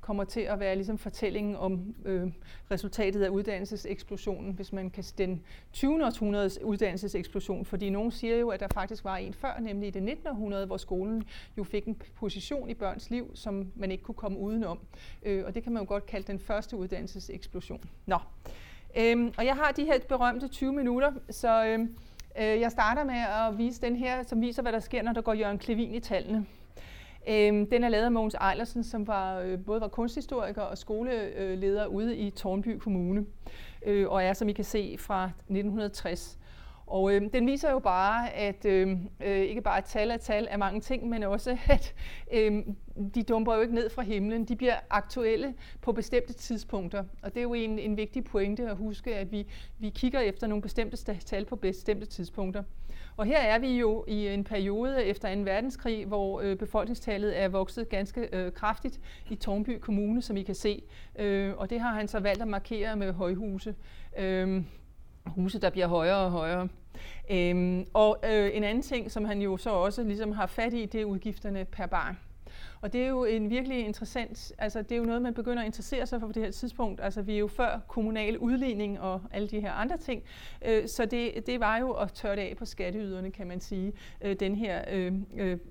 kommer 0.04 0.24
til 0.24 0.40
at 0.40 0.60
være 0.60 0.74
ligesom 0.74 0.98
fortællingen 0.98 1.56
om 1.56 1.94
øh, 2.04 2.32
resultatet 2.70 3.22
af 3.22 3.28
uddannelseseksplosionen, 3.28 4.52
hvis 4.52 4.72
man 4.72 4.90
kan 4.90 5.04
den 5.18 5.42
20. 5.72 6.04
århundredes 6.04 6.58
uddannelseseksplosion, 6.62 7.64
fordi 7.64 7.90
nogen 7.90 8.10
siger 8.10 8.36
jo, 8.36 8.48
at 8.48 8.60
der 8.60 8.68
faktisk 8.74 9.04
var 9.04 9.16
en 9.16 9.34
før, 9.34 9.58
nemlig 9.60 9.88
i 9.88 9.90
det 9.90 10.02
19. 10.02 10.26
århundrede, 10.26 10.66
hvor 10.66 10.76
skolen 10.76 11.22
jo 11.58 11.64
fik 11.64 11.84
en 11.84 12.02
position 12.16 12.70
i 12.70 12.74
børns 12.74 13.10
liv, 13.10 13.30
som 13.34 13.72
man 13.74 13.90
ikke 13.90 14.04
kunne 14.04 14.14
komme 14.14 14.38
udenom. 14.38 14.78
Øh, 15.22 15.44
og 15.46 15.54
det 15.54 15.62
kan 15.62 15.72
man 15.72 15.82
jo 15.82 15.88
godt 15.88 16.06
kalde 16.06 16.26
den 16.26 16.38
første 16.38 16.76
uddannelseseksplosion. 16.76 17.84
Nå. 18.06 18.18
Øhm, 18.98 19.32
og 19.38 19.46
jeg 19.46 19.54
har 19.54 19.72
de 19.72 19.84
her 19.84 19.98
berømte 20.08 20.48
20 20.48 20.72
minutter, 20.72 21.12
så 21.30 21.66
øhm, 21.66 21.96
øh, 22.38 22.60
jeg 22.60 22.70
starter 22.70 23.04
med 23.04 23.14
at 23.14 23.58
vise 23.58 23.80
den 23.80 23.96
her, 23.96 24.22
som 24.22 24.40
viser, 24.40 24.62
hvad 24.62 24.72
der 24.72 24.80
sker, 24.80 25.02
når 25.02 25.12
der 25.12 25.20
går 25.20 25.32
Jørgen 25.32 25.58
Klevin 25.58 25.94
i 25.94 26.00
tallene. 26.00 26.46
Øhm, 27.28 27.70
den 27.70 27.84
er 27.84 27.88
lavet 27.88 28.04
af 28.04 28.12
Mogens 28.12 28.36
Eilersen, 28.50 28.84
som 28.84 29.06
var, 29.06 29.40
øh, 29.40 29.64
både 29.64 29.80
var 29.80 29.88
kunsthistoriker 29.88 30.62
og 30.62 30.78
skoleleder 30.78 31.86
ude 31.86 32.16
i 32.16 32.30
Tornby 32.30 32.78
Kommune, 32.78 33.26
øh, 33.86 34.08
og 34.08 34.24
er, 34.24 34.32
som 34.32 34.48
I 34.48 34.52
kan 34.52 34.64
se, 34.64 34.96
fra 34.98 35.24
1960. 35.24 36.38
Og 36.86 37.14
øh, 37.14 37.22
den 37.32 37.46
viser 37.46 37.70
jo 37.70 37.78
bare, 37.78 38.32
at 38.32 38.64
øhm, 38.64 39.08
øh, 39.20 39.40
ikke 39.40 39.60
bare 39.60 39.78
et 39.78 39.84
tal 39.84 40.10
er 40.10 40.16
tal 40.16 40.48
af 40.50 40.58
mange 40.58 40.80
ting, 40.80 41.08
men 41.08 41.22
også, 41.22 41.50
at 41.68 41.94
øh, 42.32 42.62
de 43.14 43.22
dumper 43.22 43.54
jo 43.54 43.60
ikke 43.60 43.74
ned 43.74 43.90
fra 43.90 44.02
himlen. 44.02 44.44
De 44.44 44.56
bliver 44.56 44.76
aktuelle 44.90 45.54
på 45.82 45.92
bestemte 45.92 46.32
tidspunkter. 46.32 47.04
Og 47.22 47.34
det 47.34 47.36
er 47.40 47.42
jo 47.42 47.54
en, 47.54 47.78
en 47.78 47.96
vigtig 47.96 48.24
pointe 48.24 48.70
at 48.70 48.76
huske, 48.76 49.16
at 49.16 49.32
vi, 49.32 49.46
vi 49.78 49.90
kigger 49.90 50.20
efter 50.20 50.46
nogle 50.46 50.62
bestemte 50.62 50.96
tal 51.14 51.44
på 51.44 51.56
bestemte 51.56 52.06
tidspunkter. 52.06 52.62
Og 53.16 53.26
her 53.26 53.38
er 53.38 53.58
vi 53.58 53.78
jo 53.78 54.04
i 54.08 54.28
en 54.28 54.44
periode 54.44 55.04
efter 55.04 55.34
2. 55.34 55.40
verdenskrig, 55.40 56.06
hvor 56.06 56.40
øh, 56.40 56.56
befolkningstallet 56.56 57.40
er 57.40 57.48
vokset 57.48 57.88
ganske 57.88 58.28
øh, 58.32 58.52
kraftigt 58.52 59.00
i 59.30 59.34
Tornby 59.34 59.78
Kommune, 59.78 60.22
som 60.22 60.36
I 60.36 60.42
kan 60.42 60.54
se. 60.54 60.82
Øh, 61.18 61.54
og 61.56 61.70
det 61.70 61.80
har 61.80 61.92
han 61.92 62.08
så 62.08 62.20
valgt 62.20 62.42
at 62.42 62.48
markere 62.48 62.96
med 62.96 63.12
højhuse. 63.12 63.74
Øh, 64.18 64.62
huse, 65.26 65.60
der 65.60 65.70
bliver 65.70 65.86
højere 65.86 66.16
og 66.16 66.30
højere. 66.30 66.68
Øhm, 67.30 67.86
og 67.94 68.18
øh, 68.24 68.50
en 68.54 68.64
anden 68.64 68.82
ting, 68.82 69.10
som 69.10 69.24
han 69.24 69.42
jo 69.42 69.56
så 69.56 69.70
også 69.70 70.02
ligesom 70.02 70.32
har 70.32 70.46
fat 70.46 70.72
i, 70.72 70.86
det 70.86 71.00
er 71.00 71.04
udgifterne 71.04 71.64
per 71.64 71.86
barn. 71.86 72.18
Og 72.84 72.92
det 72.92 73.02
er 73.02 73.08
jo 73.08 73.24
en 73.24 73.50
virkelig 73.50 73.84
interessant, 73.84 74.52
altså 74.58 74.82
det 74.82 74.92
er 74.92 74.96
jo 74.96 75.04
noget, 75.04 75.22
man 75.22 75.34
begynder 75.34 75.62
at 75.62 75.66
interessere 75.66 76.06
sig 76.06 76.20
for 76.20 76.26
på 76.26 76.32
det 76.32 76.42
her 76.42 76.50
tidspunkt. 76.50 77.00
Altså 77.00 77.22
vi 77.22 77.34
er 77.34 77.38
jo 77.38 77.48
før 77.48 77.80
kommunal 77.88 78.38
udligning 78.38 79.00
og 79.00 79.20
alle 79.30 79.48
de 79.48 79.60
her 79.60 79.72
andre 79.72 79.96
ting. 79.96 80.22
Øh, 80.64 80.88
så 80.88 81.04
det, 81.04 81.46
det 81.46 81.60
var 81.60 81.78
jo 81.78 81.92
at 81.92 82.12
tørre 82.12 82.36
det 82.36 82.42
af 82.42 82.56
på 82.58 82.64
skatteyderne, 82.64 83.30
kan 83.30 83.46
man 83.46 83.60
sige, 83.60 83.92
øh, 84.20 84.36
den 84.40 84.54
her 84.54 84.84
øh, 84.90 85.12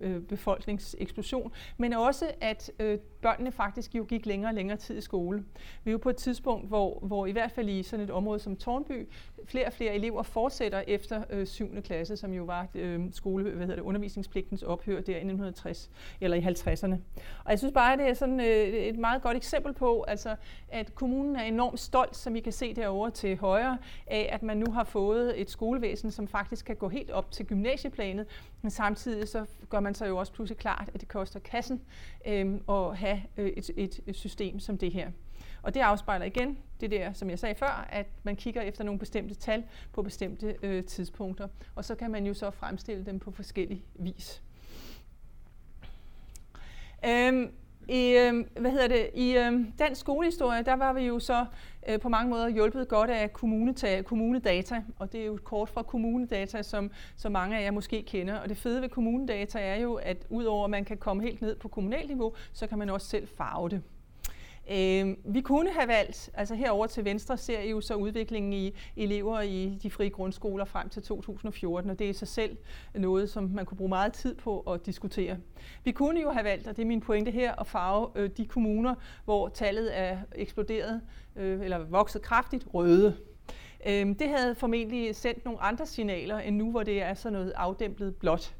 øh, 0.01 0.21
befolkningseksplosion. 0.21 1.51
Men 1.77 1.93
også, 1.93 2.31
at 2.41 2.71
øh, 2.79 2.99
børnene 3.21 3.51
faktisk 3.51 3.95
jo 3.95 4.03
gik 4.03 4.25
længere 4.25 4.49
og 4.49 4.55
længere 4.55 4.77
tid 4.77 4.97
i 4.97 5.01
skole. 5.01 5.43
Vi 5.83 5.89
er 5.89 5.91
jo 5.91 5.97
på 5.97 6.09
et 6.09 6.17
tidspunkt, 6.17 6.67
hvor, 6.67 6.99
hvor 6.99 7.25
i 7.25 7.31
hvert 7.31 7.51
fald 7.51 7.69
i 7.69 7.83
sådan 7.83 8.03
et 8.03 8.11
område 8.11 8.39
som 8.39 8.55
Tornby, 8.55 9.09
flere 9.45 9.65
og 9.65 9.73
flere 9.73 9.95
elever 9.95 10.23
fortsætter 10.23 10.83
efter 10.87 11.23
øh, 11.29 11.47
7. 11.47 11.81
klasse, 11.81 12.17
som 12.17 12.33
jo 12.33 12.43
var 12.43 12.67
øh, 12.75 13.01
skole, 13.11 13.43
hvad 13.43 13.53
hedder 13.53 13.75
det, 13.75 13.83
undervisningspligtens 13.83 14.63
ophør 14.63 15.01
der 15.01 15.13
i 15.13 15.15
1960 15.15 15.91
eller 16.21 16.37
i 16.37 16.41
50'erne. 16.41 16.95
Og 17.43 17.51
jeg 17.51 17.59
synes 17.59 17.73
bare, 17.73 17.93
at 17.93 17.99
det 17.99 18.09
er 18.09 18.13
sådan 18.13 18.39
øh, 18.39 18.67
et 18.67 18.97
meget 18.97 19.21
godt 19.21 19.37
eksempel 19.37 19.73
på, 19.73 20.03
altså, 20.07 20.35
at 20.69 20.95
kommunen 20.95 21.35
er 21.35 21.43
enormt 21.43 21.79
stolt, 21.79 22.15
som 22.15 22.35
I 22.35 22.39
kan 22.39 22.53
se 22.53 22.73
derovre 22.73 23.11
til 23.11 23.37
højre, 23.37 23.77
af 24.07 24.29
at 24.31 24.43
man 24.43 24.57
nu 24.57 24.71
har 24.71 24.83
fået 24.83 25.41
et 25.41 25.49
skolevæsen, 25.49 26.11
som 26.11 26.27
faktisk 26.27 26.65
kan 26.65 26.75
gå 26.75 26.89
helt 26.89 27.11
op 27.11 27.31
til 27.31 27.45
gymnasieplanet, 27.45 28.27
men 28.61 28.71
samtidig 28.71 29.27
så 29.27 29.45
gør 29.69 29.79
man 29.79 29.93
sig 29.93 30.09
jo 30.09 30.17
også 30.17 30.33
pludselig 30.33 30.57
klart, 30.57 30.89
at 30.93 31.01
det 31.01 31.09
koster 31.09 31.39
kassen 31.39 31.81
øh, 32.27 32.59
at 32.69 32.97
have 32.97 33.21
øh, 33.37 33.47
et, 33.47 33.69
et, 33.77 33.99
et 34.07 34.15
system 34.15 34.59
som 34.59 34.77
det 34.77 34.91
her. 34.91 35.11
Og 35.63 35.73
det 35.73 35.79
afspejler 35.79 36.25
igen 36.25 36.57
det 36.81 36.91
der, 36.91 37.13
som 37.13 37.29
jeg 37.29 37.39
sagde 37.39 37.55
før, 37.55 37.87
at 37.91 38.05
man 38.23 38.35
kigger 38.35 38.61
efter 38.61 38.83
nogle 38.83 38.99
bestemte 38.99 39.35
tal 39.35 39.63
på 39.93 40.01
bestemte 40.01 40.55
øh, 40.63 40.83
tidspunkter, 40.83 41.47
og 41.75 41.85
så 41.85 41.95
kan 41.95 42.11
man 42.11 42.25
jo 42.25 42.33
så 42.33 42.51
fremstille 42.51 43.05
dem 43.05 43.19
på 43.19 43.31
forskellig 43.31 43.83
vis. 43.95 44.41
Øhm, 47.05 47.51
i, 47.87 48.11
øh, 48.11 48.45
hvad 48.59 48.71
hedder 48.71 48.87
det, 48.87 49.09
I 49.13 49.37
øh, 49.37 49.59
dansk 49.79 50.01
skolehistorie, 50.01 50.63
der 50.63 50.73
var 50.73 50.93
vi 50.93 51.01
jo 51.01 51.19
så 51.19 51.45
øh, 51.89 51.99
på 51.99 52.09
mange 52.09 52.29
måder 52.29 52.49
hjulpet 52.49 52.87
godt 52.87 53.09
af 53.09 53.33
kommunedata, 54.03 54.83
og 54.99 55.11
det 55.11 55.21
er 55.21 55.25
jo 55.25 55.35
et 55.35 55.43
kort 55.43 55.69
fra 55.69 55.83
kommunedata, 55.83 56.61
som, 56.61 56.91
som 57.15 57.31
mange 57.31 57.57
af 57.57 57.63
jer 57.63 57.71
måske 57.71 58.03
kender. 58.03 58.39
Og 58.39 58.49
det 58.49 58.57
fede 58.57 58.81
ved 58.81 58.89
kommunedata 58.89 59.59
er 59.59 59.75
jo, 59.75 59.93
at 59.93 60.17
udover 60.29 60.63
at 60.63 60.69
man 60.69 60.85
kan 60.85 60.97
komme 60.97 61.23
helt 61.23 61.41
ned 61.41 61.55
på 61.55 61.67
kommunalt 61.67 62.07
niveau, 62.07 62.33
så 62.53 62.67
kan 62.67 62.77
man 62.77 62.89
også 62.89 63.07
selv 63.07 63.27
farve 63.27 63.69
det. 63.69 63.81
Øh, 64.71 65.15
vi 65.25 65.41
kunne 65.41 65.71
have 65.71 65.87
valgt, 65.87 66.29
altså 66.33 66.55
herover 66.55 66.87
til 66.87 67.05
venstre 67.05 67.37
ser 67.37 67.59
I 67.59 67.69
jo 67.69 67.81
så 67.81 67.95
udviklingen 67.95 68.53
i 68.53 68.75
elever 68.95 69.41
i 69.41 69.79
de 69.83 69.91
frie 69.91 70.09
grundskoler 70.09 70.65
frem 70.65 70.89
til 70.89 71.03
2014, 71.03 71.89
og 71.91 71.99
det 71.99 72.05
er 72.05 72.09
i 72.09 72.13
sig 72.13 72.27
selv 72.27 72.57
noget, 72.95 73.29
som 73.29 73.43
man 73.43 73.65
kunne 73.65 73.77
bruge 73.77 73.89
meget 73.89 74.13
tid 74.13 74.35
på 74.35 74.59
at 74.59 74.85
diskutere. 74.85 75.37
Vi 75.83 75.91
kunne 75.91 76.21
jo 76.21 76.31
have 76.31 76.43
valgt, 76.43 76.67
og 76.67 76.75
det 76.75 76.81
er 76.81 76.87
min 76.87 77.01
pointe 77.01 77.31
her, 77.31 77.61
at 77.61 77.67
farve 77.67 78.09
øh, 78.15 78.29
de 78.37 78.45
kommuner, 78.45 78.95
hvor 79.25 79.47
tallet 79.47 79.99
er 79.99 80.17
eksploderet 80.35 81.01
øh, 81.35 81.61
eller 81.61 81.77
vokset 81.77 82.21
kraftigt, 82.21 82.67
røde. 82.73 83.17
Øh, 83.87 84.07
det 84.19 84.29
havde 84.29 84.55
formentlig 84.55 85.15
sendt 85.15 85.45
nogle 85.45 85.61
andre 85.61 85.85
signaler, 85.85 86.39
end 86.39 86.55
nu, 86.55 86.71
hvor 86.71 86.83
det 86.83 87.01
er 87.01 87.13
sådan 87.13 87.33
noget 87.33 87.53
afdæmpet 87.55 88.15
blåt. 88.15 88.55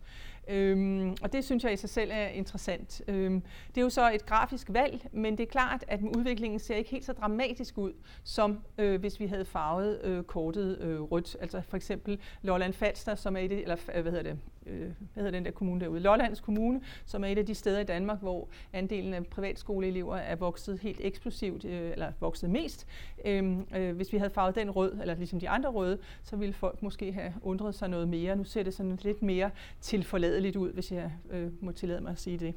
Øhm, 0.48 1.16
og 1.22 1.34
det 1.34 1.46
synes 1.46 1.64
jeg 1.64 1.74
i 1.74 1.78
sig 1.78 1.90
selv 1.90 2.12
er 2.14 2.28
interessant. 2.28 3.02
Øhm, 3.08 3.42
det 3.68 3.78
er 3.78 3.82
jo 3.82 3.90
så 3.90 4.12
et 4.12 4.26
grafisk 4.26 4.68
valg, 4.70 5.06
men 5.12 5.38
det 5.38 5.44
er 5.44 5.52
klart, 5.52 5.86
at 5.88 6.00
udviklingen 6.18 6.60
ser 6.60 6.76
ikke 6.76 6.90
helt 6.90 7.06
så 7.06 7.14
dramatisk 7.14 7.78
ud, 7.78 7.94
som 8.24 8.60
øh, 8.78 9.00
hvis 9.00 9.20
vi 9.20 9.26
havde 9.26 9.46
farvet 9.46 10.02
øh, 10.04 10.24
kortet 10.24 10.78
øh, 10.82 11.02
rødt. 11.02 11.38
Altså 11.42 11.62
for 11.62 11.78
eksempel 11.78 12.20
Lolland 12.42 12.74
Falster, 12.74 13.16
som 13.16 13.36
er 13.36 13.40
et, 13.40 13.52
eller 13.52 13.78
øh, 13.96 14.02
hvad 14.02 14.12
hedder 14.12 14.32
det, 14.32 14.40
øh, 14.66 14.80
hvad 14.80 15.24
hedder 15.24 15.32
den 15.32 15.46
der 15.46 15.52
kommune 15.52 15.82
derude, 15.82 16.00
Lollands 16.00 16.40
Kommune, 16.40 16.82
som 17.06 17.24
er 17.24 17.28
et 17.28 17.38
af 17.38 17.46
de 17.46 17.56
steder 17.56 17.80
i 17.80 17.84
Danmark, 17.84 18.20
hvor 18.20 18.48
andelen 18.74 19.14
af 19.14 19.26
privatskoleelever 19.26 20.16
er 20.16 20.36
vokset 20.36 20.80
helt 20.80 21.00
eksplosivt, 21.02 21.66
øh, 21.66 21.92
eller 21.92 22.12
vokset 22.20 22.50
mest. 22.50 22.88
Øh, 23.26 23.58
øh, 23.76 23.96
hvis 23.96 24.14
vi 24.14 24.18
havde 24.18 24.32
farvet 24.32 24.56
den 24.56 24.72
rød, 24.72 25.00
eller 25.02 25.16
ligesom 25.16 25.40
de 25.40 25.50
andre 25.50 25.70
røde, 25.70 25.98
så 26.24 26.36
ville 26.36 26.54
folk 26.54 26.84
måske 26.84 27.14
have 27.14 27.34
undret 27.42 27.76
sig 27.76 27.90
noget 27.90 28.08
mere. 28.08 28.36
Nu 28.36 28.44
ser 28.44 28.64
det 28.64 28.74
sådan 28.74 29.00
lidt 29.02 29.22
mere 29.22 29.50
tilforladeligt 29.82 30.56
ud, 30.56 30.74
hvis 30.74 30.92
jeg 30.92 31.12
øh, 31.32 31.64
må 31.64 31.72
tillade 31.72 32.02
mig 32.02 32.12
at 32.12 32.20
sige 32.20 32.38
det. 32.38 32.54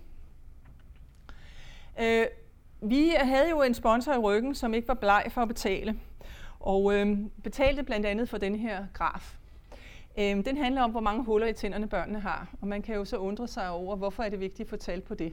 Øh, 2.01 2.27
vi 2.81 3.13
havde 3.19 3.51
jo 3.51 3.63
en 3.63 3.75
sponsor 3.75 4.13
i 4.13 4.19
ryggen, 4.19 4.55
som 4.55 4.75
ikke 4.75 4.89
var 4.89 4.95
bleg 4.95 5.27
for 5.31 5.43
at 5.43 5.49
betale, 5.49 6.01
og 6.61 6.95
øh, 6.95 7.19
betalte 7.43 7.83
blandt 7.83 8.07
andet 8.07 8.29
for 8.29 8.39
den 8.39 8.57
her 8.57 8.87
graf. 8.93 9.36
Øhm, 10.19 10.45
den 10.45 10.57
handler 10.57 10.83
om, 10.83 10.91
hvor 10.91 11.01
mange 11.01 11.25
huller 11.25 11.47
i 11.47 11.53
tænderne 11.53 11.89
børnene 11.89 12.21
har, 12.21 12.55
og 12.61 12.69
man 12.69 12.83
kan 12.83 12.95
jo 12.95 13.05
så 13.05 13.17
undre 13.17 13.49
sig 13.49 13.71
over, 13.71 13.97
hvorfor 13.97 14.23
er 14.23 14.29
det 14.29 14.41
vigtigt 14.41 14.67
at 14.67 14.71
få 14.71 14.77
tal 14.77 15.01
på 15.01 15.15
det 15.15 15.33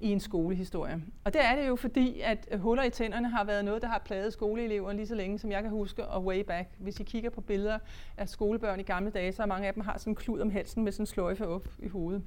i 0.00 0.12
en 0.12 0.20
skolehistorie. 0.20 1.02
Og 1.24 1.32
det 1.32 1.44
er 1.44 1.56
det 1.56 1.68
jo 1.68 1.76
fordi, 1.76 2.20
at 2.20 2.48
øh, 2.50 2.60
huller 2.60 2.82
i 2.82 2.90
tænderne 2.90 3.28
har 3.28 3.44
været 3.44 3.64
noget, 3.64 3.82
der 3.82 3.88
har 3.88 4.02
plaget 4.04 4.32
skoleelever 4.32 4.92
lige 4.92 5.06
så 5.06 5.14
længe, 5.14 5.38
som 5.38 5.50
jeg 5.50 5.62
kan 5.62 5.70
huske, 5.70 6.06
og 6.06 6.24
way 6.24 6.40
back. 6.40 6.68
Hvis 6.78 7.00
I 7.00 7.02
kigger 7.02 7.30
på 7.30 7.40
billeder 7.40 7.78
af 8.16 8.28
skolebørn 8.28 8.80
i 8.80 8.82
gamle 8.82 9.10
dage, 9.10 9.32
så 9.32 9.42
er 9.42 9.46
mange 9.46 9.68
af 9.68 9.74
dem 9.74 9.82
har 9.82 9.98
sådan 9.98 10.10
en 10.10 10.14
klud 10.14 10.40
om 10.40 10.50
halsen 10.50 10.84
med 10.84 10.92
sådan 10.92 11.02
en 11.02 11.06
sløjfe 11.06 11.46
op 11.46 11.68
i 11.78 11.88
hovedet. 11.88 12.22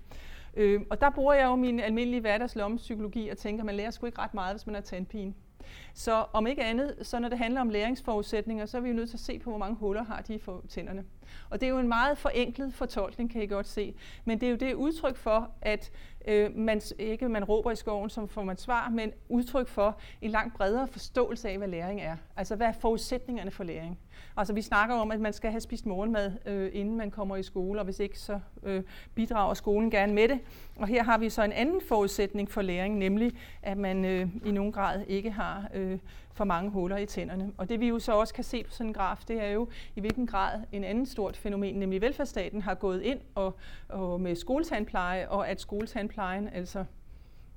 Øh, 0.54 0.82
og 0.90 1.02
der 1.02 1.10
bruger 1.10 1.34
jeg 1.34 1.46
jo 1.46 1.56
min 1.56 1.80
almindelige 1.80 2.22
hverdagslommepsykologi 2.22 3.30
og 3.30 3.38
tænker, 3.38 3.62
at 3.62 3.66
man 3.66 3.76
lærer 3.76 3.92
sgu 3.92 4.06
ikke 4.06 4.20
ret 4.20 4.34
meget, 4.34 4.56
hvis 4.56 4.66
man 4.66 4.76
har 4.76 4.82
tandpine. 4.82 5.34
Så 5.94 6.26
om 6.34 6.48
ikke 6.48 6.64
andet, 6.64 6.96
så 7.02 7.20
når 7.20 7.30
det 7.30 7.38
handler 7.38 7.62
om 7.62 7.70
læringsforudsætninger, 7.70 8.66
så 8.66 8.78
er 8.78 8.82
vi 8.82 8.90
jo 8.90 8.96
nødt 8.96 9.10
til 9.10 9.18
at 9.18 9.22
se 9.22 9.40
på, 9.40 9.50
hvor 9.50 9.60
mange 9.60 9.76
huller 9.76 10.04
har 10.04 10.22
de 10.22 10.36
i 10.36 10.40
tænderne. 10.70 11.04
Og 11.50 11.62
det 11.62 11.68
er 11.68 11.70
jo 11.70 11.80
en 11.80 11.88
meget 11.88 12.18
forenklet 12.18 12.74
fortolkning, 12.74 13.32
kan 13.32 13.42
I 13.42 13.48
godt 13.48 13.68
se. 13.68 13.96
Men 14.26 14.42
det 14.42 14.48
er 14.48 14.50
jo 14.50 14.58
det 14.58 14.74
udtryk 14.74 15.16
for, 15.16 15.52
at 15.62 15.92
øh, 16.28 16.56
man 16.56 16.82
ikke 17.00 17.30
man 17.30 17.44
råber 17.44 17.72
i 17.72 17.76
skoven, 17.76 18.10
som 18.10 18.28
får 18.28 18.44
man 18.44 18.58
svar, 18.58 18.90
men 18.90 19.12
udtryk 19.30 19.68
for 19.68 19.98
en 20.22 20.32
langt 20.32 20.54
bredere 20.54 20.88
forståelse 20.88 21.50
af, 21.50 21.58
hvad 21.58 21.68
læring 21.68 22.02
er. 22.02 22.16
Altså 22.38 22.56
hvad 22.56 22.68
er 22.68 22.72
forudsætningerne 22.72 23.52
for 23.52 23.64
læring? 23.64 24.00
Altså 24.38 24.54
vi 24.54 24.62
snakker 24.62 24.96
om, 24.96 25.12
at 25.12 25.20
man 25.20 25.34
skal 25.34 25.52
have 25.52 25.62
spist 25.62 25.86
morgenmad, 25.86 26.32
øh, 26.46 26.70
inden 26.74 26.98
man 26.98 27.12
kommer 27.12 27.36
i 27.36 27.44
skole, 27.44 27.80
og 27.80 27.86
hvis 27.86 28.00
ikke, 28.00 28.20
så 28.20 28.40
øh, 28.64 28.84
bidrager 29.16 29.54
skolen 29.54 29.92
gerne 29.92 30.14
med 30.14 30.28
det. 30.28 30.40
Og 30.76 30.88
her 30.88 31.04
har 31.04 31.18
vi 31.18 31.30
så 31.30 31.44
en 31.44 31.52
anden 31.52 31.82
forudsætning 31.88 32.52
for 32.52 32.62
læring, 32.62 32.98
nemlig 32.98 33.32
at 33.62 33.78
man 33.78 34.06
øh, 34.06 34.28
i 34.46 34.52
nogen 34.52 34.72
grad 34.72 35.04
ikke 35.08 35.32
har 35.32 35.70
øh, 35.74 36.00
for 36.38 36.44
mange 36.44 36.72
huller 36.72 36.98
i 36.98 37.06
tænderne. 37.06 37.52
Og 37.58 37.70
det 37.70 37.80
vi 37.80 37.88
jo 37.88 38.00
så 38.00 38.12
også 38.12 38.34
kan 38.34 38.44
se 38.44 38.64
på 38.64 38.72
sådan 38.72 38.88
en 38.88 38.94
graf, 38.94 39.24
det 39.28 39.42
er 39.44 39.50
jo 39.50 39.68
i 39.96 40.00
hvilken 40.00 40.28
grad 40.28 40.64
en 40.72 40.84
anden 40.84 41.06
stort 41.06 41.38
fænomen, 41.38 41.76
nemlig 41.76 42.02
velfærdsstaten, 42.02 42.62
har 42.62 42.74
gået 42.74 43.02
ind 43.02 43.20
og, 43.36 43.56
og 43.90 44.22
med 44.22 44.36
skoletandpleje, 44.36 45.30
og 45.30 45.50
at 45.50 45.62
skoletandplejen 45.62 46.50
altså 46.50 46.86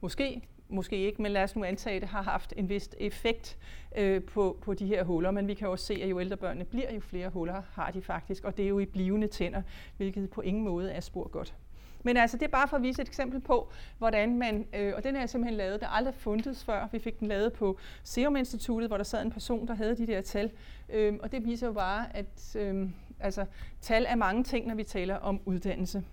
måske 0.00 0.42
måske 0.72 0.96
ikke, 0.96 1.22
men 1.22 1.32
lad 1.32 1.42
os 1.42 1.56
nu 1.56 1.64
antage, 1.64 1.96
at 1.96 2.02
det 2.02 2.10
har 2.10 2.22
haft 2.22 2.54
en 2.56 2.68
vis 2.68 2.90
effekt 2.98 3.58
øh, 3.96 4.22
på, 4.22 4.58
på 4.62 4.74
de 4.74 4.86
her 4.86 5.04
huller. 5.04 5.30
Men 5.30 5.48
vi 5.48 5.54
kan 5.54 5.68
også 5.68 5.86
se, 5.86 5.94
at 5.94 6.10
jo 6.10 6.20
ældre 6.20 6.36
børnene 6.36 6.64
bliver, 6.64 6.94
jo 6.94 7.00
flere 7.00 7.28
huller 7.28 7.62
har 7.72 7.90
de 7.90 8.02
faktisk, 8.02 8.44
og 8.44 8.56
det 8.56 8.64
er 8.64 8.68
jo 8.68 8.78
i 8.78 8.86
blivende 8.86 9.26
tænder, 9.26 9.62
hvilket 9.96 10.30
på 10.30 10.40
ingen 10.40 10.64
måde 10.64 10.92
er 10.92 11.00
spor 11.00 11.28
godt. 11.28 11.54
Men 12.02 12.16
altså, 12.16 12.36
det 12.36 12.44
er 12.44 12.50
bare 12.50 12.68
for 12.68 12.76
at 12.76 12.82
vise 12.82 13.02
et 13.02 13.08
eksempel 13.08 13.40
på, 13.40 13.70
hvordan 13.98 14.38
man, 14.38 14.66
øh, 14.74 14.92
og 14.96 15.04
den 15.04 15.16
er 15.16 15.26
simpelthen 15.26 15.56
lavet, 15.56 15.80
der 15.80 15.88
aldrig 15.88 16.14
fundet 16.14 16.56
før. 16.66 16.88
Vi 16.92 16.98
fik 16.98 17.20
den 17.20 17.28
lavet 17.28 17.52
på 17.52 17.78
Serum 18.04 18.36
Instituttet, 18.36 18.90
hvor 18.90 18.96
der 18.96 19.04
sad 19.04 19.22
en 19.22 19.30
person, 19.30 19.68
der 19.68 19.74
havde 19.74 19.96
de 19.96 20.06
der 20.06 20.20
tal. 20.20 20.50
Øh, 20.88 21.14
og 21.22 21.32
det 21.32 21.44
viser 21.44 21.66
jo 21.66 21.72
bare, 21.72 22.16
at 22.16 22.56
øh, 22.56 22.88
altså, 23.20 23.44
tal 23.80 24.06
er 24.08 24.16
mange 24.16 24.44
ting, 24.44 24.66
når 24.66 24.74
vi 24.74 24.84
taler 24.84 25.16
om 25.16 25.40
uddannelse. 25.44 26.04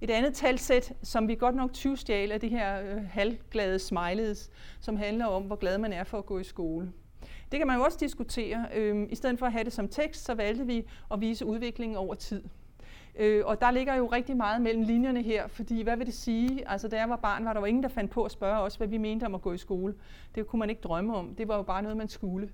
Et 0.00 0.10
andet 0.10 0.34
talsæt, 0.34 0.92
som 1.02 1.28
vi 1.28 1.34
godt 1.34 1.54
nok 1.54 1.72
20 1.72 1.96
stjal, 1.96 2.30
er 2.30 2.38
det 2.38 2.50
her 2.50 2.80
øh, 2.82 3.08
halvglade 3.10 3.78
smileys, 3.78 4.50
som 4.80 4.96
handler 4.96 5.26
om, 5.26 5.42
hvor 5.42 5.56
glad 5.56 5.78
man 5.78 5.92
er 5.92 6.04
for 6.04 6.18
at 6.18 6.26
gå 6.26 6.38
i 6.38 6.44
skole. 6.44 6.92
Det 7.52 7.60
kan 7.60 7.66
man 7.66 7.76
jo 7.76 7.84
også 7.84 7.98
diskutere. 8.00 8.66
Øh, 8.74 9.06
I 9.10 9.14
stedet 9.14 9.38
for 9.38 9.46
at 9.46 9.52
have 9.52 9.64
det 9.64 9.72
som 9.72 9.88
tekst, 9.88 10.24
så 10.24 10.34
valgte 10.34 10.66
vi 10.66 10.86
at 11.12 11.20
vise 11.20 11.46
udviklingen 11.46 11.96
over 11.96 12.14
tid. 12.14 12.42
Øh, 13.16 13.42
og 13.46 13.60
der 13.60 13.70
ligger 13.70 13.94
jo 13.94 14.06
rigtig 14.06 14.36
meget 14.36 14.62
mellem 14.62 14.82
linjerne 14.82 15.22
her, 15.22 15.48
fordi 15.48 15.82
hvad 15.82 15.96
vil 15.96 16.06
det 16.06 16.14
sige? 16.14 16.68
Altså 16.68 16.88
da 16.88 16.96
jeg 16.96 17.08
var 17.08 17.16
barn, 17.16 17.44
var 17.44 17.52
der 17.52 17.60
jo 17.60 17.66
ingen, 17.66 17.82
der 17.82 17.88
fandt 17.88 18.10
på 18.10 18.24
at 18.24 18.30
spørge 18.30 18.60
os, 18.60 18.74
hvad 18.74 18.86
vi 18.88 18.98
mente 18.98 19.24
om 19.24 19.34
at 19.34 19.42
gå 19.42 19.52
i 19.52 19.58
skole. 19.58 19.94
Det 20.34 20.46
kunne 20.46 20.60
man 20.60 20.70
ikke 20.70 20.82
drømme 20.82 21.16
om. 21.16 21.34
Det 21.34 21.48
var 21.48 21.56
jo 21.56 21.62
bare 21.62 21.82
noget, 21.82 21.96
man 21.96 22.08
skulle. 22.08 22.48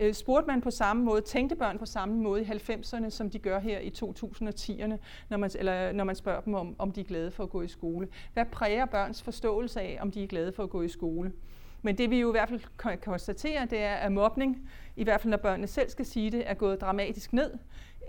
Øh, 0.00 0.14
spurgte 0.14 0.46
man 0.46 0.60
på 0.60 0.70
samme 0.70 1.04
måde, 1.04 1.20
tænkte 1.20 1.56
børn 1.56 1.78
på 1.78 1.86
samme 1.86 2.14
måde 2.14 2.42
i 2.42 2.44
90'erne, 2.44 3.10
som 3.10 3.30
de 3.30 3.38
gør 3.38 3.58
her 3.58 3.78
i 3.78 3.92
2010'erne, 3.98 4.96
når 5.28 5.36
man, 5.36 5.50
eller 5.58 5.92
når 5.92 6.04
man 6.04 6.16
spørger 6.16 6.40
dem 6.40 6.54
om, 6.54 6.76
om 6.78 6.92
de 6.92 7.00
er 7.00 7.04
glade 7.04 7.30
for 7.30 7.42
at 7.42 7.50
gå 7.50 7.62
i 7.62 7.68
skole. 7.68 8.08
Hvad 8.32 8.44
præger 8.44 8.86
børns 8.86 9.22
forståelse 9.22 9.80
af, 9.80 9.98
om 10.00 10.10
de 10.10 10.22
er 10.22 10.26
glade 10.26 10.52
for 10.52 10.62
at 10.62 10.70
gå 10.70 10.82
i 10.82 10.88
skole? 10.88 11.32
Men 11.82 11.98
det 11.98 12.10
vi 12.10 12.20
jo 12.20 12.28
i 12.28 12.30
hvert 12.30 12.48
fald 12.48 12.60
kan 12.78 12.98
konstatere, 13.04 13.66
det 13.70 13.78
er, 13.78 13.94
at 13.94 14.12
mobning, 14.12 14.70
i 14.96 15.04
hvert 15.04 15.20
fald 15.20 15.30
når 15.30 15.38
børnene 15.38 15.66
selv 15.66 15.90
skal 15.90 16.06
sige 16.06 16.30
det, 16.30 16.50
er 16.50 16.54
gået 16.54 16.80
dramatisk 16.80 17.32
ned. 17.32 17.50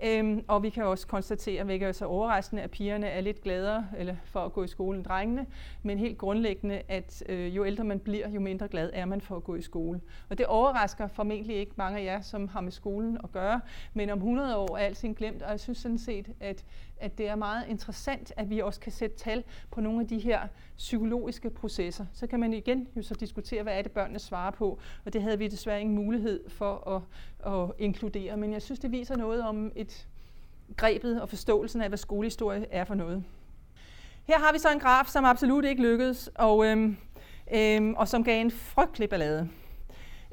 Øhm, 0.04 0.44
og 0.48 0.62
vi 0.62 0.70
kan 0.70 0.84
også 0.84 1.06
konstatere, 1.06 1.64
hvilket 1.64 1.88
er 1.88 1.92
så 1.92 2.04
overraskende, 2.04 2.62
at 2.62 2.70
pigerne 2.70 3.06
er 3.06 3.20
lidt 3.20 3.40
gladere 3.40 3.86
eller 3.96 4.16
for 4.24 4.40
at 4.40 4.52
gå 4.52 4.64
i 4.64 4.68
skole 4.68 4.96
end 4.96 5.04
drengene, 5.04 5.46
men 5.82 5.98
helt 5.98 6.18
grundlæggende, 6.18 6.82
at 6.88 7.22
øh, 7.28 7.56
jo 7.56 7.64
ældre 7.64 7.84
man 7.84 8.00
bliver, 8.00 8.28
jo 8.28 8.40
mindre 8.40 8.68
glad 8.68 8.90
er 8.92 9.04
man 9.04 9.20
for 9.20 9.36
at 9.36 9.44
gå 9.44 9.54
i 9.54 9.62
skole. 9.62 10.00
Og 10.28 10.38
det 10.38 10.46
overrasker 10.46 11.06
formentlig 11.06 11.56
ikke 11.56 11.72
mange 11.76 11.98
af 11.98 12.04
jer, 12.04 12.20
som 12.20 12.48
har 12.48 12.60
med 12.60 12.72
skolen 12.72 13.18
at 13.24 13.32
gøre, 13.32 13.60
men 13.94 14.10
om 14.10 14.18
100 14.18 14.56
år 14.56 14.76
er 14.76 14.80
alting 14.84 15.16
glemt, 15.16 15.42
og 15.42 15.50
jeg 15.50 15.60
synes 15.60 15.78
sådan 15.78 15.98
set, 15.98 16.28
at, 16.40 16.64
at 17.00 17.18
det 17.18 17.28
er 17.28 17.34
meget 17.34 17.64
interessant, 17.68 18.32
at 18.36 18.50
vi 18.50 18.58
også 18.58 18.80
kan 18.80 18.92
sætte 18.92 19.16
tal 19.16 19.44
på 19.70 19.80
nogle 19.80 20.00
af 20.00 20.06
de 20.06 20.18
her 20.18 20.40
psykologiske 20.76 21.50
processer. 21.50 22.06
Så 22.12 22.26
kan 22.26 22.40
man 22.40 22.52
igen 22.52 22.88
jo 22.96 23.02
så 23.02 23.14
diskutere, 23.14 23.62
hvad 23.62 23.78
er 23.78 23.82
det 23.82 23.92
børnene 23.92 24.18
svarer 24.18 24.50
på, 24.50 24.78
og 25.04 25.12
det 25.12 25.22
havde 25.22 25.38
vi 25.38 25.48
desværre 25.48 25.80
ingen 25.80 25.96
mulighed 25.96 26.50
for 26.50 26.88
at 26.96 27.02
at 27.46 27.70
inkludere. 27.78 28.36
Men 28.36 28.52
jeg 28.52 28.62
synes, 28.62 28.80
det 28.80 28.92
viser 28.92 29.16
noget 29.16 29.42
om 29.42 29.72
et 29.76 29.87
grebet 30.76 31.22
og 31.22 31.28
forståelsen 31.28 31.82
af, 31.82 31.88
hvad 31.88 31.98
skolehistorie 31.98 32.66
er 32.70 32.84
for 32.84 32.94
noget. 32.94 33.24
Her 34.24 34.38
har 34.38 34.52
vi 34.52 34.58
så 34.58 34.68
en 34.72 34.80
graf, 34.80 35.06
som 35.06 35.24
absolut 35.24 35.64
ikke 35.64 35.82
lykkedes, 35.82 36.30
og, 36.34 36.66
øhm, 36.66 36.96
øhm, 37.54 37.94
og 37.94 38.08
som 38.08 38.24
gav 38.24 38.40
en 38.40 38.50
frygtelig 38.50 39.08
ballade. 39.08 39.48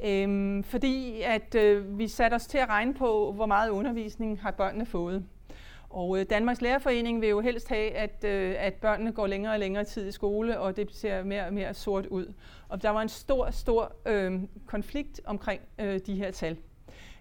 Øhm, 0.05 0.63
fordi 0.63 1.21
at 1.21 1.55
øh, 1.55 1.99
vi 1.99 2.07
satte 2.07 2.35
os 2.35 2.47
til 2.47 2.57
at 2.57 2.69
regne 2.69 2.93
på, 2.93 3.31
hvor 3.31 3.45
meget 3.45 3.69
undervisning 3.69 4.41
har 4.41 4.51
børnene 4.51 4.85
fået. 4.85 5.25
Og 5.89 6.19
øh, 6.19 6.25
Danmarks 6.29 6.61
Lærerforening 6.61 7.21
vil 7.21 7.29
jo 7.29 7.39
helst 7.39 7.69
have, 7.69 7.91
at, 7.91 8.23
øh, 8.23 8.55
at 8.57 8.73
børnene 8.73 9.11
går 9.11 9.27
længere 9.27 9.53
og 9.53 9.59
længere 9.59 9.83
tid 9.83 10.07
i 10.07 10.11
skole, 10.11 10.59
og 10.59 10.77
det 10.77 10.95
ser 10.95 11.23
mere 11.23 11.45
og 11.45 11.53
mere 11.53 11.73
sort 11.73 12.05
ud. 12.05 12.33
Og 12.69 12.81
der 12.81 12.89
var 12.89 13.01
en 13.01 13.09
stor, 13.09 13.51
stor 13.51 13.95
øh, 14.05 14.39
konflikt 14.65 15.21
omkring 15.25 15.61
øh, 15.79 15.99
de 16.05 16.15
her 16.15 16.31
tal. 16.31 16.57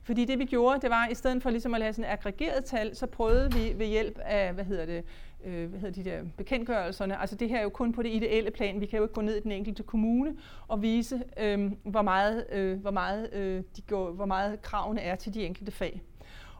Fordi 0.04 0.24
det 0.24 0.38
vi 0.38 0.44
gjorde, 0.44 0.80
det 0.80 0.90
var, 0.90 1.08
i 1.10 1.14
stedet 1.14 1.42
for 1.42 1.50
ligesom 1.50 1.74
at 1.74 1.80
lave 1.80 1.92
sådan 1.92 2.10
aggregeret 2.10 2.64
tal, 2.64 2.96
så 2.96 3.06
prøvede 3.06 3.52
vi 3.52 3.72
ved 3.76 3.86
hjælp 3.86 4.18
af, 4.18 4.52
hvad 4.52 4.64
hedder 4.64 4.86
det, 4.86 5.04
øh, 5.44 5.70
hvad 5.70 5.80
hedder 5.80 6.02
de 6.02 6.10
der 6.10 6.22
bekendtgørelserne, 6.36 7.20
altså 7.20 7.36
det 7.36 7.48
her 7.48 7.58
er 7.58 7.62
jo 7.62 7.68
kun 7.68 7.92
på 7.92 8.02
det 8.02 8.12
ideelle 8.12 8.50
plan, 8.50 8.80
vi 8.80 8.86
kan 8.86 8.96
jo 8.96 9.02
ikke 9.04 9.14
gå 9.14 9.20
ned 9.20 9.36
i 9.36 9.40
den 9.40 9.52
enkelte 9.52 9.82
kommune 9.82 10.36
og 10.68 10.82
vise, 10.82 11.22
øh, 11.40 11.72
hvor, 11.84 12.02
meget, 12.02 12.46
øh, 12.52 12.80
hvor, 12.80 12.90
meget, 12.90 13.32
øh, 13.32 13.62
de 13.76 13.82
går, 13.82 14.10
hvor 14.10 14.26
meget 14.26 14.62
kravene 14.62 15.00
er 15.00 15.14
til 15.16 15.34
de 15.34 15.46
enkelte 15.46 15.72
fag. 15.72 16.02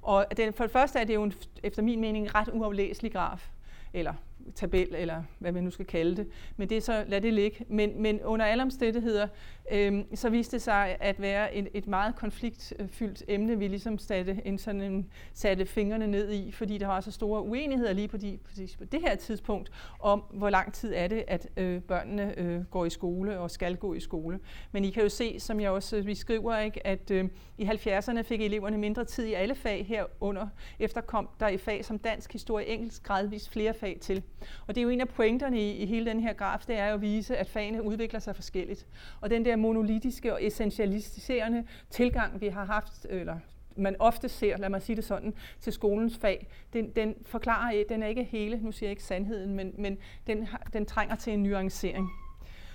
Og 0.02 0.26
den, 0.36 0.52
for 0.52 0.64
det 0.64 0.72
første 0.72 0.98
er 0.98 1.04
det 1.04 1.14
jo 1.14 1.22
en, 1.22 1.32
efter 1.62 1.82
min 1.82 2.00
mening 2.00 2.34
ret 2.34 2.48
uaflæselig 2.52 3.12
graf, 3.12 3.50
eller 3.92 4.14
tabel, 4.54 4.94
eller 4.94 5.22
hvad 5.38 5.52
man 5.52 5.64
nu 5.64 5.70
skal 5.70 5.86
kalde 5.86 6.16
det. 6.16 6.26
Men 6.56 6.68
det 6.68 6.76
er 6.76 6.80
så, 6.80 7.04
lad 7.08 7.20
det 7.20 7.34
ligge. 7.34 7.64
Men, 7.68 8.02
men 8.02 8.20
under 8.22 8.46
alle 8.46 8.62
omstændigheder, 8.62 9.28
øh, 9.72 10.04
så 10.14 10.30
viste 10.30 10.56
det 10.56 10.62
sig 10.62 10.96
at 11.00 11.20
være 11.20 11.54
et, 11.54 11.68
et 11.74 11.86
meget 11.86 12.16
konfliktfyldt 12.16 13.22
emne, 13.28 13.58
vi 13.58 13.68
ligesom 13.68 13.98
satte, 13.98 14.42
en 14.44 14.58
sådan 14.58 14.80
en, 14.80 15.10
satte 15.34 15.66
fingrene 15.66 16.06
ned 16.06 16.32
i, 16.32 16.52
fordi 16.52 16.78
der 16.78 16.86
var 16.86 17.00
så 17.00 17.10
store 17.10 17.42
uenigheder 17.42 17.92
lige 17.92 18.08
på, 18.08 18.16
de, 18.16 18.38
på 18.78 18.84
det 18.84 19.00
her 19.00 19.14
tidspunkt, 19.14 19.70
om 20.00 20.24
hvor 20.32 20.50
lang 20.50 20.72
tid 20.72 20.92
er 20.96 21.08
det, 21.08 21.24
at 21.26 21.48
øh, 21.56 21.82
børnene 21.82 22.38
øh, 22.38 22.64
går 22.64 22.84
i 22.84 22.90
skole 22.90 23.38
og 23.38 23.50
skal 23.50 23.76
gå 23.76 23.94
i 23.94 24.00
skole. 24.00 24.40
Men 24.72 24.84
I 24.84 24.90
kan 24.90 25.02
jo 25.02 25.08
se, 25.08 25.40
som 25.40 25.60
jeg 25.60 25.70
også 25.70 25.96
øh, 25.96 26.06
vi 26.06 26.14
skriver, 26.14 26.58
ikke, 26.58 26.86
at 26.86 27.10
øh, 27.10 27.24
i 27.58 27.64
70'erne 27.64 28.20
fik 28.20 28.40
eleverne 28.40 28.78
mindre 28.78 29.04
tid 29.04 29.24
i 29.24 29.32
alle 29.32 29.54
fag 29.54 29.86
herunder. 29.86 30.46
Efter 30.78 31.00
kom 31.00 31.28
der 31.40 31.48
i 31.48 31.56
fag 31.56 31.84
som 31.84 31.98
dansk, 31.98 32.32
historie, 32.32 32.66
engelsk 32.66 33.02
gradvist 33.02 33.50
flere 33.50 33.74
fag 33.74 33.98
til. 34.00 34.22
Og 34.66 34.74
det 34.74 34.80
er 34.80 34.82
jo 34.82 34.88
en 34.88 35.00
af 35.00 35.08
pointerne 35.08 35.60
i, 35.60 35.76
i 35.76 35.86
hele 35.86 36.06
den 36.06 36.20
her 36.20 36.32
graf, 36.32 36.64
det 36.66 36.78
er 36.78 36.86
jo 36.86 36.94
at 36.94 37.00
vise, 37.00 37.36
at 37.36 37.48
fagene 37.48 37.82
udvikler 37.82 38.20
sig 38.20 38.34
forskelligt. 38.34 38.86
Og 39.20 39.30
den 39.30 39.44
der 39.44 39.53
monolitiske 39.56 40.32
og 40.32 40.44
essentialiserende 40.44 41.64
tilgang, 41.90 42.40
vi 42.40 42.48
har 42.48 42.64
haft, 42.64 43.06
eller 43.10 43.38
man 43.76 43.96
ofte 43.98 44.28
ser, 44.28 44.56
lad 44.56 44.68
mig 44.68 44.82
sige 44.82 44.96
det 44.96 45.04
sådan, 45.04 45.34
til 45.60 45.72
skolens 45.72 46.18
fag, 46.18 46.46
den, 46.72 46.90
den 46.90 47.14
forklarer, 47.26 47.84
den 47.88 48.02
er 48.02 48.06
ikke 48.06 48.24
hele, 48.24 48.60
nu 48.62 48.72
siger 48.72 48.88
jeg 48.88 48.90
ikke 48.90 49.02
sandheden, 49.02 49.54
men, 49.54 49.74
men 49.78 49.98
den, 50.26 50.48
den 50.72 50.86
trænger 50.86 51.16
til 51.16 51.32
en 51.32 51.42
nuancering. 51.42 52.08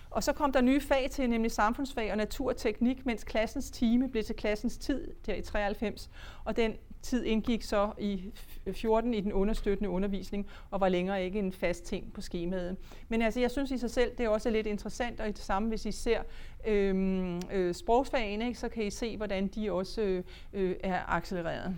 Og 0.10 0.24
så 0.24 0.34
kom 0.34 0.52
der 0.52 0.62
nye 0.62 0.82
fag 0.82 1.08
til, 1.12 1.30
nemlig 1.30 1.52
samfundsfag 1.52 2.12
og 2.12 2.18
naturteknik, 2.18 3.06
mens 3.06 3.24
klassens 3.24 3.72
time 3.72 4.10
blev 4.10 4.24
til 4.24 4.36
klassens 4.36 4.78
tid 4.78 5.08
der 5.26 5.34
i 5.34 5.42
93. 5.42 6.10
Og 6.44 6.56
den 6.56 6.74
tid 7.02 7.24
indgik 7.24 7.64
så 7.64 7.92
i 8.00 8.32
14 8.72 9.14
i 9.14 9.22
den 9.22 9.34
understøttende 9.34 9.90
undervisning, 9.90 10.48
og 10.72 10.82
var 10.82 10.90
længere 10.90 11.26
ikke 11.26 11.40
en 11.40 11.52
fast 11.52 11.84
ting 11.84 12.14
på 12.14 12.22
skemaet. 12.22 12.78
Men 13.10 13.22
altså, 13.22 13.40
jeg 13.40 13.52
synes 13.52 13.72
i 13.72 13.78
sig 13.78 13.92
selv, 13.92 14.12
det 14.18 14.24
er 14.24 14.30
også 14.30 14.50
lidt 14.50 14.68
interessant, 14.68 15.20
og 15.20 15.28
det 15.28 15.38
samme, 15.38 15.70
hvis 15.70 15.86
I 15.86 15.92
ser 15.92 16.22
øhm, 16.68 17.42
øh, 17.52 17.74
sprogsfagene, 17.74 18.48
ikke, 18.48 18.60
så 18.60 18.70
kan 18.70 18.84
I 18.84 18.90
se, 18.90 19.18
hvordan 19.18 19.48
de 19.48 19.72
også 19.72 20.24
øh, 20.54 20.76
er 20.84 21.00
accelereret. 21.08 21.76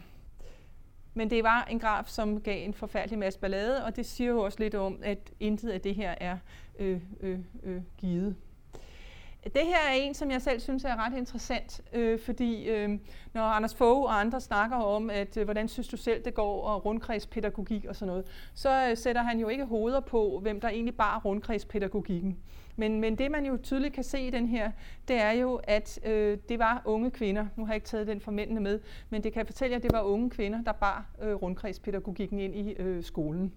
Men 1.14 1.30
det 1.30 1.44
var 1.44 1.68
en 1.72 1.80
graf, 1.80 2.08
som 2.08 2.42
gav 2.42 2.66
en 2.66 2.74
forfærdelig 2.74 3.20
masse 3.20 3.40
ballade, 3.40 3.86
og 3.86 3.96
det 3.96 4.06
siger 4.06 4.30
jo 4.30 4.40
også 4.40 4.60
lidt 4.60 4.76
om, 4.76 5.00
at 5.04 5.32
intet 5.40 5.70
af 5.70 5.82
det 5.82 5.96
her 5.96 6.16
er 6.18 6.38
øh, 6.80 7.02
øh, 7.22 7.40
øh, 7.64 7.82
givet. 7.98 8.36
Det 9.44 9.62
her 9.66 9.90
er 9.90 9.94
en, 9.94 10.14
som 10.14 10.32
jeg 10.32 10.42
selv 10.42 10.60
synes 10.60 10.84
er 10.84 11.06
ret 11.06 11.18
interessant, 11.18 11.82
øh, 11.94 12.20
fordi 12.20 12.70
øh, 12.70 12.90
når 13.34 13.42
Anders 13.42 13.76
Fogh 13.76 14.02
og 14.02 14.20
andre 14.20 14.42
snakker 14.42 14.78
om, 14.78 15.10
at 15.10 15.38
øh, 15.38 15.44
hvordan 15.44 15.68
synes 15.68 15.88
du 15.88 15.98
selv 15.98 16.26
det 16.26 16.34
går, 16.34 16.64
og 16.64 16.86
rundkredspædagogik 16.86 17.86
og 17.86 17.96
sådan 17.96 18.08
noget, 18.08 18.26
så 18.54 18.88
øh, 18.90 18.98
sætter 18.98 19.22
han 19.22 19.40
jo 19.40 19.48
ikke 19.48 19.66
hoveder 19.66 20.00
på, 20.00 20.40
hvem 20.42 20.62
der 20.62 20.70
egentlig 20.70 20.96
bar 20.96 21.22
rundkredspædagogikken. 21.26 22.38
Men, 22.76 23.00
men 23.00 23.18
det 23.18 23.32
man 23.32 23.46
jo 23.46 23.58
tydeligt 23.64 23.94
kan 23.94 24.04
se 24.04 24.22
i 24.22 24.30
den 24.30 24.48
her, 24.48 24.72
det 25.08 25.16
er 25.16 25.32
jo, 25.32 25.60
at 25.64 26.00
øh, 26.06 26.38
det 26.50 26.60
var 26.60 26.82
unge 26.86 27.12
kvinder. 27.12 27.48
Nu 27.56 27.66
har 27.66 27.74
jeg 27.74 27.76
ikke 27.76 27.88
taget 27.88 28.08
den 28.08 28.22
for 28.22 28.32
mændene 28.32 28.60
med, 28.60 28.80
men 29.10 29.24
det 29.24 29.34
kan 29.34 29.46
fortælle 29.46 29.72
jer, 29.72 29.78
at 29.78 29.84
det 29.84 29.94
var 29.94 30.02
unge 30.02 30.30
kvinder, 30.30 30.64
der 30.64 30.72
bar 30.72 31.06
øh, 31.22 31.34
rundkredspædagogikken 31.34 32.40
ind 32.40 32.56
i 32.56 32.74
øh, 32.74 33.04
skolen. 33.04 33.54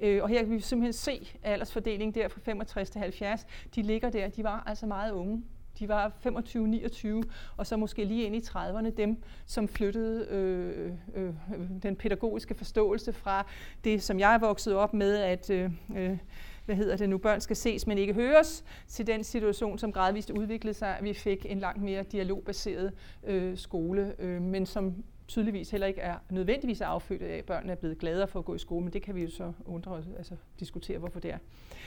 Øh, 0.00 0.22
og 0.22 0.28
her 0.28 0.42
kan 0.42 0.50
vi 0.50 0.60
simpelthen 0.60 0.92
se 0.92 1.28
aldersfordelingen 1.42 2.14
der 2.14 2.28
fra 2.28 2.40
65 2.44 2.90
til 2.90 3.00
70. 3.00 3.46
De 3.74 3.82
ligger 3.82 4.10
der, 4.10 4.28
de 4.28 4.44
var 4.44 4.62
altså 4.66 4.86
meget 4.86 5.12
unge. 5.12 5.42
De 5.78 5.88
var 5.88 6.12
25-29, 6.26 7.28
og 7.56 7.66
så 7.66 7.76
måske 7.76 8.04
lige 8.04 8.24
ind 8.24 8.36
i 8.36 8.38
30'erne, 8.38 8.90
dem 8.90 9.22
som 9.46 9.68
flyttede 9.68 10.26
øh, 10.30 10.92
øh, 11.14 11.28
øh, 11.28 11.34
den 11.82 11.96
pædagogiske 11.96 12.54
forståelse 12.54 13.12
fra 13.12 13.46
det, 13.84 14.02
som 14.02 14.18
jeg 14.18 14.34
er 14.34 14.38
vokset 14.38 14.74
op 14.74 14.94
med, 14.94 15.16
at 15.16 15.50
øh, 15.50 15.70
øh 15.96 16.18
hvad 16.64 16.76
hedder 16.76 16.96
det 16.96 17.08
nu, 17.08 17.18
børn 17.18 17.40
skal 17.40 17.56
ses, 17.56 17.86
men 17.86 17.98
ikke 17.98 18.12
høres, 18.12 18.64
til 18.88 19.06
den 19.06 19.24
situation, 19.24 19.78
som 19.78 19.92
gradvist 19.92 20.30
udviklede 20.30 20.74
sig, 20.74 20.98
at 20.98 21.04
vi 21.04 21.14
fik 21.14 21.46
en 21.48 21.58
langt 21.58 21.82
mere 21.82 22.02
dialogbaseret 22.02 22.92
øh, 23.24 23.58
skole, 23.58 24.14
øh, 24.18 24.42
men 24.42 24.66
som 24.66 25.04
tydeligvis 25.28 25.70
heller 25.70 25.86
ikke 25.86 26.00
er 26.00 26.16
nødvendigvis 26.30 26.80
er 26.80 26.86
affødt 26.86 27.22
af, 27.22 27.36
at 27.36 27.44
børnene 27.44 27.72
er 27.72 27.76
blevet 27.76 27.98
gladere 27.98 28.28
for 28.28 28.38
at 28.38 28.44
gå 28.44 28.54
i 28.54 28.58
skole, 28.58 28.84
men 28.84 28.92
det 28.92 29.02
kan 29.02 29.14
vi 29.14 29.22
jo 29.22 29.30
så 29.30 29.52
undre 29.64 29.92
os, 29.92 30.04
altså 30.16 30.36
diskutere, 30.60 30.98
hvorfor 30.98 31.20
det 31.20 31.30
er. 31.32 31.38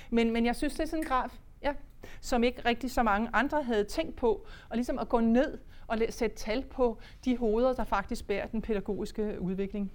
Men, 0.10 0.32
men 0.32 0.46
jeg 0.46 0.56
synes, 0.56 0.74
det 0.74 0.84
er 0.84 0.88
sådan 0.88 1.04
en 1.04 1.08
graf, 1.08 1.40
ja, 1.64 1.74
som 2.22 2.44
ikke 2.44 2.62
rigtig 2.66 2.92
så 2.92 3.04
mange 3.04 3.30
andre 3.34 3.64
havde 3.64 3.84
tænkt 3.84 4.16
på, 4.16 4.46
og 4.70 4.76
ligesom 4.76 5.00
at 5.00 5.10
gå 5.10 5.20
ned 5.20 5.58
og 5.88 5.98
sætte 6.10 6.36
tal 6.36 6.64
på 6.64 6.98
de 7.26 7.38
hoveder, 7.38 7.74
der 7.74 7.84
faktisk 7.84 8.28
bærer 8.28 8.48
den 8.48 8.62
pædagogiske 8.62 9.42
udvikling. 9.42 9.92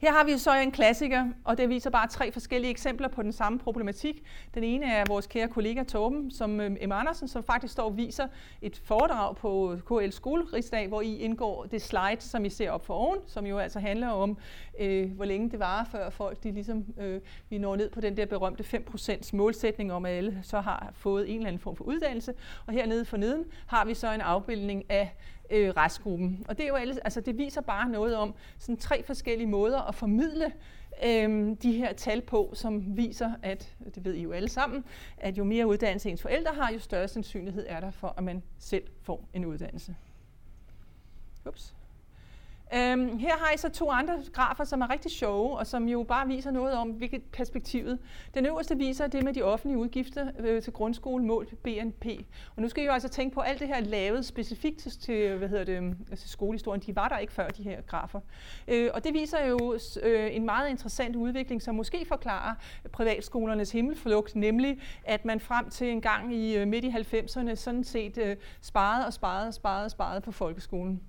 Her 0.00 0.12
har 0.12 0.24
vi 0.24 0.38
så 0.38 0.54
en 0.54 0.72
klassiker, 0.72 1.26
og 1.44 1.58
det 1.58 1.68
viser 1.68 1.90
bare 1.90 2.08
tre 2.08 2.32
forskellige 2.32 2.70
eksempler 2.70 3.08
på 3.08 3.22
den 3.22 3.32
samme 3.32 3.58
problematik. 3.58 4.22
Den 4.54 4.64
ene 4.64 4.86
er 4.86 5.04
vores 5.08 5.26
kære 5.26 5.48
kollega 5.48 5.82
Torben, 5.82 6.30
som 6.30 6.60
øhm, 6.60 6.76
M. 6.88 6.92
Andersen, 6.92 7.28
som 7.28 7.42
faktisk 7.42 7.72
står 7.72 7.84
og 7.84 7.96
viser 7.96 8.26
et 8.62 8.80
foredrag 8.84 9.36
på 9.36 9.72
øh, 9.72 9.80
KL 9.80 10.10
Skolerigsdag, 10.10 10.88
hvor 10.88 11.00
I 11.00 11.16
indgår 11.16 11.64
det 11.64 11.82
slide, 11.82 12.20
som 12.20 12.44
I 12.44 12.50
ser 12.50 12.70
op 12.70 12.86
for 12.86 12.94
oven, 12.94 13.18
som 13.26 13.46
jo 13.46 13.58
altså 13.58 13.80
handler 13.80 14.08
om, 14.08 14.38
øh, 14.80 15.10
hvor 15.12 15.24
længe 15.24 15.50
det 15.50 15.58
varer, 15.58 15.84
før 15.84 16.10
folk 16.10 16.42
de 16.42 16.52
ligesom, 16.52 16.84
øh, 17.00 17.20
vi 17.48 17.58
når 17.58 17.76
ned 17.76 17.90
på 17.90 18.00
den 18.00 18.16
der 18.16 18.26
berømte 18.26 18.64
5% 18.64 19.36
målsætning 19.36 19.92
om, 19.92 20.06
at 20.06 20.12
alle 20.12 20.40
så 20.42 20.60
har 20.60 20.90
fået 20.94 21.30
en 21.30 21.36
eller 21.36 21.48
anden 21.48 21.60
form 21.60 21.76
for 21.76 21.84
uddannelse. 21.84 22.34
Og 22.66 22.72
hernede 22.72 23.04
for 23.04 23.16
neden 23.16 23.44
har 23.66 23.84
vi 23.84 23.94
så 23.94 24.12
en 24.12 24.20
afbildning 24.20 24.84
af 24.90 25.14
øh, 25.50 25.70
restgruppen. 25.76 26.44
Og 26.48 26.56
det, 26.58 26.64
er 26.64 26.68
jo 26.68 26.74
alles, 26.74 26.98
altså 26.98 27.20
det 27.20 27.38
viser 27.38 27.60
bare 27.60 27.88
noget 27.88 28.16
om 28.16 28.34
sådan 28.58 28.76
tre 28.76 29.02
forskellige 29.02 29.48
måder 29.48 29.80
at 29.80 29.94
formidle 29.94 30.52
øh, 31.04 31.56
de 31.62 31.72
her 31.72 31.92
tal 31.92 32.20
på, 32.20 32.50
som 32.54 32.96
viser, 32.96 33.32
at, 33.42 33.76
det 33.94 34.04
ved 34.04 34.14
I 34.14 34.22
jo 34.22 34.32
alle 34.32 34.48
sammen, 34.48 34.84
at 35.18 35.38
jo 35.38 35.44
mere 35.44 35.66
uddannelse 35.66 36.10
ens 36.10 36.22
forældre 36.22 36.54
har, 36.54 36.72
jo 36.72 36.78
større 36.78 37.08
sandsynlighed 37.08 37.66
er 37.68 37.80
der 37.80 37.90
for, 37.90 38.14
at 38.16 38.24
man 38.24 38.42
selv 38.58 38.84
får 39.02 39.28
en 39.32 39.44
uddannelse. 39.44 39.96
Ups. 41.46 41.74
Øhm, 42.74 43.18
her 43.18 43.36
har 43.38 43.54
I 43.54 43.58
så 43.58 43.68
to 43.68 43.90
andre 43.90 44.14
grafer, 44.32 44.64
som 44.64 44.80
er 44.80 44.90
rigtig 44.90 45.10
sjove, 45.10 45.58
og 45.58 45.66
som 45.66 45.88
jo 45.88 46.02
bare 46.02 46.26
viser 46.26 46.50
noget 46.50 46.74
om, 46.74 46.88
hvilket 46.90 47.22
perspektivet. 47.22 47.98
Den 48.34 48.46
øverste 48.46 48.76
viser 48.76 49.06
det 49.06 49.24
med 49.24 49.32
de 49.32 49.42
offentlige 49.42 49.78
udgifter 49.78 50.30
øh, 50.38 50.62
til 50.62 50.72
grundskole 50.72 51.24
målt 51.24 51.62
BNP. 51.62 52.06
Og 52.56 52.62
nu 52.62 52.68
skal 52.68 52.82
I 52.82 52.86
jo 52.86 52.92
altså 52.92 53.08
tænke 53.08 53.34
på, 53.34 53.40
at 53.40 53.50
alt 53.50 53.60
det 53.60 53.68
her 53.68 53.80
lavet 53.80 54.24
specifikt 54.24 54.78
til, 54.78 54.92
til, 55.00 55.36
hvad 55.36 55.48
hedder 55.48 55.64
det, 55.64 55.96
altså 56.10 56.28
skolehistorien, 56.28 56.82
de 56.86 56.96
var 56.96 57.08
der 57.08 57.18
ikke 57.18 57.32
før, 57.32 57.48
de 57.48 57.62
her 57.62 57.80
grafer. 57.80 58.20
Øh, 58.68 58.90
og 58.94 59.04
det 59.04 59.14
viser 59.14 59.46
jo 59.46 59.78
øh, 60.02 60.36
en 60.36 60.44
meget 60.44 60.70
interessant 60.70 61.16
udvikling, 61.16 61.62
som 61.62 61.74
måske 61.74 62.04
forklarer 62.08 62.54
privatskolernes 62.92 63.72
himmelflugt, 63.72 64.36
nemlig 64.36 64.80
at 65.04 65.24
man 65.24 65.40
frem 65.40 65.70
til 65.70 65.90
en 65.90 66.00
gang 66.00 66.34
i 66.34 66.56
øh, 66.56 66.68
midt 66.68 66.84
i 66.84 66.88
90'erne 66.88 67.54
sådan 67.54 67.84
set 67.84 68.18
øh, 68.18 68.36
sparede 68.60 69.06
og 69.06 69.12
sparede 69.12 69.48
og 69.48 69.54
sparede 69.54 69.84
og 69.84 69.90
sparede 69.90 70.20
på 70.20 70.32
folkeskolen. 70.32 71.00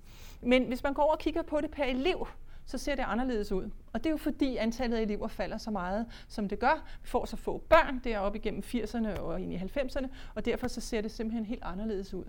Men 0.42 0.64
hvis 0.68 0.84
man 0.84 0.94
går 0.94 1.04
over 1.04 1.14
og 1.14 1.20
kigger 1.20 1.42
på 1.42 1.62
det 1.62 1.72
per 1.72 1.84
elev, 1.84 2.28
så 2.66 2.78
ser 2.78 2.96
det 2.96 3.04
anderledes 3.08 3.52
ud. 3.52 3.70
Og 3.94 4.00
det 4.00 4.06
er 4.06 4.12
jo 4.12 4.18
fordi 4.18 4.58
antallet 4.58 4.98
af 4.98 5.02
elever 5.02 5.28
falder 5.28 5.58
så 5.58 5.72
meget, 5.72 6.06
som 6.28 6.50
det 6.50 6.60
gør. 6.60 6.86
Vi 7.02 7.08
får 7.08 7.26
så 7.26 7.38
få 7.38 7.58
børn 7.58 8.02
deroppe 8.04 8.39
igennem 8.39 8.64
80'erne 8.66 9.20
og 9.20 9.42
ind 9.42 9.54
i 9.54 9.58
90'erne, 9.58 10.08
og 10.36 10.46
derfor 10.46 10.68
så 10.68 10.82
ser 10.82 11.02
det 11.02 11.12
simpelthen 11.12 11.46
helt 11.46 11.64
anderledes 11.64 12.14
ud. 12.14 12.24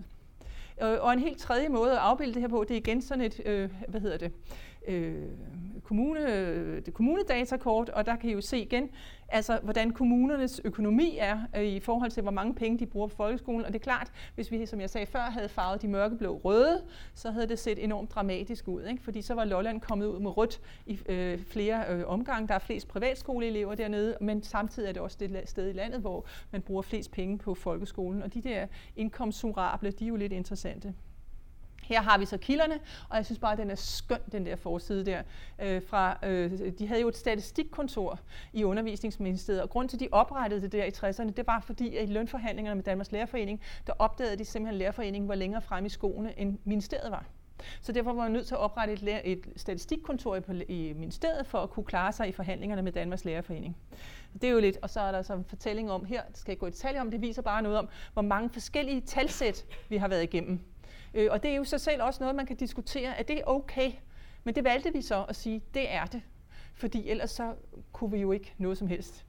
Og 0.77 1.13
en 1.13 1.19
helt 1.19 1.37
tredje 1.37 1.69
måde 1.69 1.91
at 1.91 1.97
afbilde 1.97 2.33
det 2.33 2.41
her 2.41 2.49
på, 2.49 2.63
det 2.63 2.73
er 2.73 2.77
igen 2.77 3.01
sådan 3.01 3.23
et, 3.23 3.41
øh, 3.45 3.69
hvad 3.87 4.01
hedder 4.01 4.17
det, 4.17 4.31
øh, 4.87 5.29
kommune, 5.83 6.35
øh, 6.35 6.85
det 6.85 6.93
kommunedatakort, 6.93 7.89
og 7.89 8.05
der 8.05 8.15
kan 8.15 8.29
I 8.29 8.33
jo 8.33 8.41
se 8.41 8.59
igen, 8.59 8.89
altså 9.29 9.59
hvordan 9.63 9.91
kommunernes 9.91 10.61
økonomi 10.63 11.17
er 11.19 11.39
øh, 11.55 11.63
i 11.63 11.79
forhold 11.79 12.11
til, 12.11 12.23
hvor 12.23 12.31
mange 12.31 12.55
penge 12.55 12.79
de 12.79 12.85
bruger 12.85 13.07
på 13.07 13.15
folkeskolen. 13.15 13.65
Og 13.65 13.73
det 13.73 13.79
er 13.79 13.83
klart, 13.83 14.11
hvis 14.35 14.51
vi, 14.51 14.65
som 14.65 14.81
jeg 14.81 14.89
sagde 14.89 15.07
før, 15.07 15.19
havde 15.19 15.49
farvet 15.49 15.81
de 15.81 15.87
mørkeblå 15.87 16.41
røde, 16.43 16.83
så 17.13 17.31
havde 17.31 17.47
det 17.47 17.59
set 17.59 17.83
enormt 17.83 18.11
dramatisk 18.11 18.67
ud. 18.67 18.83
Ikke? 18.83 19.03
Fordi 19.03 19.21
så 19.21 19.33
var 19.33 19.45
Lolland 19.45 19.81
kommet 19.81 20.05
ud 20.05 20.19
med 20.19 20.37
rødt 20.37 20.61
i 20.85 20.99
øh, 21.09 21.39
flere 21.39 21.85
øh, 21.89 22.03
omgange. 22.05 22.47
Der 22.47 22.53
er 22.53 22.59
flest 22.59 22.87
privatskoleelever 22.87 23.75
dernede, 23.75 24.17
men 24.21 24.43
samtidig 24.43 24.89
er 24.89 24.93
det 24.93 25.01
også 25.01 25.17
det 25.19 25.41
sted 25.45 25.69
i 25.69 25.73
landet, 25.73 26.01
hvor 26.01 26.25
man 26.51 26.61
bruger 26.61 26.81
flest 26.81 27.11
penge 27.11 27.37
på 27.37 27.55
folkeskolen. 27.55 28.23
Og 28.23 28.33
de 28.33 28.41
der 28.41 28.67
indkomstsurable, 28.95 29.91
de 29.91 30.03
er 30.03 30.09
jo 30.09 30.15
lidt 30.15 30.33
interessante. 30.33 30.93
Her 31.93 32.01
har 32.01 32.17
vi 32.17 32.25
så 32.25 32.37
kilderne, 32.37 32.79
og 33.09 33.17
jeg 33.17 33.25
synes 33.25 33.39
bare, 33.39 33.51
at 33.51 33.57
den 33.57 33.71
er 33.71 33.75
skøn, 33.75 34.19
den 34.31 34.45
der 34.45 34.55
forside 34.55 35.05
der. 35.05 35.21
Øh, 35.61 35.81
fra, 35.87 36.17
øh, 36.23 36.71
de 36.79 36.87
havde 36.87 37.01
jo 37.01 37.07
et 37.07 37.17
statistikkontor 37.17 38.19
i 38.53 38.63
undervisningsministeriet, 38.63 39.61
og 39.61 39.69
grund 39.69 39.89
til, 39.89 39.97
at 39.97 39.99
de 39.99 40.07
oprettede 40.11 40.61
det 40.61 40.71
der 40.71 40.83
i 40.83 40.89
60'erne, 40.89 41.31
det 41.31 41.47
var 41.47 41.59
fordi, 41.59 41.95
at 41.95 42.09
i 42.09 42.11
lønforhandlingerne 42.13 42.75
med 42.75 42.83
Danmarks 42.83 43.11
Lærerforening, 43.11 43.61
der 43.87 43.93
opdagede 43.99 44.37
de 44.37 44.45
simpelthen, 44.45 44.75
at 44.75 44.79
Lærerforeningen 44.79 45.29
var 45.29 45.35
længere 45.35 45.61
frem 45.61 45.85
i 45.85 45.89
skoene, 45.89 46.39
end 46.39 46.57
ministeriet 46.63 47.11
var. 47.11 47.25
Så 47.81 47.91
derfor 47.91 48.13
var 48.13 48.23
man 48.23 48.31
nødt 48.31 48.47
til 48.47 48.55
at 48.55 48.59
oprette 48.59 48.93
et, 48.93 49.21
et 49.23 49.47
statistikkontor 49.55 50.35
i, 50.35 50.63
i 50.67 50.93
ministeriet 50.93 51.47
for 51.47 51.57
at 51.57 51.69
kunne 51.69 51.85
klare 51.85 52.11
sig 52.11 52.27
i 52.27 52.31
forhandlingerne 52.31 52.81
med 52.81 52.91
Danmarks 52.91 53.25
Lærerforening. 53.25 53.77
Det 54.33 54.43
er 54.43 54.51
jo 54.51 54.59
lidt, 54.59 54.77
og 54.81 54.89
så 54.89 54.99
er 54.99 55.11
der 55.11 55.21
så 55.21 55.33
en 55.33 55.45
fortælling 55.45 55.91
om 55.91 56.05
her, 56.05 56.21
det 56.27 56.37
skal 56.37 56.51
jeg 56.51 56.59
gå 56.59 56.65
i 56.67 56.69
detaljer 56.69 57.01
om, 57.01 57.11
det 57.11 57.21
viser 57.21 57.41
bare 57.41 57.61
noget 57.61 57.77
om, 57.77 57.89
hvor 58.13 58.21
mange 58.21 58.49
forskellige 58.49 59.01
talsæt 59.01 59.65
vi 59.89 59.97
har 59.97 60.07
været 60.07 60.23
igennem 60.23 60.59
Øh, 61.13 61.27
og 61.31 61.43
det 61.43 61.51
er 61.51 61.55
jo 61.55 61.63
så 61.63 61.77
selv 61.77 62.03
også 62.03 62.23
noget, 62.23 62.35
man 62.35 62.45
kan 62.45 62.55
diskutere, 62.55 63.19
er 63.19 63.23
det 63.23 63.41
okay? 63.45 63.91
Men 64.43 64.55
det 64.55 64.63
valgte 64.63 64.93
vi 64.93 65.01
så 65.01 65.23
at 65.23 65.35
sige, 65.35 65.61
det 65.73 65.91
er 65.91 66.05
det. 66.05 66.21
fordi 66.75 67.09
ellers 67.09 67.31
så 67.31 67.55
kunne 67.91 68.11
vi 68.11 68.17
jo 68.17 68.31
ikke 68.31 68.53
noget 68.57 68.77
som 68.77 68.87
helst. 68.87 69.25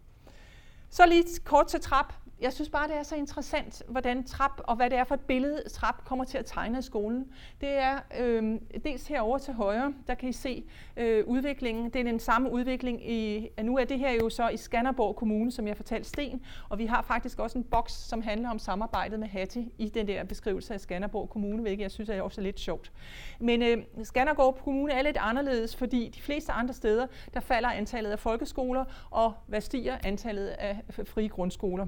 Så 0.90 1.06
lige 1.06 1.24
kort 1.44 1.66
til 1.66 1.80
trap 1.80 2.12
jeg 2.44 2.52
synes 2.52 2.68
bare, 2.68 2.88
det 2.88 2.96
er 2.96 3.02
så 3.02 3.14
interessant, 3.14 3.82
hvordan 3.88 4.24
trap 4.24 4.60
og 4.64 4.76
hvad 4.76 4.90
det 4.90 4.98
er 4.98 5.04
for 5.04 5.14
et 5.14 5.20
billede, 5.20 5.62
trap 5.68 6.04
kommer 6.04 6.24
til 6.24 6.38
at 6.38 6.46
tegne 6.46 6.78
i 6.78 6.82
skolen. 6.82 7.26
Det 7.60 7.68
er 7.68 7.98
øh, 8.20 8.60
dels 8.84 9.06
herover 9.06 9.38
til 9.38 9.54
højre, 9.54 9.94
der 10.06 10.14
kan 10.14 10.28
I 10.28 10.32
se 10.32 10.64
øh, 10.96 11.26
udviklingen. 11.26 11.90
Det 11.90 12.00
er 12.00 12.04
den 12.04 12.20
samme 12.20 12.52
udvikling 12.52 13.10
i, 13.10 13.48
nu 13.62 13.78
er 13.78 13.84
det 13.84 13.98
her 13.98 14.12
jo 14.12 14.28
så 14.28 14.48
i 14.48 14.56
Skanderborg 14.56 15.16
Kommune, 15.16 15.52
som 15.52 15.68
jeg 15.68 15.76
fortalte 15.76 16.08
Sten, 16.08 16.42
og 16.68 16.78
vi 16.78 16.86
har 16.86 17.02
faktisk 17.02 17.38
også 17.38 17.58
en 17.58 17.64
boks, 17.64 17.92
som 17.92 18.22
handler 18.22 18.50
om 18.50 18.58
samarbejdet 18.58 19.20
med 19.20 19.28
Hatti 19.28 19.72
i 19.78 19.88
den 19.88 20.08
der 20.08 20.24
beskrivelse 20.24 20.74
af 20.74 20.80
Skanderborg 20.80 21.30
Kommune, 21.30 21.62
hvilket 21.62 21.82
jeg 21.82 21.90
synes 21.90 22.08
er 22.08 22.22
også 22.22 22.40
lidt 22.40 22.60
sjovt. 22.60 22.92
Men 23.40 23.62
øh, 23.62 23.78
Skanderborg 24.02 24.58
Kommune 24.64 24.92
er 24.92 25.02
lidt 25.02 25.18
anderledes, 25.20 25.76
fordi 25.76 26.12
de 26.14 26.22
fleste 26.22 26.52
andre 26.52 26.74
steder, 26.74 27.06
der 27.34 27.40
falder 27.40 27.68
antallet 27.68 28.10
af 28.10 28.18
folkeskoler, 28.18 28.84
og 29.10 29.32
hvad 29.46 29.60
stiger 29.60 29.98
antallet 30.04 30.46
af 30.46 30.80
frie 31.04 31.28
grundskoler. 31.28 31.86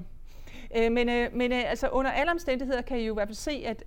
Øh, 0.75 0.91
men 0.91 1.09
øh, 1.09 1.33
men 1.33 1.51
øh, 1.51 1.69
altså 1.69 1.87
under 1.87 2.11
alle 2.11 2.31
omstændigheder 2.31 2.81
kan 2.81 2.99
I 2.99 3.05
jo 3.05 3.13
i 3.13 3.15
hvert 3.15 3.27
fald 3.27 3.35
se, 3.35 3.63
at, 3.65 3.83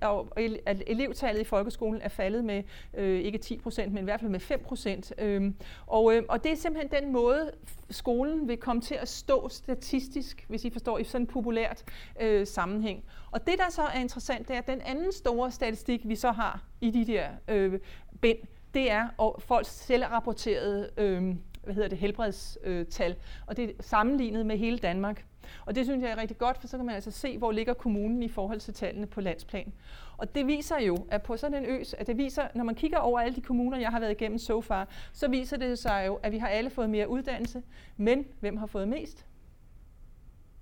at 0.66 0.83
elevtallet 0.87 1.41
i 1.41 1.45
folkeskolen 1.45 2.03
er 2.03 2.09
faldet 2.09 2.45
med 2.45 2.62
øh, 2.95 3.20
ikke 3.20 3.39
10 3.39 3.59
procent, 3.59 3.93
men 3.93 4.03
i 4.03 4.05
hvert 4.05 4.20
fald 4.20 4.31
med 4.31 4.41
5 4.41 4.62
procent. 4.64 5.12
Øh, 5.18 5.53
og, 5.87 6.16
øh, 6.16 6.22
og 6.28 6.45
det 6.45 6.53
er 6.53 6.57
simpelthen 6.57 7.03
den 7.03 7.12
måde, 7.12 7.51
skolen 7.91 8.49
vil 8.49 8.57
komme 8.57 8.83
til 8.83 8.95
at 8.95 9.09
stå 9.09 9.49
statistisk, 9.49 10.45
hvis 10.49 10.64
I 10.64 10.70
forstår, 10.70 10.99
i 10.99 11.05
sådan 11.05 11.22
en 11.22 11.26
populært 11.26 11.85
øh, 12.20 12.47
sammenhæng. 12.47 13.05
Og 13.31 13.47
det, 13.47 13.55
der 13.59 13.70
så 13.70 13.83
er 13.83 14.01
interessant, 14.01 14.49
det 14.49 14.55
er, 14.55 14.59
at 14.59 14.66
den 14.66 14.81
anden 14.81 15.12
store 15.12 15.51
statistik, 15.51 16.01
vi 16.05 16.16
så 16.16 16.33
har 16.33 16.64
i 16.81 16.91
de 16.91 17.05
der 17.07 17.28
øh, 17.49 17.78
bind, 18.20 18.39
det 18.74 18.91
er 18.91 19.35
folks 19.39 19.68
selvrapporterede 19.68 20.91
øh, 20.97 21.35
hvad 21.64 21.74
hedder 21.74 21.89
det, 21.89 21.99
helbredstal, 21.99 23.16
og 23.47 23.57
det 23.57 23.64
er 23.64 23.72
sammenlignet 23.81 24.47
med 24.47 24.59
hele 24.59 24.78
Danmark. 24.78 25.24
Og 25.66 25.74
det 25.74 25.86
synes 25.86 26.03
jeg 26.03 26.11
er 26.11 26.16
rigtig 26.16 26.38
godt, 26.38 26.59
for 26.59 26.68
så 26.68 26.76
kan 26.76 26.86
man 26.86 26.94
altså 26.94 27.11
se, 27.11 27.38
hvor 27.38 27.53
ligger 27.53 27.74
kommunen 27.74 28.22
i 28.22 28.28
forhold 28.28 28.61
til 28.61 28.74
tallene 28.74 29.07
på 29.07 29.20
landsplan. 29.20 29.72
Og 30.16 30.34
det 30.34 30.46
viser 30.46 30.78
jo, 30.78 31.07
at 31.11 31.22
på 31.22 31.36
sådan 31.36 31.64
en 31.64 31.70
ø, 31.70 31.82
at 31.98 32.07
det 32.07 32.18
viser, 32.18 32.48
når 32.55 32.64
man 32.64 32.74
kigger 32.74 32.98
over 32.98 33.20
alle 33.20 33.36
de 33.36 33.40
kommuner, 33.40 33.78
jeg 33.78 33.90
har 33.90 34.01
været 34.01 34.11
igennem 34.11 34.38
so 34.38 34.61
far, 34.61 34.88
så 35.12 35.28
viser 35.28 35.57
det 35.57 35.78
sig 35.78 36.05
jo, 36.07 36.14
at 36.14 36.32
vi 36.32 36.38
har 36.38 36.48
alle 36.48 36.70
fået 36.70 36.90
mere 36.90 37.09
uddannelse. 37.09 37.62
Men 37.96 38.26
hvem 38.40 38.57
har 38.57 38.66
fået 38.66 38.88
mest? 38.88 39.26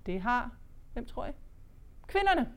Det 0.05 0.21
har, 0.21 0.51
hvem 0.93 1.05
tror 1.05 1.25
jeg? 1.25 1.33
Kvinderne. 2.07 2.47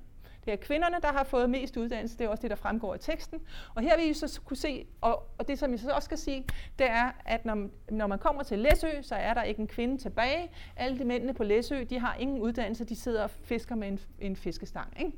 Det 0.45 0.53
er 0.53 0.57
kvinderne, 0.57 0.97
der 1.03 1.13
har 1.13 1.25
fået 1.25 1.51
mest 1.51 1.77
uddannelse. 1.77 2.19
Det 2.19 2.25
er 2.25 2.29
også 2.29 2.43
det, 2.43 2.51
der 2.51 2.57
fremgår 2.57 2.95
af 2.95 3.01
teksten. 3.01 3.41
Og 3.75 3.83
her 3.83 3.97
vil 3.97 4.11
I 4.11 4.15
så 4.15 4.41
kunne 4.45 4.57
se, 4.57 4.87
og, 5.01 5.23
og 5.39 5.49
det 5.49 5.59
som 5.59 5.75
I 5.75 5.79
så 5.79 5.91
også 5.91 6.07
skal 6.07 6.19
sige, 6.19 6.45
det 6.79 6.91
er, 6.91 7.11
at 7.25 7.45
når, 7.45 7.69
når 7.91 8.07
man 8.07 8.19
kommer 8.19 8.43
til 8.43 8.59
Læsø, 8.59 9.03
så 9.03 9.15
er 9.15 9.35
der 9.35 9.43
ikke 9.43 9.61
en 9.61 9.67
kvinde 9.67 9.99
tilbage. 9.99 10.51
Alle 10.77 10.99
de 10.99 11.05
mændene 11.05 11.35
på 11.35 11.45
Læsø, 11.45 11.85
de 11.91 11.99
har 11.99 12.15
ingen 12.15 12.41
uddannelse. 12.41 12.85
De 12.85 12.97
sidder 12.97 13.23
og 13.23 13.31
fisker 13.31 13.75
med 13.75 13.89
en, 13.89 14.01
en 14.21 14.37
fiskestang. 14.37 14.95
Ikke? 15.01 15.13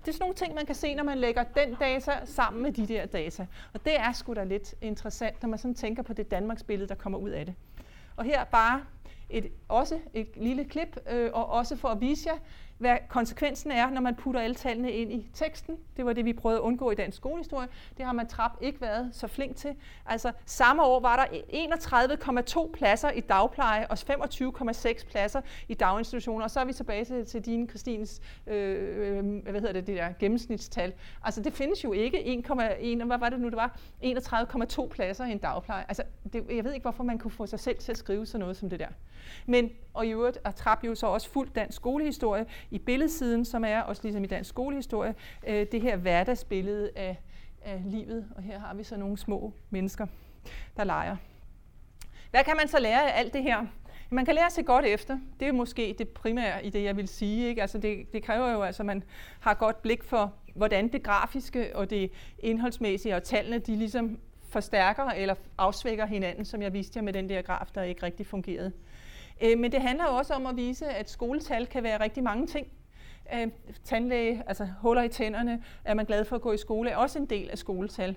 Det 0.00 0.08
er 0.08 0.12
sådan 0.12 0.22
nogle 0.22 0.34
ting, 0.34 0.54
man 0.54 0.66
kan 0.66 0.74
se, 0.74 0.94
når 0.94 1.04
man 1.04 1.18
lægger 1.18 1.42
den 1.42 1.74
data 1.74 2.12
sammen 2.24 2.62
med 2.62 2.72
de 2.72 2.86
der 2.86 3.06
data. 3.06 3.46
Og 3.72 3.84
det 3.84 4.00
er 4.00 4.12
sgu 4.12 4.34
da 4.34 4.44
lidt 4.44 4.74
interessant, 4.80 5.42
når 5.42 5.48
man 5.48 5.58
sådan 5.58 5.74
tænker 5.74 6.02
på 6.02 6.12
det 6.12 6.30
Danmarks 6.30 6.62
billede, 6.62 6.88
der 6.88 6.94
kommer 6.94 7.18
ud 7.18 7.30
af 7.30 7.46
det. 7.46 7.54
Og 8.16 8.24
her 8.24 8.44
bare 8.44 8.82
et, 9.30 9.52
også 9.68 9.98
et 10.14 10.36
lille 10.36 10.64
klip, 10.64 10.96
øh, 11.10 11.30
og 11.32 11.48
også 11.48 11.76
for 11.76 11.88
at 11.88 12.00
vise 12.00 12.28
jer, 12.28 12.38
hvad 12.80 12.96
konsekvensen 13.08 13.70
er, 13.70 13.90
når 13.90 14.00
man 14.00 14.14
putter 14.14 14.40
alle 14.40 14.54
tallene 14.54 14.92
ind 14.92 15.12
i 15.12 15.30
teksten. 15.34 15.76
Det 15.96 16.06
var 16.06 16.12
det, 16.12 16.24
vi 16.24 16.32
prøvede 16.32 16.58
at 16.58 16.62
undgå 16.62 16.90
i 16.90 16.94
dansk 16.94 17.16
skolehistorie. 17.16 17.68
Det 17.96 18.04
har 18.04 18.12
man 18.12 18.28
trap 18.28 18.52
ikke 18.60 18.80
været 18.80 19.10
så 19.12 19.26
flink 19.26 19.56
til. 19.56 19.70
Altså 20.06 20.32
samme 20.46 20.82
år 20.82 21.00
var 21.00 21.16
der 21.16 21.24
31,2 22.66 22.72
pladser 22.72 23.10
i 23.10 23.20
dagpleje 23.20 23.86
og 23.86 23.98
25,6 24.10 25.06
pladser 25.10 25.40
i 25.68 25.74
daginstitutioner. 25.74 26.44
Og 26.44 26.50
så 26.50 26.60
er 26.60 26.64
vi 26.64 26.72
tilbage 26.72 27.04
til, 27.04 27.26
til 27.26 27.44
din, 27.44 27.70
øh, 28.46 29.18
øh, 29.18 29.42
hvad 29.42 29.52
hedder 29.52 29.72
det, 29.72 29.86
det 29.86 29.96
der 29.96 30.08
gennemsnitstal. 30.18 30.92
Altså 31.22 31.42
det 31.42 31.52
findes 31.52 31.84
jo 31.84 31.92
ikke 31.92 32.44
1,1, 32.48 33.04
hvad 33.04 33.18
var 33.18 33.28
det 33.28 33.40
nu, 33.40 33.48
det 33.48 33.56
var? 33.56 33.78
31,2 34.04 34.88
pladser 34.88 35.24
i 35.24 35.32
en 35.32 35.38
dagpleje. 35.38 35.84
Altså 35.88 36.02
det, 36.32 36.44
jeg 36.50 36.64
ved 36.64 36.72
ikke, 36.72 36.84
hvorfor 36.84 37.04
man 37.04 37.18
kunne 37.18 37.30
få 37.30 37.46
sig 37.46 37.60
selv 37.60 37.78
til 37.78 37.92
at 37.92 37.98
skrive 37.98 38.26
sådan 38.26 38.40
noget 38.40 38.56
som 38.56 38.70
det 38.70 38.80
der. 38.80 38.88
Men, 39.46 39.70
og 39.94 40.06
i 40.06 40.10
øvrigt 40.10 40.38
er 40.44 40.50
Trap 40.50 40.84
jo 40.84 40.94
så 40.94 41.06
også 41.06 41.30
fuldt 41.30 41.54
dansk 41.54 41.76
skolehistorie 41.76 42.46
i 42.70 42.78
billedsiden, 42.78 43.44
som 43.44 43.64
er 43.64 43.80
også 43.80 44.02
ligesom 44.02 44.24
i 44.24 44.26
dansk 44.26 44.50
skolehistorie, 44.50 45.14
øh, 45.46 45.66
det 45.72 45.82
her 45.82 45.96
hverdagsbillede 45.96 46.90
af, 46.96 47.16
af 47.62 47.82
livet. 47.86 48.26
Og 48.36 48.42
her 48.42 48.60
har 48.60 48.74
vi 48.74 48.84
så 48.84 48.96
nogle 48.96 49.18
små 49.18 49.52
mennesker, 49.70 50.06
der 50.76 50.84
leger. 50.84 51.16
Hvad 52.30 52.44
kan 52.44 52.56
man 52.56 52.68
så 52.68 52.80
lære 52.80 53.12
af 53.12 53.20
alt 53.20 53.32
det 53.32 53.42
her? 53.42 53.66
Man 54.10 54.24
kan 54.24 54.34
lære 54.34 54.46
at 54.46 54.52
se 54.52 54.62
godt 54.62 54.84
efter. 54.84 55.18
Det 55.40 55.48
er 55.48 55.52
måske 55.52 55.94
det 55.98 56.08
primære 56.08 56.66
i 56.66 56.70
det, 56.70 56.84
jeg 56.84 56.96
vil 56.96 57.08
sige. 57.08 57.48
Ikke? 57.48 57.62
Altså 57.62 57.78
det, 57.78 58.12
det 58.12 58.22
kræver 58.22 58.52
jo, 58.52 58.62
altså, 58.62 58.82
at 58.82 58.86
man 58.86 59.02
har 59.40 59.54
godt 59.54 59.82
blik 59.82 60.04
for, 60.04 60.34
hvordan 60.54 60.88
det 60.88 61.02
grafiske 61.02 61.76
og 61.76 61.90
det 61.90 62.12
indholdsmæssige 62.38 63.16
og 63.16 63.22
tallene, 63.22 63.58
de 63.58 63.76
ligesom 63.76 64.18
forstærker 64.48 65.04
eller 65.04 65.34
afsvækker 65.58 66.06
hinanden, 66.06 66.44
som 66.44 66.62
jeg 66.62 66.72
viste 66.72 66.96
jer 66.96 67.02
med 67.02 67.12
den 67.12 67.28
der 67.28 67.42
graf, 67.42 67.66
der 67.74 67.82
ikke 67.82 68.02
rigtig 68.02 68.26
fungerede. 68.26 68.72
Øh, 69.40 69.58
men 69.58 69.72
det 69.72 69.82
handler 69.82 70.04
jo 70.04 70.16
også 70.16 70.34
om 70.34 70.46
at 70.46 70.56
vise, 70.56 70.86
at 70.86 71.10
skoletal 71.10 71.66
kan 71.66 71.82
være 71.82 72.00
rigtig 72.00 72.22
mange 72.22 72.46
ting. 72.46 72.66
Øh, 73.34 73.48
tandlæge, 73.84 74.42
altså 74.46 74.68
huller 74.80 75.02
i 75.02 75.08
tænderne, 75.08 75.62
er 75.84 75.94
man 75.94 76.06
glad 76.06 76.24
for 76.24 76.36
at 76.36 76.42
gå 76.42 76.52
i 76.52 76.58
skole, 76.58 76.90
er 76.90 76.96
også 76.96 77.18
en 77.18 77.26
del 77.26 77.50
af 77.50 77.58
skoletal. 77.58 78.16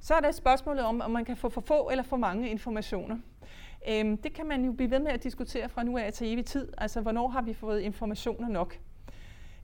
Så 0.00 0.14
er 0.14 0.20
der 0.20 0.32
spørgsmålet 0.32 0.84
om, 0.84 1.00
om 1.00 1.10
man 1.10 1.24
kan 1.24 1.36
få 1.36 1.48
for 1.48 1.60
få 1.60 1.88
eller 1.90 2.04
for 2.04 2.16
mange 2.16 2.50
informationer. 2.50 3.18
Øh, 3.88 4.04
det 4.22 4.32
kan 4.34 4.46
man 4.46 4.64
jo 4.64 4.72
blive 4.72 4.90
ved 4.90 4.98
med 4.98 5.12
at 5.12 5.22
diskutere 5.22 5.68
fra 5.68 5.82
nu 5.82 5.98
af 5.98 6.12
til 6.12 6.32
evig 6.32 6.44
tid. 6.44 6.72
Altså, 6.78 7.00
hvornår 7.00 7.28
har 7.28 7.42
vi 7.42 7.54
fået 7.54 7.80
informationer 7.80 8.48
nok? 8.48 8.78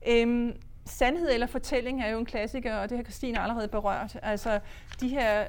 Øhm, 0.07 0.53
Sandhed 0.85 1.33
eller 1.33 1.47
fortælling 1.47 2.01
er 2.01 2.09
jo 2.09 2.19
en 2.19 2.25
klassiker, 2.25 2.75
og 2.75 2.89
det 2.89 2.97
har 2.97 3.03
Christine 3.03 3.39
allerede 3.39 3.67
berørt. 3.67 4.19
Altså, 4.21 4.59
de 4.99 5.07
her 5.07 5.41
øh, 5.41 5.47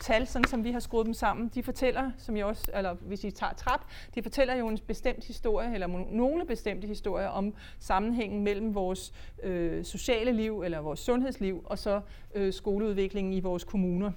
tal, 0.00 0.26
sådan 0.26 0.48
som 0.48 0.64
vi 0.64 0.72
har 0.72 0.80
skruet 0.80 1.06
dem 1.06 1.14
sammen, 1.14 1.50
de 1.54 1.62
fortæller, 1.62 2.10
som 2.18 2.36
jeg 2.36 2.46
også, 2.46 2.70
eller 2.74 2.94
hvis 2.94 3.24
I 3.24 3.30
tager 3.30 3.52
trap, 3.52 3.80
de 4.14 4.22
fortæller 4.22 4.54
jo 4.54 4.68
en 4.68 4.78
bestemt 4.86 5.24
historie, 5.24 5.74
eller 5.74 5.86
nogle 6.10 6.46
bestemte 6.46 6.86
historier 6.86 7.28
om 7.28 7.54
sammenhængen 7.78 8.44
mellem 8.44 8.74
vores 8.74 9.12
øh, 9.42 9.84
sociale 9.84 10.32
liv, 10.32 10.62
eller 10.62 10.80
vores 10.80 11.00
sundhedsliv, 11.00 11.62
og 11.64 11.78
så 11.78 12.00
øh, 12.34 12.52
skoleudviklingen 12.52 13.32
i 13.32 13.40
vores 13.40 13.64
kommuner. 13.64 14.12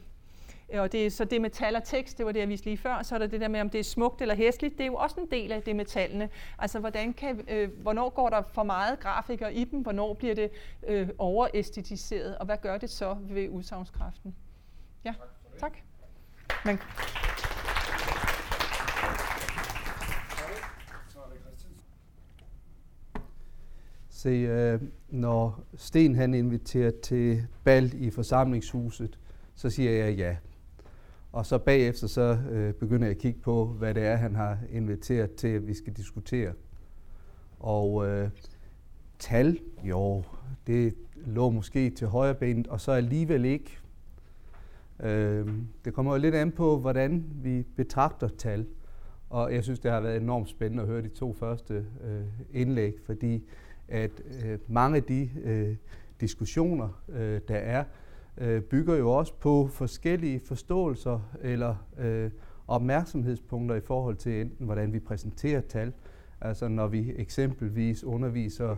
Øh, 0.72 0.82
og 0.82 0.92
det, 0.92 1.14
så 1.14 1.26
det 1.26 1.42
med 1.42 1.50
tal 1.50 1.76
og 1.76 1.84
tekst, 1.84 2.18
det 2.18 2.26
var 2.26 2.32
det, 2.32 2.40
jeg 2.40 2.50
viste 2.50 2.66
lige 2.66 2.78
før. 2.78 3.04
Så 3.04 3.16
er 3.16 3.20
der 3.20 3.28
det 3.28 3.42
der 3.42 3.48
med, 3.48 3.62
om 3.62 3.70
det 3.70 3.80
er 3.80 3.84
smukt 3.84 4.22
eller 4.22 4.36
hæsligt. 4.36 4.78
Det 4.78 4.84
er 4.84 4.88
jo 4.88 4.96
også 4.96 5.20
en 5.20 5.28
del 5.32 5.52
af 5.52 5.62
det 5.62 5.76
med 5.76 5.86
tallene. 5.86 6.30
Altså, 6.60 6.80
hvordan 6.80 7.14
kan, 7.14 7.46
øh, 7.48 7.82
hvornår 7.82 8.10
går 8.10 8.30
der 8.30 8.42
for 8.42 8.64
meget 8.64 9.00
grafiker 9.00 9.48
i 9.48 9.64
dem? 9.64 9.82
Hvornår 9.82 10.14
bliver 10.14 10.36
det 10.36 10.52
øh, 10.88 11.10
overæstetiseret? 11.18 12.38
Og 12.38 12.46
hvad 12.46 12.58
gør 12.62 12.78
det 12.78 12.90
så 12.90 13.18
ved 13.22 13.50
udsagnskraften? 13.50 14.36
Ja, 15.06 15.14
tak. 15.60 15.78
Men, 16.66 16.80
Se, 24.10 24.30
øh, 24.30 24.82
når 25.10 25.64
Sten 25.76 26.16
han 26.16 26.34
inviterer 26.34 26.92
til 27.04 27.48
bal 27.64 27.92
i 27.94 28.10
forsamlingshuset, 28.10 29.20
så 29.56 29.70
siger 29.70 29.92
jeg 29.92 30.16
ja. 30.18 30.36
Og 31.32 31.46
så 31.46 31.58
bagefter 31.58 32.08
så 32.08 32.38
øh, 32.52 32.74
begynder 32.74 33.08
jeg 33.08 33.16
at 33.16 33.22
kigge 33.22 33.40
på, 33.40 33.66
hvad 33.66 33.94
det 33.94 34.04
er, 34.04 34.16
han 34.16 34.36
har 34.36 34.58
inviteret 34.72 35.36
til, 35.36 35.48
at 35.48 35.68
vi 35.68 35.74
skal 35.74 35.94
diskutere. 35.94 36.54
Og 37.60 38.08
øh, 38.08 38.30
tal, 39.20 39.60
jo, 39.84 40.24
det 40.68 40.96
lå 41.16 41.50
måske 41.50 41.90
til 41.90 42.08
højre 42.08 42.36
benet, 42.36 42.68
og 42.68 42.82
så 42.82 42.92
alligevel 42.92 43.46
ikke. 43.46 43.78
Øh, 45.00 45.48
det 45.86 45.94
kommer 45.94 46.12
jo 46.14 46.20
lidt 46.20 46.36
an 46.36 46.52
på, 46.52 46.80
hvordan 46.80 47.26
vi 47.34 47.66
betragter 47.76 48.28
tal. 48.28 48.66
Og 49.30 49.54
jeg 49.54 49.64
synes, 49.64 49.80
det 49.80 49.92
har 49.92 50.00
været 50.00 50.22
enormt 50.22 50.50
spændende 50.50 50.84
at 50.84 50.90
høre 50.90 51.02
de 51.02 51.10
to 51.10 51.34
første 51.34 51.86
øh, 52.04 52.24
indlæg, 52.54 52.94
fordi 53.06 53.44
at 53.88 54.12
øh, 54.46 54.60
mange 54.68 54.98
af 54.98 55.04
de 55.04 55.30
øh, 55.44 55.76
diskussioner, 56.22 57.04
øh, 57.10 57.42
der 57.48 57.56
er, 57.56 57.84
øh, 58.40 58.62
bygger 58.62 58.96
jo 58.96 59.12
også 59.12 59.34
på 59.40 59.68
forskellige 59.68 60.40
forståelser 60.40 61.20
eller 61.42 61.76
øh, 62.00 62.32
opmærksomhedspunkter 62.68 63.76
i 63.76 63.82
forhold 63.82 64.16
til 64.16 64.42
enten, 64.42 64.66
hvordan 64.66 64.94
vi 64.94 65.00
præsenterer 65.00 65.62
tal, 65.62 65.94
altså 66.42 66.68
når 66.68 66.88
vi 66.88 67.14
eksempelvis 67.16 68.04
underviser 68.04 68.76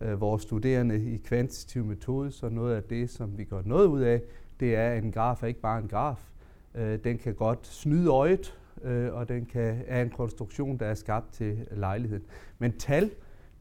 øh, 0.00 0.20
vores 0.20 0.42
studerende 0.42 1.12
i 1.14 1.16
kvantitativ 1.16 1.84
metode, 1.84 2.32
så 2.32 2.48
noget 2.48 2.74
af 2.74 2.82
det, 2.82 3.10
som 3.10 3.38
vi 3.38 3.44
gør 3.44 3.62
noget 3.64 3.86
ud 3.86 4.00
af, 4.00 4.22
det 4.60 4.76
er, 4.76 4.90
at 4.90 5.04
en 5.04 5.12
graf 5.12 5.42
er 5.42 5.46
ikke 5.46 5.60
bare 5.60 5.78
en 5.78 5.88
graf. 5.88 6.30
Øh, 6.74 6.98
den 7.04 7.18
kan 7.18 7.34
godt 7.34 7.66
snyde 7.66 8.10
øjet, 8.10 8.58
øh, 8.82 9.14
og 9.14 9.28
den 9.28 9.46
kan 9.46 9.82
er 9.86 10.02
en 10.02 10.10
konstruktion, 10.10 10.76
der 10.76 10.86
er 10.86 10.94
skabt 10.94 11.32
til 11.32 11.66
lejligheden. 11.70 12.24
Men 12.58 12.72
tal, 12.72 13.10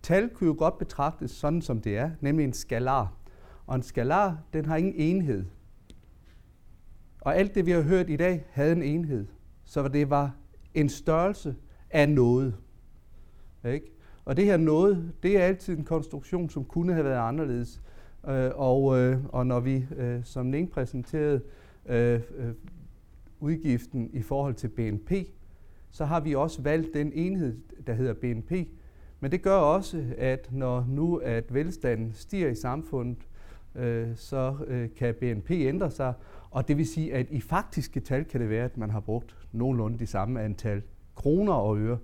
tal 0.02 0.30
kunne 0.30 0.48
jo 0.48 0.56
godt 0.58 0.78
betragtes 0.78 1.32
sådan, 1.32 1.62
som 1.62 1.82
det 1.82 1.98
er, 1.98 2.12
nemlig 2.22 2.44
en 2.44 2.54
skalar. 2.54 3.14
Og 3.72 3.76
en 3.76 3.84
skalar, 3.84 4.38
den 4.54 4.66
har 4.66 4.78
ingen 4.78 4.94
enhed. 4.96 5.46
Og 7.22 7.38
alt 7.38 7.56
det, 7.56 7.66
vi 7.66 7.72
har 7.72 7.82
hørt 7.82 8.10
i 8.10 8.16
dag, 8.16 8.46
havde 8.50 8.72
en 8.72 8.84
enhed. 8.84 9.26
Så 9.64 9.88
det 9.88 10.10
var 10.10 10.36
en 10.74 10.90
størrelse 10.90 11.56
af 11.90 12.10
noget. 12.10 12.56
Ikke? 13.66 13.92
Og 14.26 14.38
det 14.38 14.46
her 14.46 14.58
noget, 14.58 15.12
det 15.24 15.38
er 15.38 15.44
altid 15.44 15.78
en 15.78 15.84
konstruktion, 15.84 16.50
som 16.50 16.66
kunne 16.66 16.94
have 16.94 17.06
været 17.06 17.28
anderledes. 17.28 17.82
Øh, 18.28 18.52
og, 18.56 18.98
øh, 18.98 19.18
og 19.30 19.48
når 19.48 19.60
vi, 19.60 19.86
øh, 19.98 20.22
som 20.24 20.46
Ning 20.46 20.72
præsenterede, 20.72 21.42
øh, 21.86 22.22
øh, 22.38 22.54
udgiften 23.40 24.10
i 24.14 24.22
forhold 24.22 24.54
til 24.54 24.68
BNP, 24.68 25.12
så 25.92 26.06
har 26.06 26.20
vi 26.20 26.36
også 26.36 26.62
valgt 26.62 26.94
den 26.94 27.12
enhed, 27.14 27.58
der 27.88 27.94
hedder 27.94 28.14
BNP. 28.14 28.52
Men 29.20 29.32
det 29.32 29.42
gør 29.42 29.58
også, 29.58 30.06
at 30.18 30.50
når 30.52 30.86
nu 30.90 31.16
at 31.16 31.54
velstanden 31.54 32.14
stiger 32.14 32.50
i 32.50 32.56
samfundet, 32.56 33.28
øh, 33.76 34.08
så 34.16 34.56
øh, 34.68 34.90
kan 34.98 35.16
BNP 35.16 35.52
ændre 35.52 35.92
sig, 35.92 36.14
og 36.52 36.68
det 36.68 36.78
vil 36.78 36.88
sige, 36.88 37.14
at 37.14 37.28
i 37.30 37.42
faktiske 37.42 38.00
tal 38.00 38.26
kan 38.26 38.42
det 38.42 38.50
være, 38.50 38.66
at 38.66 38.78
man 38.78 38.90
har 38.90 39.00
brugt 39.00 39.36
nogenlunde 39.52 40.00
de 40.00 40.08
samme 40.08 40.42
antal 40.42 40.82
kroner 41.16 41.54
og 41.54 41.78
øre. 41.78 41.98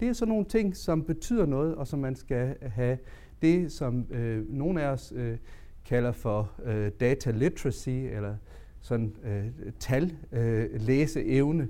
Det 0.00 0.08
er 0.08 0.12
sådan 0.12 0.32
nogle 0.32 0.44
ting, 0.44 0.76
som 0.76 1.04
betyder 1.04 1.46
noget, 1.46 1.74
og 1.74 1.86
som 1.86 1.98
man 1.98 2.16
skal 2.16 2.56
have 2.62 2.98
det, 3.42 3.72
som 3.72 4.06
øh, 4.10 4.52
nogle 4.52 4.82
af 4.82 4.88
os 4.88 5.12
øh, 5.16 5.38
kalder 5.84 6.12
for 6.12 6.52
øh, 6.64 6.90
data 7.00 7.30
literacy, 7.30 7.88
eller 7.88 8.36
sådan 8.80 9.16
øh, 9.24 9.72
tal 9.78 10.12
øh, 10.32 10.68
læseevne. 10.72 11.68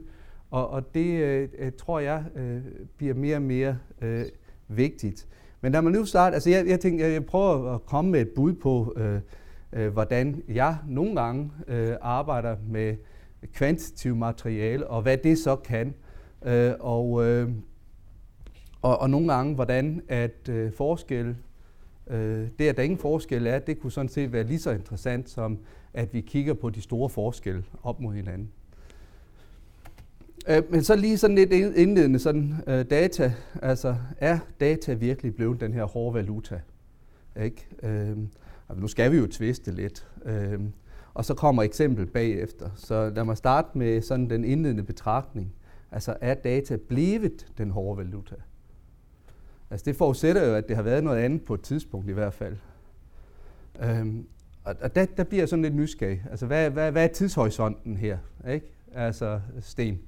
Og, 0.51 0.71
og 0.71 0.95
det 0.95 1.21
øh, 1.21 1.49
øh, 1.59 1.73
tror 1.73 2.01
jeg 2.01 2.25
øh, 2.35 2.63
bliver 2.97 3.15
mere 3.15 3.37
og 3.37 3.43
mere 3.43 3.79
øh, 4.01 4.25
vigtigt. 4.69 5.29
Men 5.61 5.73
lad 5.73 5.83
man 5.83 5.93
nu 5.93 6.05
starter, 6.05 6.35
altså 6.35 6.51
jeg, 6.51 6.67
jeg 6.67 6.81
tænkte, 6.81 7.13
jeg 7.13 7.27
prøver 7.27 7.75
at 7.75 7.87
komme 7.87 8.11
med 8.11 8.21
et 8.21 8.29
bud 8.29 8.53
på, 8.53 8.95
øh, 8.97 9.21
øh, 9.73 9.93
hvordan 9.93 10.43
jeg 10.49 10.77
nogle 10.89 11.21
gange 11.21 11.51
øh, 11.69 11.97
arbejder 12.01 12.57
med 12.69 12.97
kvantitativt 13.53 14.19
materiale, 14.19 14.87
og 14.87 15.03
hvad 15.03 15.17
det 15.17 15.39
så 15.39 15.57
kan. 15.57 15.95
Øh, 16.45 16.73
og, 16.81 17.27
øh, 17.27 17.51
og, 18.83 18.99
og 18.99 19.11
nogle 19.11 19.35
gange, 19.35 19.55
hvordan 19.55 20.03
at 20.09 20.49
øh, 20.49 20.73
forskel, 20.73 21.37
øh, 22.07 22.47
det 22.59 22.69
at 22.69 22.77
der 22.77 22.83
ingen 22.83 22.99
forskel 22.99 23.47
er, 23.47 23.59
det 23.59 23.81
kunne 23.81 23.93
sådan 23.93 24.09
set 24.09 24.33
være 24.33 24.45
lige 24.45 24.59
så 24.59 24.71
interessant 24.71 25.31
som 25.31 25.59
at 25.95 26.15
vi 26.15 26.21
kigger 26.21 26.55
på 26.55 26.71
de 26.71 26.81
store 26.81 27.09
forskelle 27.09 27.65
op 27.83 28.01
mod 28.01 28.15
hinanden. 28.15 28.51
Øh, 30.49 30.63
men 30.71 30.83
så 30.83 30.97
lige 30.97 31.19
sådan 31.19 31.37
lidt 31.37 31.53
indledende 31.53 32.19
sådan 32.19 32.55
øh, 32.67 32.85
data, 32.85 33.35
altså 33.63 33.97
er 34.19 34.39
data 34.61 34.93
virkelig 34.93 35.35
blevet 35.35 35.61
den 35.61 35.73
her 35.73 35.85
hårde 35.85 36.15
valuta? 36.15 36.61
Ikke? 37.43 37.67
Øh, 37.83 38.17
altså, 38.69 38.81
nu 38.81 38.89
skal 38.89 39.13
vi 39.13 39.17
jo 39.17 39.27
tviste 39.27 39.71
lidt. 39.71 40.07
Øh, 40.25 40.61
og 41.15 41.25
så 41.25 41.35
kommer 41.35 41.63
eksempel 41.63 42.07
bagefter. 42.07 42.71
Så 42.77 43.13
lad 43.15 43.25
mig 43.25 43.37
starte 43.37 43.79
med 43.79 44.03
sådan 44.03 44.31
den 44.31 44.45
indledende 44.45 44.83
betragtning. 44.83 45.53
Altså 45.93 46.17
er 46.21 46.35
data 46.35 46.77
blevet 46.77 47.47
den 47.59 47.71
hårde 47.71 47.99
valuta? 47.99 48.35
Altså 49.71 49.85
det 49.85 49.97
forudsætter 49.97 50.47
jo, 50.49 50.55
at 50.55 50.69
det 50.69 50.77
har 50.77 50.83
været 50.83 51.05
noget 51.05 51.19
andet 51.19 51.43
på 51.43 51.55
et 51.55 51.61
tidspunkt 51.61 52.09
i 52.09 52.13
hvert 52.13 52.35
fald. 52.35 52.57
Øhm, 53.83 54.27
og 54.65 54.95
der, 54.95 55.05
der 55.05 55.25
bliver 55.25 55.41
jeg 55.41 55.49
sådan 55.49 55.63
lidt 55.63 55.75
nysgerrig. 55.75 56.25
Altså, 56.31 56.47
hvad, 56.47 56.71
hvad, 56.71 56.93
hvad 56.93 57.05
er 57.05 57.09
tidshorisonten 57.09 57.97
her? 57.97 58.19
Ikke? 58.49 58.67
Altså, 58.95 59.41
Sten. 59.61 59.99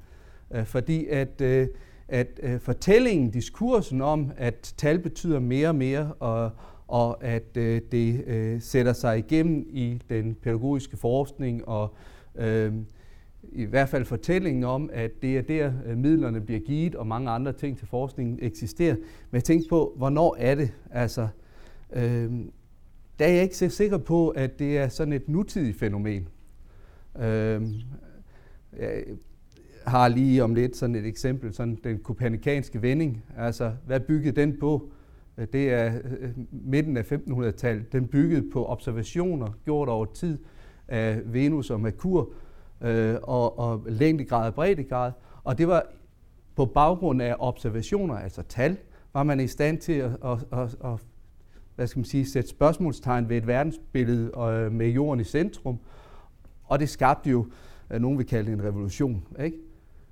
Øh, 0.55 0.65
fordi 0.65 1.07
at, 1.07 1.41
øh, 1.41 1.69
at 2.09 2.41
øh, 2.43 2.61
fortællingen, 2.61 3.31
diskursen 3.31 4.01
om, 4.01 4.33
at 4.37 4.75
tal 4.77 4.99
betyder 4.99 5.39
mere 5.39 5.69
og 5.69 5.75
mere, 5.75 6.13
og, 6.19 6.51
og 6.89 7.25
at 7.25 7.55
det 7.55 8.63
sætter 8.63 8.93
sig 8.93 9.19
igennem 9.19 9.67
i 9.71 10.03
den 10.09 10.35
pædagogiske 10.35 10.97
forskning, 10.97 11.69
og 11.69 11.95
øh, 12.35 12.75
i 13.43 13.65
hvert 13.65 13.89
fald 13.89 14.05
fortællingen 14.05 14.65
om, 14.65 14.91
at 14.93 15.11
det 15.23 15.39
er 15.39 15.43
der, 15.43 15.73
midlerne 15.97 16.41
bliver 16.41 16.61
givet, 16.61 16.95
og 16.95 17.07
mange 17.07 17.31
andre 17.31 17.53
ting 17.53 17.79
til 17.79 17.87
forskningen 17.87 18.39
eksisterer. 18.43 18.95
Men 18.95 19.33
jeg 19.33 19.45
tænkte 19.45 19.69
på, 19.69 19.95
hvornår 19.97 20.37
er 20.39 20.55
det? 20.55 20.73
Altså, 20.91 21.29
øh, 21.93 22.31
der 23.19 23.27
er 23.27 23.33
jeg 23.33 23.43
ikke 23.43 23.57
så 23.57 23.69
sikker 23.69 23.99
på, 23.99 24.29
at 24.29 24.59
det 24.59 24.79
er 24.79 24.89
sådan 24.89 25.13
et 25.13 25.29
nutidigt 25.29 25.79
fænomen. 25.79 26.29
Øh, 27.19 27.63
har 29.91 30.09
lige 30.09 30.45
om 30.45 30.55
lidt 30.55 30.77
sådan 30.77 30.95
et 30.95 31.07
eksempel, 31.07 31.55
sådan 31.55 31.79
den 31.85 31.99
kopernikanske 31.99 32.83
vending. 32.83 33.25
Altså, 33.37 33.73
hvad 33.87 34.01
byggede 34.01 34.41
den 34.41 34.57
på? 34.61 34.91
Øh, 35.39 35.47
det 35.53 35.73
er 35.73 35.93
øh, 36.21 36.31
midten 36.51 36.97
af 36.97 37.13
1500-tallet. 37.13 37.93
Den 37.93 38.07
byggede 38.07 38.51
på 38.53 38.67
observationer 38.67 39.49
gjort 39.65 39.89
over 39.89 40.05
tid 40.05 40.39
af 40.89 41.21
Venus 41.25 41.71
og 41.71 41.81
Merkur, 41.81 42.33
øh, 42.81 43.17
og, 43.23 43.59
og 43.59 43.85
længdegrad 43.89 44.47
og 44.47 44.55
breddegrad. 44.55 45.13
Og 45.45 45.59
det 45.59 45.69
var 45.69 45.87
på 46.57 46.65
baggrund 46.65 47.23
af 47.23 47.37
observationer, 47.39 48.15
altså 48.15 48.43
tal, 48.43 48.77
var 49.13 49.23
man 49.23 49.41
i 49.41 49.47
stand 49.47 49.79
til 49.79 49.93
at, 49.93 50.11
at, 50.25 50.39
at, 50.53 50.77
at 50.85 51.01
hvad 51.77 51.87
skal 51.87 51.99
man 51.99 52.05
sige, 52.05 52.27
sætte 52.27 52.49
spørgsmålstegn 52.51 53.29
ved 53.29 53.37
et 53.37 53.47
verdensbillede 53.47 54.31
øh, 54.39 54.73
med 54.73 54.89
jorden 54.89 55.21
i 55.21 55.25
centrum. 55.25 55.79
Og 56.65 56.79
det 56.79 56.89
skabte 56.89 57.31
jo, 57.31 57.47
øh, 57.91 58.01
nogen 58.01 58.19
vil 58.19 58.27
kalde 58.27 58.51
det 58.51 58.59
en 58.59 58.65
revolution. 58.65 59.27
Ikke? 59.45 59.57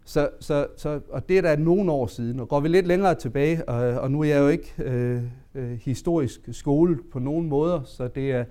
Så, 0.09 0.31
så, 0.41 0.67
så, 0.77 1.01
og 1.09 1.29
det 1.29 1.39
er 1.39 1.43
da 1.43 1.57
nogle 1.57 1.93
år 1.93 2.07
siden. 2.07 2.41
Og 2.41 2.49
går 2.49 2.61
vi 2.61 2.69
lidt 2.69 2.87
længere 2.87 3.15
tilbage, 3.15 3.69
og, 3.69 4.01
og 4.01 4.11
nu 4.11 4.21
er 4.21 4.25
jeg 4.25 4.39
jo 4.39 4.49
ikke 4.49 4.75
øh, 4.79 5.23
øh, 5.55 5.71
historisk 5.71 6.41
skole 6.53 6.99
på 7.13 7.19
nogen 7.19 7.49
måder, 7.49 7.83
så 7.85 8.09
det 8.09 8.33
er 8.33 8.45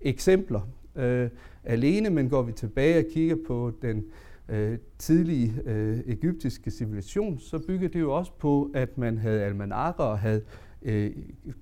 eksempler 0.00 0.60
øh, 0.96 1.28
alene, 1.64 2.10
men 2.10 2.28
går 2.28 2.42
vi 2.42 2.52
tilbage 2.52 2.98
og 2.98 3.04
kigger 3.12 3.36
på 3.46 3.72
den 3.82 4.04
øh, 4.48 4.78
tidlige 4.98 5.52
øh, 5.64 5.98
egyptiske 6.06 6.70
civilisation, 6.70 7.38
så 7.38 7.58
bygger 7.58 7.88
det 7.88 8.00
jo 8.00 8.12
også 8.12 8.32
på, 8.38 8.70
at 8.74 8.98
man 8.98 9.18
havde 9.18 9.42
almanakker 9.42 10.04
og 10.04 10.18
havde 10.18 10.42
øh, 10.82 11.10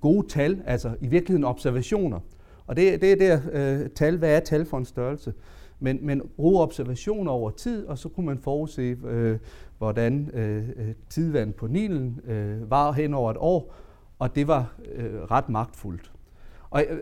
gode 0.01 0.27
tal, 0.27 0.61
altså 0.65 0.95
i 1.01 1.07
virkeligheden 1.07 1.43
observationer. 1.43 2.19
Og 2.67 2.75
det, 2.75 3.01
det 3.01 3.11
er 3.11 3.15
der 3.15 3.39
øh, 3.53 3.89
tal, 3.89 4.17
hvad 4.17 4.35
er 4.35 4.39
tal 4.39 4.65
for 4.65 4.77
en 4.77 4.85
størrelse? 4.85 5.33
Men, 5.83 5.99
men 6.01 6.21
bruge 6.35 6.61
observationer 6.61 7.31
over 7.31 7.49
tid, 7.49 7.85
og 7.85 7.97
så 7.97 8.09
kunne 8.09 8.25
man 8.25 8.39
forudse, 8.39 8.97
øh, 9.05 9.39
hvordan 9.77 10.29
øh, 10.33 10.69
øh, 10.75 10.93
tidvandet 11.09 11.55
på 11.55 11.67
Nilen 11.67 12.19
øh, 12.27 12.71
var 12.71 12.91
hen 12.91 13.13
over 13.13 13.31
et 13.31 13.37
år, 13.39 13.75
og 14.19 14.35
det 14.35 14.47
var 14.47 14.75
øh, 14.95 15.21
ret 15.21 15.49
magtfuldt. 15.49 16.11
Og 16.69 16.85
øh, 16.89 16.99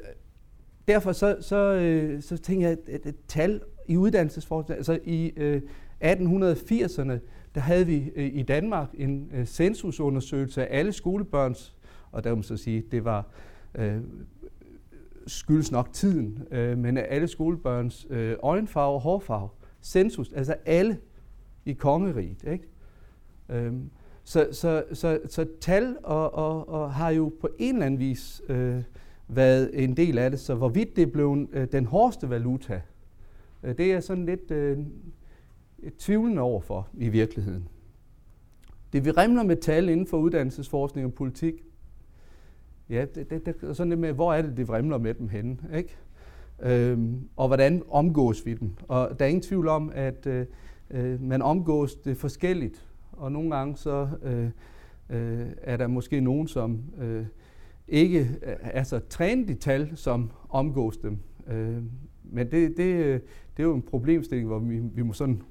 derfor 0.88 1.12
så, 1.12 1.38
så, 1.42 1.74
øh, 1.74 2.22
så 2.22 2.38
tænker 2.38 2.68
jeg, 2.68 2.78
at 2.88 3.06
et 3.06 3.16
tal 3.28 3.62
i 3.88 3.98
uddannelsesforskning, 3.98 4.78
altså 4.78 5.00
i 5.04 5.32
øh, 5.38 5.62
1880'erne, 6.04 7.20
der 7.56 7.62
havde 7.62 7.86
vi 7.86 8.12
øh, 8.16 8.26
i 8.34 8.44
Danmark 8.44 8.90
en 8.94 9.32
øh, 9.34 9.46
censusundersøgelse 9.46 10.68
af 10.68 10.80
alle 10.80 10.92
skolebørns 10.92 11.76
og 12.12 12.24
der 12.24 12.30
må 12.30 12.36
man 12.36 12.44
så 12.44 12.58
sige, 12.58 12.84
det 12.92 13.06
var 13.06 13.28
øh, 13.76 13.98
skyldes 15.32 15.72
nok 15.72 15.94
tiden, 15.94 16.48
øh, 16.52 16.78
men 16.78 16.98
alle 16.98 17.28
skolebørns 17.28 18.08
øh, 18.10 18.36
øjenfarve 18.44 18.94
og 18.94 19.02
hårfarve, 19.02 19.50
sensus, 19.82 20.32
altså 20.32 20.56
alle 20.66 20.98
i 21.66 21.74
kongeriget. 21.74 22.44
Ikke? 22.52 22.68
Øhm, 23.50 23.90
så, 24.24 24.48
så, 24.52 24.84
så, 24.94 25.20
så 25.30 25.48
tal 25.62 25.98
og, 26.04 26.34
og, 26.34 26.70
og 26.70 26.94
har 26.94 27.10
jo 27.10 27.34
på 27.42 27.50
en 27.60 27.76
eller 27.76 27.86
anden 27.86 28.00
vis 28.00 28.42
øh, 28.50 28.84
været 29.28 29.84
en 29.84 29.98
del 29.98 30.18
af 30.18 30.32
det, 30.32 30.40
så 30.40 30.56
hvorvidt 30.56 30.96
det 30.96 31.12
blev 31.12 31.48
øh, 31.52 31.68
den 31.72 31.86
hårdeste 31.86 32.30
valuta, 32.30 32.82
øh, 33.64 33.78
det 33.78 33.94
er 33.94 34.00
sådan 34.00 34.26
lidt 34.26 34.52
øh, 34.52 34.78
tvivlende 36.00 36.42
overfor 36.42 36.88
i 36.94 37.10
virkeligheden. 37.10 37.68
Det 38.94 39.06
vi 39.06 39.12
remler 39.12 39.44
med 39.44 39.56
tal 39.56 39.90
inden 39.90 40.08
for 40.08 40.18
uddannelsesforskning 40.18 41.08
og 41.08 41.14
politik, 41.14 41.54
Ja, 42.92 43.06
det, 43.16 43.30
det, 43.30 43.46
det 43.46 43.78
sådan 43.78 43.90
lidt 43.90 44.00
med, 44.00 44.14
hvor 44.14 44.34
er 44.34 44.42
det, 44.42 44.58
det 44.58 44.68
vrimler 44.68 44.98
med 44.98 45.14
dem 45.14 45.30
henne, 45.30 45.58
ikke? 45.76 45.98
Øhm, 46.62 47.20
og 47.36 47.48
hvordan 47.48 47.84
omgås 47.90 48.46
vi 48.46 48.54
dem? 48.54 48.72
Og 48.88 49.20
der 49.20 49.26
er 49.26 49.30
ingen 49.30 49.42
tvivl 49.42 49.68
om, 49.68 49.92
at 49.96 50.28
øh, 50.28 50.46
øh, 50.90 51.22
man 51.22 51.42
omgås 51.42 51.96
det 51.96 52.18
forskelligt, 52.18 52.88
og 53.12 53.32
nogle 53.32 53.56
gange 53.56 53.78
så 53.78 54.08
øh, 54.24 54.50
øh, 55.10 55.48
er 55.58 55.78
der 55.78 55.88
måske 55.88 56.22
nogen, 56.22 56.48
som 56.48 56.82
øh, 57.02 57.26
ikke 57.88 58.30
er 58.62 58.84
så 58.84 59.00
trænet 59.00 59.50
i 59.50 59.56
tal, 59.56 59.92
som 59.96 60.32
omgås 60.50 60.98
dem. 60.98 61.18
Øh, 61.48 61.84
men 62.24 62.52
det, 62.52 62.78
det, 62.78 62.96
øh, 62.96 63.20
det 63.58 63.64
er 63.64 63.68
jo 63.68 63.76
en 63.76 63.82
problemstilling, 63.82 64.48
hvor 64.48 64.60
vi, 64.60 64.80
vi 64.80 65.02
må 65.02 65.14
sådan 65.14 65.42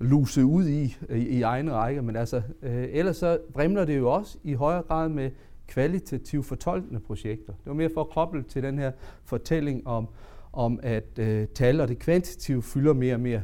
luse 0.00 0.44
ud 0.44 0.66
i, 0.66 0.96
i, 1.10 1.16
i 1.16 1.42
egne 1.42 1.72
rækker, 1.72 2.02
men 2.02 2.16
altså, 2.16 2.42
øh, 2.62 2.88
ellers 2.90 3.16
så 3.16 3.38
vrimler 3.54 3.84
det 3.84 3.98
jo 3.98 4.12
også 4.12 4.38
i 4.42 4.52
højere 4.52 4.82
grad 4.82 5.08
med 5.08 5.30
kvalitativt 5.66 6.46
fortolkende 6.46 7.00
projekter. 7.00 7.52
Det 7.52 7.66
var 7.66 7.74
mere 7.74 7.90
for 7.94 8.00
at 8.00 8.10
koble 8.10 8.42
til 8.42 8.62
den 8.62 8.78
her 8.78 8.92
fortælling 9.24 9.86
om, 9.86 10.08
om 10.52 10.80
at 10.82 11.18
øh, 11.18 11.48
tal 11.48 11.80
og 11.80 11.88
det 11.88 11.98
kvantitative 11.98 12.62
fylder 12.62 12.92
mere 12.92 13.14
og 13.14 13.20
mere. 13.20 13.42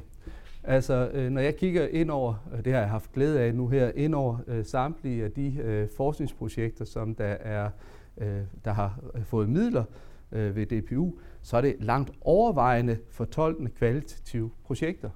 Altså, 0.64 1.10
øh, 1.14 1.30
når 1.30 1.40
jeg 1.40 1.56
kigger 1.56 1.88
ind 1.88 2.10
over, 2.10 2.34
og 2.52 2.64
det 2.64 2.72
har 2.72 2.80
jeg 2.80 2.88
haft 2.88 3.12
glæde 3.12 3.40
af 3.40 3.54
nu 3.54 3.68
her, 3.68 3.92
ind 3.94 4.14
over 4.14 4.38
øh, 4.46 4.64
samtlige 4.64 5.24
af 5.24 5.32
de 5.32 5.56
øh, 5.62 5.88
forskningsprojekter, 5.96 6.84
som 6.84 7.14
der, 7.14 7.24
er, 7.24 7.70
øh, 8.18 8.40
der 8.64 8.72
har 8.72 9.00
øh, 9.14 9.24
fået 9.24 9.48
midler 9.48 9.84
øh, 10.32 10.56
ved 10.56 10.66
DPU, 10.66 11.12
så 11.42 11.56
er 11.56 11.60
det 11.60 11.76
langt 11.80 12.10
overvejende 12.20 12.98
fortolkende 13.10 13.70
kvalitative 13.70 14.50
projekter. 14.64 15.10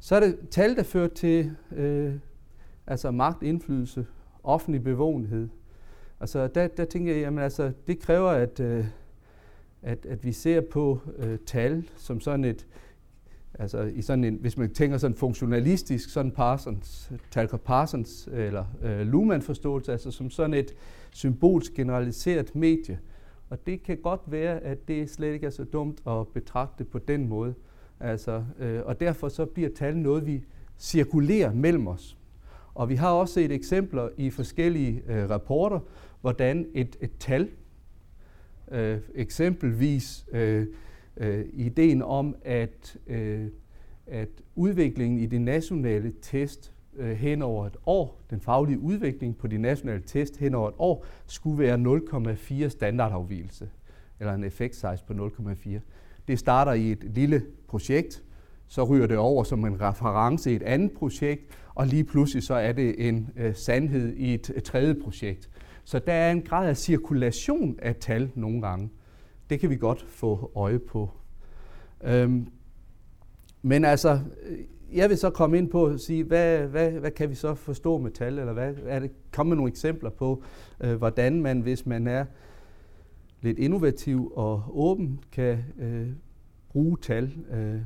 Så 0.00 0.16
er 0.16 0.20
det 0.20 0.38
tal, 0.50 0.76
der 0.76 0.82
fører 0.82 1.08
til 1.08 1.56
øh, 1.72 2.14
altså 2.86 3.10
magt, 3.10 3.42
indflydelse, 3.42 4.06
offentlig 4.42 4.84
bevågenhed. 4.84 5.48
Altså 6.20 6.46
der, 6.46 6.66
der 6.68 6.84
tænker 6.84 7.12
jeg, 7.12 7.20
jamen 7.20 7.38
altså, 7.38 7.72
det 7.86 7.98
kræver, 7.98 8.30
at, 8.30 8.60
øh, 8.60 8.84
at, 9.82 10.06
at 10.06 10.24
vi 10.24 10.32
ser 10.32 10.60
på 10.60 11.00
øh, 11.18 11.38
tal 11.46 11.88
som 11.96 12.20
sådan 12.20 12.44
et, 12.44 12.66
altså 13.58 13.80
i 13.80 14.02
sådan 14.02 14.24
en, 14.24 14.34
hvis 14.34 14.56
man 14.56 14.74
tænker 14.74 14.98
sådan 14.98 15.16
funktionalistisk, 15.16 16.10
sådan 16.10 16.32
Parsons, 16.32 17.12
Talcott 17.30 17.64
Parsons 17.64 18.28
eller 18.32 18.64
øh, 18.82 19.00
Luhmann-forståelse, 19.00 19.92
altså 19.92 20.10
som 20.10 20.30
sådan 20.30 20.54
et 20.54 20.74
symbolsk 21.10 21.74
generaliseret 21.74 22.54
medie. 22.54 22.98
Og 23.50 23.66
det 23.66 23.82
kan 23.82 23.96
godt 23.96 24.20
være, 24.26 24.60
at 24.60 24.88
det 24.88 25.10
slet 25.10 25.32
ikke 25.32 25.46
er 25.46 25.50
så 25.50 25.64
dumt 25.64 26.02
at 26.06 26.28
betragte 26.28 26.84
på 26.84 26.98
den 26.98 27.28
måde. 27.28 27.54
Altså, 28.00 28.44
øh, 28.58 28.82
og 28.84 29.00
derfor 29.00 29.28
så 29.28 29.46
bliver 29.46 29.70
tal 29.76 29.96
noget, 29.96 30.26
vi 30.26 30.44
cirkulerer 30.78 31.52
mellem 31.52 31.86
os. 31.86 32.16
Og 32.76 32.88
vi 32.88 32.94
har 32.94 33.10
også 33.10 33.34
set 33.34 33.52
eksempler 33.52 34.08
i 34.16 34.30
forskellige 34.30 35.02
øh, 35.08 35.30
rapporter, 35.30 35.80
hvordan 36.20 36.66
et, 36.74 36.96
et 37.00 37.10
tal, 37.18 37.48
øh, 38.70 38.98
eksempelvis 39.14 40.26
øh, 40.32 40.66
øh, 41.16 41.44
ideen 41.52 42.02
om, 42.02 42.36
at, 42.44 42.96
øh, 43.06 43.46
at 44.06 44.28
udviklingen 44.54 45.18
i 45.18 45.26
de 45.26 45.38
nationale 45.38 46.12
test 46.22 46.72
øh, 46.96 47.16
hen 47.16 47.42
over 47.42 47.66
et 47.66 47.76
år, 47.86 48.20
den 48.30 48.40
faglige 48.40 48.78
udvikling 48.78 49.36
på 49.36 49.46
de 49.46 49.58
nationale 49.58 50.02
test 50.06 50.36
hen 50.36 50.54
over 50.54 50.68
et 50.68 50.74
år, 50.78 51.04
skulle 51.26 51.58
være 51.58 51.78
0,4 52.64 52.68
standardafvielse, 52.68 53.70
eller 54.20 54.34
en 54.34 54.44
effekt 54.44 54.74
size 54.74 55.04
på 55.06 55.12
0,4. 55.12 55.78
Det 56.28 56.38
starter 56.38 56.72
i 56.72 56.92
et 56.92 57.04
lille 57.04 57.42
projekt, 57.68 58.24
så 58.68 58.84
ryger 58.84 59.06
det 59.06 59.18
over 59.18 59.44
som 59.44 59.64
en 59.64 59.80
reference 59.80 60.52
i 60.52 60.56
et 60.56 60.62
andet 60.62 60.92
projekt, 60.92 61.42
og 61.74 61.86
lige 61.86 62.04
pludselig 62.04 62.42
så 62.42 62.54
er 62.54 62.72
det 62.72 63.08
en 63.08 63.30
øh, 63.36 63.54
sandhed 63.54 64.12
i 64.16 64.34
et, 64.34 64.52
et 64.56 64.64
tredje 64.64 64.94
projekt. 64.94 65.50
Så 65.84 65.98
der 65.98 66.12
er 66.12 66.32
en 66.32 66.42
grad 66.42 66.68
af 66.68 66.76
cirkulation 66.76 67.78
af 67.82 67.96
tal 67.96 68.30
nogle 68.34 68.60
gange. 68.60 68.90
Det 69.50 69.60
kan 69.60 69.70
vi 69.70 69.76
godt 69.76 70.06
få 70.08 70.50
øje 70.56 70.78
på. 70.78 71.10
Øhm, 72.04 72.46
men 73.62 73.84
altså, 73.84 74.20
øh, 74.46 74.58
jeg 74.92 75.08
vil 75.08 75.18
så 75.18 75.30
komme 75.30 75.58
ind 75.58 75.70
på 75.70 75.86
at 75.86 76.00
sige, 76.00 76.24
hvad, 76.24 76.58
hvad, 76.58 76.90
hvad 76.90 77.10
kan 77.10 77.30
vi 77.30 77.34
så 77.34 77.54
forstå 77.54 77.98
med 77.98 78.10
tal, 78.10 78.38
eller 78.38 78.52
hvad 78.52 78.74
er 78.86 78.98
det, 78.98 79.10
Kom 79.32 79.46
med 79.46 79.56
nogle 79.56 79.70
eksempler 79.70 80.10
på, 80.10 80.42
øh, 80.80 80.94
hvordan 80.94 81.42
man, 81.42 81.60
hvis 81.60 81.86
man 81.86 82.06
er 82.06 82.24
lidt 83.40 83.58
innovativ 83.58 84.32
og 84.36 84.62
åben, 84.68 85.20
kan 85.32 85.58
øh, 85.78 86.08
bruge 86.68 86.96
tal, 87.02 87.32
øh, 87.50 87.80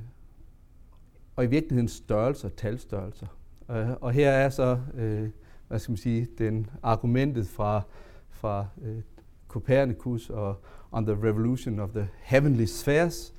og 1.37 1.45
i 1.45 1.47
virkeligheden 1.47 1.89
størrelser, 1.89 2.49
talstørrelser. 2.49 3.27
Øh, 3.71 3.89
og 4.01 4.13
her 4.13 4.31
er 4.31 4.49
så, 4.49 4.79
øh, 4.95 5.29
hvad 5.69 5.79
skal 5.79 5.93
man 5.93 5.97
sige, 5.97 6.29
den 6.39 6.71
argumentet 6.83 7.49
fra, 7.49 7.83
fra 8.31 8.67
øh, 8.83 9.01
Copernicus 9.49 10.31
og 10.31 10.57
On 10.93 11.07
the 11.07 11.29
Revolution 11.29 11.81
of 11.81 11.91
the 11.91 12.09
Heavenly 12.23 12.65
Spheres, 12.65 13.35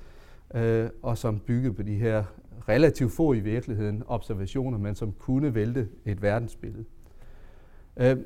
øh, 0.54 0.88
og 1.02 1.18
som 1.18 1.38
bygger 1.38 1.72
på 1.72 1.82
de 1.82 1.94
her 1.94 2.24
relativt 2.68 3.12
få 3.12 3.32
i 3.32 3.40
virkeligheden 3.40 4.02
observationer, 4.06 4.78
men 4.78 4.94
som 4.94 5.12
kunne 5.12 5.54
vælte 5.54 5.88
et 6.04 6.22
verdensbillede. 6.22 6.84
Øh, 7.96 8.16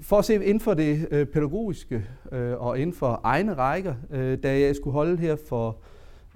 for 0.00 0.18
at 0.18 0.24
se 0.24 0.34
inden 0.34 0.60
for 0.60 0.74
det 0.74 1.08
øh, 1.10 1.26
pædagogiske 1.26 2.06
øh, 2.32 2.62
og 2.62 2.78
inden 2.78 2.96
for 2.96 3.20
egne 3.24 3.54
rækker, 3.54 3.94
øh, 4.10 4.38
da 4.42 4.60
jeg 4.60 4.76
skulle 4.76 4.92
holde 4.92 5.16
her 5.16 5.36
for 5.48 5.78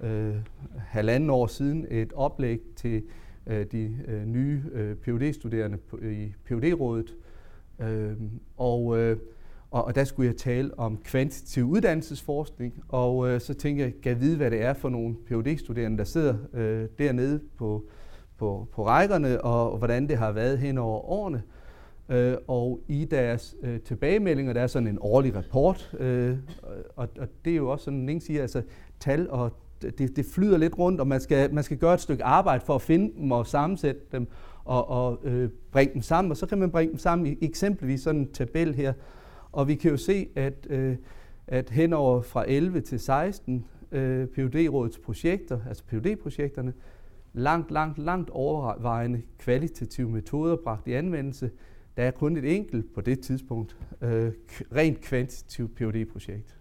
øh, 0.03 0.35
halvanden 0.77 1.29
år 1.29 1.47
siden 1.47 1.85
et 1.89 2.13
oplæg 2.13 2.59
til 2.75 3.03
øh, 3.47 3.65
de 3.71 3.97
øh, 4.07 4.25
nye 4.25 4.63
øh, 4.71 4.95
phd 4.95 5.33
studerende 5.33 5.77
i 6.01 6.33
phd 6.45 6.73
rådet 6.73 7.15
øh, 7.79 8.13
og 8.57 8.97
øh, 8.97 9.17
og, 9.71 9.85
og 9.85 9.95
der 9.95 10.03
skulle 10.03 10.27
jeg 10.27 10.37
tale 10.37 10.79
om 10.79 10.97
kvantitativ 11.03 11.63
uddannelsesforskning, 11.63 12.83
og 12.87 13.29
øh, 13.29 13.41
så 13.41 13.53
tænkte 13.53 13.83
jeg, 13.83 13.93
kan 14.03 14.11
jeg 14.11 14.21
vide, 14.21 14.37
hvad 14.37 14.51
det 14.51 14.61
er 14.61 14.73
for 14.73 14.89
nogle 14.89 15.15
phd 15.27 15.57
studerende 15.57 15.97
der 15.97 16.03
sidder 16.03 16.35
øh, 16.53 16.87
dernede 16.99 17.41
på, 17.57 17.83
på, 18.37 18.67
på 18.71 18.85
rækkerne, 18.85 19.41
og, 19.41 19.71
og 19.71 19.77
hvordan 19.77 20.07
det 20.07 20.17
har 20.17 20.31
været 20.31 20.59
hen 20.59 20.77
over 20.77 21.09
årene. 21.09 21.43
Øh, 22.09 22.37
og 22.47 22.79
i 22.87 23.05
deres 23.05 23.55
øh, 23.61 23.79
tilbagemeldinger, 23.79 24.53
der 24.53 24.61
er 24.61 24.67
sådan 24.67 24.87
en 24.87 24.97
årlig 25.01 25.35
rapport, 25.35 25.95
øh, 25.99 26.37
og, 26.95 27.09
og 27.19 27.27
det 27.45 27.53
er 27.53 27.57
jo 27.57 27.69
også 27.69 27.85
sådan, 27.85 28.09
en 28.09 28.21
siger, 28.21 28.41
altså 28.41 28.61
tal 28.99 29.29
og 29.29 29.51
det, 29.81 30.15
det 30.15 30.25
flyder 30.25 30.57
lidt 30.57 30.77
rundt, 30.77 31.01
og 31.01 31.07
man 31.07 31.21
skal, 31.21 31.53
man 31.53 31.63
skal 31.63 31.77
gøre 31.77 31.93
et 31.93 32.01
stykke 32.01 32.23
arbejde 32.23 32.65
for 32.65 32.75
at 32.75 32.81
finde 32.81 33.13
dem 33.21 33.31
og 33.31 33.47
sammensætte 33.47 34.01
dem 34.11 34.27
og, 34.65 34.89
og 34.89 35.19
øh, 35.23 35.49
bringe 35.71 35.93
dem 35.93 36.01
sammen, 36.01 36.31
og 36.31 36.37
så 36.37 36.45
kan 36.45 36.57
man 36.57 36.71
bringe 36.71 36.91
dem 36.91 36.99
sammen 36.99 37.27
i 37.27 37.37
eksempelvis 37.41 38.01
sådan 38.01 38.21
en 38.21 38.31
tabel 38.31 38.75
her, 38.75 38.93
og 39.51 39.67
vi 39.67 39.75
kan 39.75 39.91
jo 39.91 39.97
se, 39.97 40.27
at, 40.35 40.67
øh, 40.69 40.97
at 41.47 41.69
henover 41.69 42.21
fra 42.21 42.45
11 42.47 42.81
til 42.81 42.99
16 42.99 43.65
øh, 43.91 44.27
PUD-rådets 44.27 44.97
projekter, 44.97 45.59
altså 45.67 45.83
PUD-projekterne, 45.83 46.73
langt, 47.33 47.71
langt, 47.71 47.97
langt 47.97 48.29
overvejende 48.29 49.21
kvalitative 49.37 50.09
metoder 50.09 50.55
bragt 50.55 50.87
i 50.87 50.93
anvendelse. 50.93 51.51
Der 51.97 52.03
er 52.03 52.11
kun 52.11 52.37
et 52.37 52.55
enkelt 52.55 52.93
på 52.93 53.01
det 53.01 53.19
tidspunkt 53.19 53.77
øh, 54.01 54.31
rent 54.75 55.01
kvantitativt 55.01 55.75
PUD-projekt. 55.75 56.57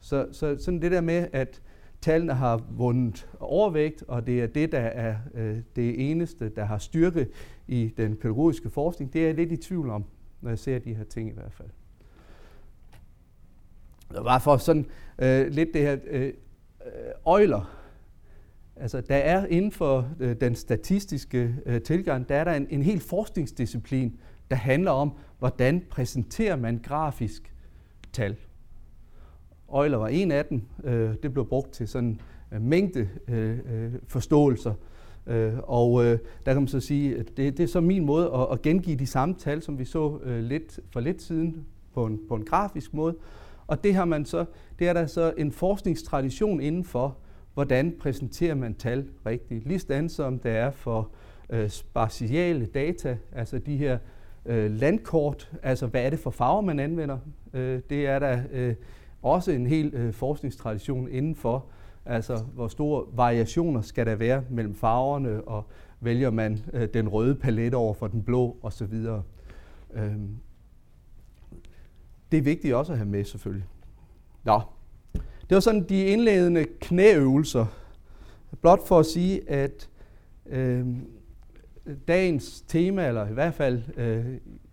Så, 0.00 0.28
så 0.32 0.56
sådan 0.58 0.82
det 0.82 0.90
der 0.92 1.00
med, 1.00 1.26
at 1.32 1.62
tallene 2.04 2.34
har 2.34 2.62
vundet 2.70 3.28
overvægt, 3.40 4.04
og 4.08 4.26
det 4.26 4.42
er 4.42 4.46
det, 4.46 4.72
der 4.72 4.78
er 4.78 5.16
øh, 5.34 5.56
det 5.76 6.10
eneste, 6.10 6.48
der 6.48 6.64
har 6.64 6.78
styrke 6.78 7.26
i 7.68 7.94
den 7.96 8.16
pædagogiske 8.16 8.70
forskning, 8.70 9.12
det 9.12 9.20
er 9.22 9.26
jeg 9.26 9.34
lidt 9.34 9.52
i 9.52 9.56
tvivl 9.56 9.90
om, 9.90 10.04
når 10.40 10.50
jeg 10.50 10.58
ser 10.58 10.78
de 10.78 10.94
her 10.94 11.04
ting 11.04 11.28
i 11.28 11.32
hvert 11.32 11.52
fald. 11.52 11.68
Bare 14.24 14.40
for 14.40 14.56
sådan 14.56 14.86
øh, 15.18 15.46
lidt 15.46 15.74
det 15.74 15.82
her 15.82 15.96
øh, 16.06 16.26
øh 16.26 16.32
øjler. 17.24 17.80
Altså, 18.76 19.00
der 19.00 19.16
er 19.16 19.46
inden 19.46 19.72
for 19.72 20.08
øh, 20.20 20.36
den 20.40 20.54
statistiske 20.54 21.54
øh, 21.66 21.82
tilgang, 21.82 22.28
der 22.28 22.36
er 22.36 22.44
der 22.44 22.52
en, 22.52 22.66
en 22.70 22.82
helt 22.82 23.02
forskningsdisciplin, 23.02 24.20
der 24.50 24.56
handler 24.56 24.90
om, 24.90 25.12
hvordan 25.38 25.82
præsenterer 25.90 26.56
man 26.56 26.80
grafisk 26.82 27.54
tal. 28.12 28.36
Euler 29.74 29.96
var 29.96 30.08
en 30.08 30.32
af 30.32 30.44
dem. 30.44 30.62
Øh, 30.84 31.14
det 31.22 31.32
blev 31.32 31.48
brugt 31.48 31.72
til 31.72 31.88
sådan 31.88 32.20
en 32.52 32.68
mængde 32.68 33.08
øh, 33.28 33.58
øh, 33.72 33.92
forståelser. 34.08 34.74
Øh, 35.26 35.52
og 35.62 36.04
øh, 36.04 36.18
der 36.46 36.52
kan 36.52 36.62
man 36.62 36.68
så 36.68 36.80
sige, 36.80 37.18
at 37.18 37.26
det, 37.36 37.56
det 37.56 37.62
er 37.62 37.66
så 37.66 37.80
min 37.80 38.04
måde 38.04 38.30
at, 38.34 38.46
at 38.52 38.62
gengive 38.62 38.96
de 38.96 39.06
samme 39.06 39.34
tal, 39.38 39.62
som 39.62 39.78
vi 39.78 39.84
så 39.84 40.18
øh, 40.24 40.42
lidt 40.42 40.80
for 40.90 41.00
lidt 41.00 41.22
siden 41.22 41.66
på 41.94 42.06
en, 42.06 42.20
på 42.28 42.34
en 42.34 42.44
grafisk 42.44 42.94
måde. 42.94 43.14
Og 43.66 43.84
det 43.84 43.94
har 43.94 44.04
man 44.04 44.24
så, 44.24 44.44
det 44.78 44.88
er 44.88 44.92
der 44.92 45.06
så 45.06 45.32
en 45.38 45.52
forskningstradition 45.52 46.60
inden 46.60 46.84
for, 46.84 47.16
hvordan 47.54 47.94
præsenterer 48.00 48.54
man 48.54 48.74
tal 48.74 49.08
rigtigt. 49.26 49.66
Ligesådan 49.66 50.08
som 50.08 50.38
det 50.38 50.52
er 50.52 50.70
for 50.70 51.10
øh, 51.50 51.68
spatiale 51.68 52.66
data, 52.66 53.16
altså 53.32 53.58
de 53.58 53.76
her 53.76 53.98
øh, 54.46 54.70
landkort, 54.70 55.52
altså 55.62 55.86
hvad 55.86 56.02
er 56.04 56.10
det 56.10 56.18
for 56.18 56.30
farver, 56.30 56.60
man 56.60 56.80
anvender. 56.80 57.18
Øh, 57.54 57.80
det 57.90 58.06
er 58.06 58.18
der 58.18 58.42
øh, 58.52 58.74
også 59.24 59.50
en 59.50 59.66
hel 59.66 59.94
øh, 59.94 60.12
forskningstradition 60.12 61.08
inden 61.08 61.34
for, 61.34 61.66
altså 62.04 62.36
hvor 62.36 62.68
store 62.68 63.04
variationer 63.12 63.80
skal 63.80 64.06
der 64.06 64.14
være 64.14 64.44
mellem 64.50 64.74
farverne, 64.74 65.44
og 65.44 65.66
vælger 66.00 66.30
man 66.30 66.64
øh, 66.72 66.88
den 66.94 67.08
røde 67.08 67.34
palet 67.34 67.74
over 67.74 67.94
for 67.94 68.06
den 68.06 68.22
blå 68.22 68.56
osv. 68.62 68.94
Øh, 69.94 70.12
det 72.32 72.38
er 72.38 72.42
vigtigt 72.42 72.74
også 72.74 72.92
at 72.92 72.98
have 72.98 73.08
med 73.08 73.24
selvfølgelig. 73.24 73.66
Nå, 74.44 74.60
det 75.48 75.54
var 75.54 75.60
sådan 75.60 75.88
de 75.88 76.04
indledende 76.04 76.64
knæøvelser. 76.80 77.66
Blot 78.60 78.86
for 78.86 78.98
at 78.98 79.06
sige, 79.06 79.50
at 79.50 79.88
øh, 80.46 80.86
dagens 82.08 82.64
tema, 82.68 83.08
eller 83.08 83.28
i 83.28 83.32
hvert 83.32 83.54
fald 83.54 83.82
øh, 83.96 84.26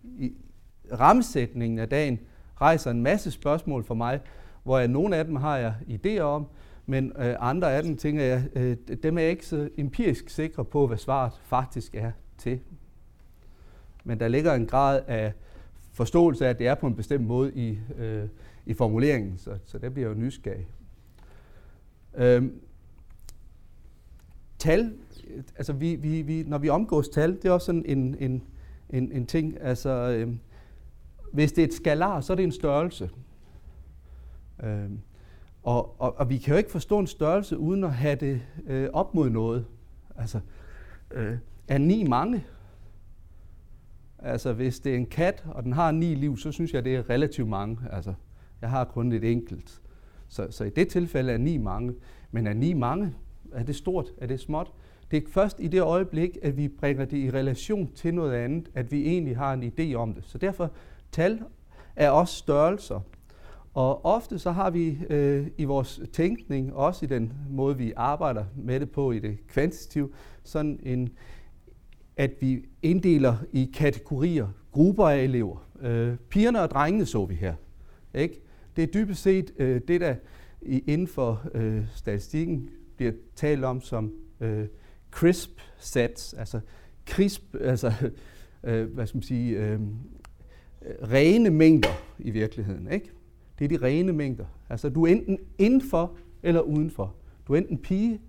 i 0.03 0.33
rammesætningen 0.99 1.79
af 1.79 1.89
dagen, 1.89 2.19
rejser 2.61 2.91
en 2.91 3.01
masse 3.01 3.31
spørgsmål 3.31 3.83
for 3.83 3.93
mig, 3.93 4.19
hvor 4.63 4.79
jeg, 4.79 4.87
nogle 4.87 5.15
af 5.15 5.25
dem 5.25 5.35
har 5.35 5.57
jeg 5.57 5.73
idéer 5.87 6.21
om, 6.21 6.47
men 6.85 7.11
øh, 7.17 7.35
andre 7.39 7.73
af 7.73 7.83
dem 7.83 7.97
tænker 7.97 8.23
jeg, 8.23 8.43
øh, 8.55 8.77
dem 9.03 9.17
er 9.17 9.21
jeg 9.21 9.31
ikke 9.31 9.45
så 9.45 9.69
empirisk 9.77 10.29
sikre 10.29 10.65
på, 10.65 10.87
hvad 10.87 10.97
svaret 10.97 11.31
faktisk 11.43 11.95
er 11.95 12.11
til. 12.37 12.59
Men 14.03 14.19
der 14.19 14.27
ligger 14.27 14.53
en 14.53 14.65
grad 14.65 15.01
af 15.07 15.33
forståelse 15.93 16.45
af, 16.45 16.49
at 16.49 16.59
det 16.59 16.67
er 16.67 16.75
på 16.75 16.87
en 16.87 16.95
bestemt 16.95 17.27
måde 17.27 17.53
i, 17.53 17.79
øh, 17.97 18.27
i 18.65 18.73
formuleringen, 18.73 19.37
så, 19.37 19.57
så 19.65 19.77
det 19.77 19.93
bliver 19.93 20.09
jo 20.09 20.15
nysgerrig. 20.15 20.67
Øhm, 22.13 22.61
tal, 24.59 24.93
altså 25.57 25.73
vi, 25.73 25.95
vi, 25.95 26.21
vi, 26.21 26.43
når 26.43 26.57
vi 26.57 26.69
omgås 26.69 27.09
tal, 27.09 27.35
det 27.35 27.45
er 27.45 27.51
også 27.51 27.65
sådan 27.65 27.85
en, 27.85 28.15
en, 28.19 28.43
en, 28.89 29.11
en 29.11 29.25
ting, 29.25 29.57
altså 29.61 29.89
øhm, 29.89 30.39
hvis 31.31 31.51
det 31.51 31.61
er 31.61 31.67
et 31.67 31.73
skalar, 31.73 32.21
så 32.21 32.33
er 32.33 32.35
det 32.35 32.43
en 32.43 32.51
størrelse. 32.51 33.09
Øh, 34.63 34.89
og, 35.63 36.01
og, 36.01 36.19
og 36.19 36.29
vi 36.29 36.37
kan 36.37 36.53
jo 36.53 36.57
ikke 36.57 36.71
forstå 36.71 36.99
en 36.99 37.07
størrelse 37.07 37.57
uden 37.57 37.83
at 37.83 37.93
have 37.93 38.15
det 38.15 38.41
øh, 38.67 38.89
op 38.93 39.15
mod 39.15 39.29
noget. 39.29 39.65
Altså, 40.15 40.39
øh, 41.11 41.37
er 41.67 41.77
ni 41.77 42.03
mange? 42.03 42.43
Altså, 44.19 44.53
hvis 44.53 44.79
det 44.79 44.91
er 44.91 44.97
en 44.97 45.05
kat, 45.05 45.45
og 45.47 45.63
den 45.63 45.73
har 45.73 45.91
ni 45.91 46.15
liv, 46.15 46.37
så 46.37 46.51
synes 46.51 46.73
jeg, 46.73 46.83
det 46.83 46.95
er 46.95 47.09
relativt 47.09 47.47
mange. 47.47 47.77
Altså, 47.91 48.13
jeg 48.61 48.69
har 48.69 48.83
kun 48.83 49.11
et 49.11 49.31
enkelt. 49.31 49.81
Så, 50.27 50.47
så 50.49 50.63
i 50.63 50.69
det 50.69 50.87
tilfælde 50.87 51.33
er 51.33 51.37
ni 51.37 51.57
mange. 51.57 51.93
Men 52.31 52.47
er 52.47 52.53
ni 52.53 52.73
mange? 52.73 53.13
Er 53.53 53.63
det 53.63 53.75
stort? 53.75 54.05
Er 54.17 54.27
det 54.27 54.39
småt? 54.39 54.71
Det 55.11 55.23
er 55.23 55.27
først 55.29 55.59
i 55.59 55.67
det 55.67 55.81
øjeblik, 55.81 56.37
at 56.41 56.57
vi 56.57 56.67
bringer 56.67 57.05
det 57.05 57.17
i 57.17 57.29
relation 57.31 57.91
til 57.95 58.13
noget 58.13 58.33
andet, 58.33 58.69
at 58.73 58.91
vi 58.91 59.07
egentlig 59.07 59.37
har 59.37 59.53
en 59.53 59.63
idé 59.63 59.93
om 59.93 60.13
det. 60.13 60.23
Så 60.25 60.37
derfor, 60.37 60.71
tal 61.11 61.39
er 61.95 62.09
også 62.09 62.35
størrelser. 62.35 62.99
Og 63.73 64.05
ofte 64.05 64.39
så 64.39 64.51
har 64.51 64.69
vi 64.69 64.97
øh, 65.09 65.47
i 65.57 65.63
vores 65.63 66.01
tænkning, 66.13 66.73
også 66.73 67.05
i 67.05 67.09
den 67.09 67.33
måde, 67.49 67.77
vi 67.77 67.93
arbejder 67.95 68.45
med 68.55 68.79
det 68.79 68.91
på 68.91 69.11
i 69.11 69.19
det 69.19 69.37
kvantitative, 69.47 70.09
sådan 70.43 70.79
en, 70.83 71.09
at 72.17 72.31
vi 72.39 72.65
inddeler 72.81 73.35
i 73.51 73.71
kategorier, 73.73 74.47
grupper 74.71 75.07
af 75.07 75.23
elever. 75.23 75.67
Øh, 75.81 76.15
pigerne 76.29 76.61
og 76.61 76.69
drengene 76.69 77.05
så 77.05 77.25
vi 77.25 77.35
her. 77.35 77.53
Ikke? 78.13 78.41
Det 78.75 78.83
er 78.83 78.87
dybest 78.87 79.21
set 79.21 79.51
øh, 79.57 79.81
det, 79.87 80.01
der 80.01 80.15
i, 80.61 80.83
inden 80.87 81.07
for 81.07 81.41
øh, 81.53 81.83
statistikken 81.95 82.69
bliver 82.95 83.11
talt 83.35 83.63
om 83.63 83.81
som 83.81 84.11
øh, 84.39 84.67
crisp 85.11 85.59
sets, 85.77 86.33
altså 86.33 86.59
crisp, 87.09 87.55
altså 87.61 87.93
øh, 88.63 88.93
hvad 88.93 89.07
skal 89.07 89.17
man 89.17 89.23
sige, 89.23 89.57
øh, 89.57 89.79
rene 91.11 91.49
mængder 91.49 91.93
i 92.19 92.29
virkeligheden. 92.29 92.91
Ikke? 92.91 93.11
Det 93.61 93.71
er 93.71 93.77
de 93.77 93.85
rene 93.85 94.13
mængder. 94.13 94.45
Altså 94.69 94.89
du 94.89 95.05
er 95.05 95.11
enten 95.11 95.37
indenfor 95.57 96.11
eller 96.43 96.61
udenfor. 96.61 97.15
Du 97.47 97.53
er 97.53 97.57
enten 97.57 97.77
pige 97.77 98.21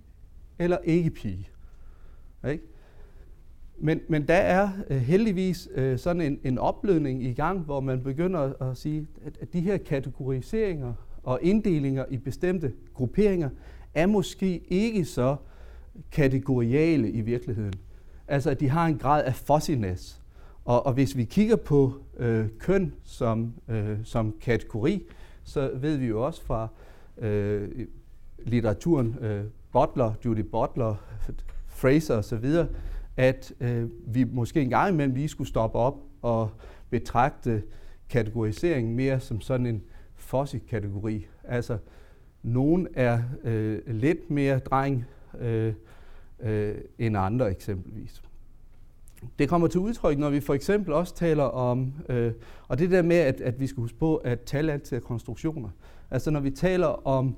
eller 0.59 0.78
ikke 0.85 1.11
pige. 1.11 1.49
Ikke? 2.51 2.64
Men, 3.78 4.01
men 4.09 4.28
der 4.28 4.35
er 4.35 4.68
øh, 4.91 4.97
heldigvis 4.97 5.68
øh, 5.74 5.99
sådan 5.99 6.22
en, 6.22 6.39
en 6.45 6.59
opblødning 6.59 7.24
i 7.24 7.33
gang, 7.33 7.61
hvor 7.61 7.80
man 7.80 8.03
begynder 8.03 8.62
at 8.62 8.76
sige, 8.76 9.07
at, 9.24 9.39
at 9.41 9.53
de 9.53 9.61
her 9.61 9.76
kategoriseringer 9.76 10.95
og 11.22 11.39
inddelinger 11.43 12.05
i 12.11 12.16
bestemte 12.16 12.72
grupperinger 12.95 13.51
er 13.95 14.07
måske 14.07 14.59
ikke 14.68 15.05
så 15.05 15.37
kategoriale 16.11 17.11
i 17.11 17.20
virkeligheden. 17.20 17.74
Altså 18.28 18.51
at 18.51 18.61
de 18.61 18.68
har 18.68 18.87
en 18.87 18.99
grad 18.99 19.24
af 19.24 19.35
fossiness. 19.35 20.22
Og, 20.64 20.87
og 20.87 20.93
hvis 20.93 21.16
vi 21.16 21.24
kigger 21.24 21.57
på 21.57 21.93
øh, 22.16 22.47
køn 22.59 22.95
som, 23.05 23.55
øh, 23.68 23.99
som 24.05 24.35
kategori, 24.41 25.07
så 25.45 25.70
ved 25.74 25.97
vi 25.97 26.07
jo 26.07 26.26
også 26.26 26.43
fra 26.43 26.68
øh, 27.18 27.86
litteraturen, 28.38 29.16
øh, 29.20 29.45
Butler, 29.72 30.12
Judy 30.24 30.38
Butler, 30.38 30.95
Fraser 31.66 32.16
osv., 32.16 32.51
at 33.16 33.53
øh, 33.61 33.88
vi 34.07 34.24
måske 34.24 34.62
en 34.62 34.70
gang 34.70 34.93
imellem 34.93 35.14
lige 35.14 35.28
skulle 35.28 35.49
stoppe 35.49 35.78
op 35.78 35.95
og 36.22 36.51
betragte 36.90 37.62
kategorisering 38.09 38.95
mere 38.95 39.20
som 39.20 39.40
sådan 39.40 39.66
en 39.66 39.82
fossi-kategori. 40.14 41.26
Altså, 41.45 41.78
nogen 42.43 42.88
er 42.95 43.22
øh, 43.45 43.80
lidt 43.86 44.30
mere 44.30 44.59
dreng 44.59 45.05
øh, 45.40 45.74
øh, 46.40 46.74
end 46.99 47.16
andre 47.16 47.51
eksempelvis. 47.51 48.22
Det 49.39 49.49
kommer 49.49 49.68
til 49.68 49.81
udtryk, 49.81 50.18
når 50.18 50.31
vi 50.31 50.41
for 50.41 50.55
eksempel 50.55 50.93
også 50.93 51.14
taler 51.14 51.43
om, 51.43 51.93
øh, 52.09 52.33
og 52.68 52.79
det 52.79 52.91
der 52.91 53.03
med, 53.03 53.16
at, 53.16 53.41
at 53.41 53.61
vi 53.61 53.66
skal 53.66 53.81
huske 53.81 53.99
på, 53.99 54.16
at 54.16 54.41
tal 54.41 54.70
altid 54.70 54.97
er 54.97 55.01
konstruktioner. 55.01 55.68
Altså 56.11 56.31
når 56.31 56.41
vi 56.41 56.51
taler 56.51 57.07
om 57.07 57.37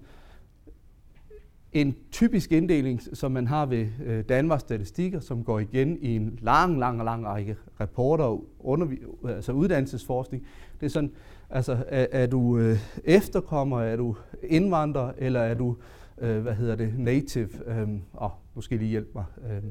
en 1.72 1.97
typisk 2.12 2.53
inddeling, 2.53 3.03
som 3.12 3.32
man 3.32 3.47
har 3.47 3.66
ved 3.66 3.87
øh, 4.05 4.24
Danmarks 4.28 4.61
Statistikker, 4.61 5.20
som 5.20 5.45
går 5.45 5.59
igen 5.59 5.99
i 6.01 6.16
en 6.16 6.39
lang, 6.43 6.78
lang, 6.78 7.05
lang 7.05 7.26
række 7.26 7.57
rapporter 7.80 8.24
og 8.24 8.45
undervi- 8.61 9.28
altså 9.28 9.53
uddannelsesforskning. 9.53 10.47
Det 10.80 10.87
er 10.87 10.91
sådan, 10.91 11.11
altså 11.51 11.85
er, 11.89 12.07
er 12.12 12.26
du 12.26 12.59
øh, 12.59 12.78
efterkommer, 13.05 13.80
er 13.80 13.97
du 13.97 14.16
indvandrer, 14.43 15.12
eller 15.18 15.41
er 15.41 15.55
du, 15.55 15.76
øh, 16.18 16.43
hvad 16.43 16.55
hedder 16.55 16.76
det, 16.76 16.99
native, 16.99 17.49
øh, 17.66 17.89
oh, 18.14 18.30
måske 18.55 18.76
lige 18.76 18.89
hjælp 18.89 19.14
mig, 19.14 19.24
øh, 19.51 19.62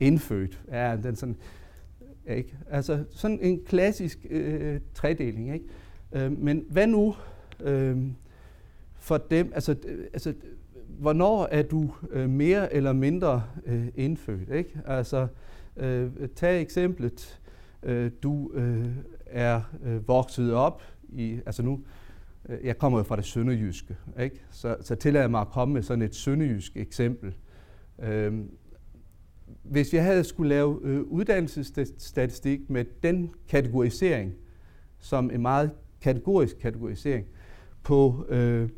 indfødt. 0.00 0.64
Ja, 0.72 0.96
den 1.02 1.16
sådan, 1.16 1.36
ikke? 2.28 2.56
Altså 2.70 3.04
sådan 3.10 3.38
en 3.42 3.64
klassisk 3.64 4.26
øh, 4.30 4.80
tredeling, 4.94 5.54
ikke? 5.54 5.64
Øh, 6.12 6.38
men 6.38 6.64
hvad 6.70 6.86
nu 6.86 7.14
øh, 7.60 7.98
for 8.94 9.18
dem, 9.18 9.52
altså, 9.54 9.76
altså 10.12 10.34
hvornår 10.88 11.48
er 11.50 11.62
du 11.62 11.90
øh, 12.10 12.30
mere 12.30 12.74
eller 12.74 12.92
mindre 12.92 13.42
øh, 13.66 13.86
indfødt? 13.94 14.50
Ikke? 14.50 14.80
Altså, 14.86 15.26
øh, 15.76 16.10
tag 16.34 16.60
eksemplet, 16.60 17.40
øh, 17.82 18.10
du 18.22 18.50
øh, 18.54 18.86
er 19.26 19.60
øh, 19.84 20.08
vokset 20.08 20.54
op 20.54 20.82
i, 21.08 21.40
altså 21.46 21.62
nu, 21.62 21.80
øh, 22.48 22.58
jeg 22.64 22.78
kommer 22.78 22.98
jo 22.98 23.04
fra 23.04 23.16
det 23.16 23.24
sønderjyske, 23.24 23.96
ikke? 24.20 24.40
Så, 24.50 24.76
så 24.80 24.94
tillader 24.94 25.28
mig 25.28 25.40
at 25.40 25.48
komme 25.48 25.74
med 25.74 25.82
sådan 25.82 26.02
et 26.02 26.14
sønderjysk 26.14 26.76
eksempel. 26.76 27.34
Øh, 28.02 28.34
hvis 29.62 29.94
jeg 29.94 30.04
havde 30.04 30.24
skulle 30.24 30.48
lave 30.48 30.80
øh, 30.82 31.02
uddannelsesstatistik 31.02 32.70
med 32.70 32.84
den 33.02 33.30
kategorisering, 33.48 34.34
som 34.98 35.30
en 35.30 35.42
meget 35.42 35.70
kategorisk 36.00 36.58
kategorisering, 36.58 37.26
på 37.82 38.26
øh, 38.28 38.68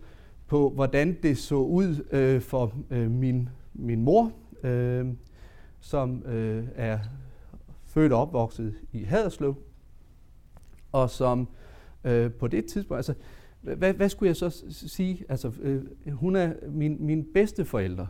på, 0.48 0.70
hvordan 0.70 1.16
det 1.22 1.38
så 1.38 1.54
ud 1.54 2.06
øh, 2.12 2.40
for 2.40 2.72
øh, 2.90 3.10
min, 3.10 3.48
min 3.74 4.02
mor, 4.02 4.32
øh, 4.62 5.06
som 5.80 6.22
øh, 6.26 6.64
er 6.74 6.98
født 7.84 8.12
og 8.12 8.20
opvokset 8.20 8.74
i 8.92 9.02
Haderslev, 9.02 9.54
og 10.92 11.10
som 11.10 11.48
øh, 12.04 12.32
på 12.32 12.48
det 12.48 12.64
tidspunkt, 12.66 12.98
altså, 12.98 13.14
hvad, 13.60 13.94
hvad 13.94 14.08
skulle 14.08 14.28
jeg 14.28 14.36
så 14.36 14.64
sige? 14.70 15.24
Altså, 15.28 15.52
øh, 15.60 15.82
hun 16.12 16.36
er 16.36 16.52
min, 16.68 16.96
min 17.00 17.26
bedste 17.34 17.64
forældre. 17.64 18.06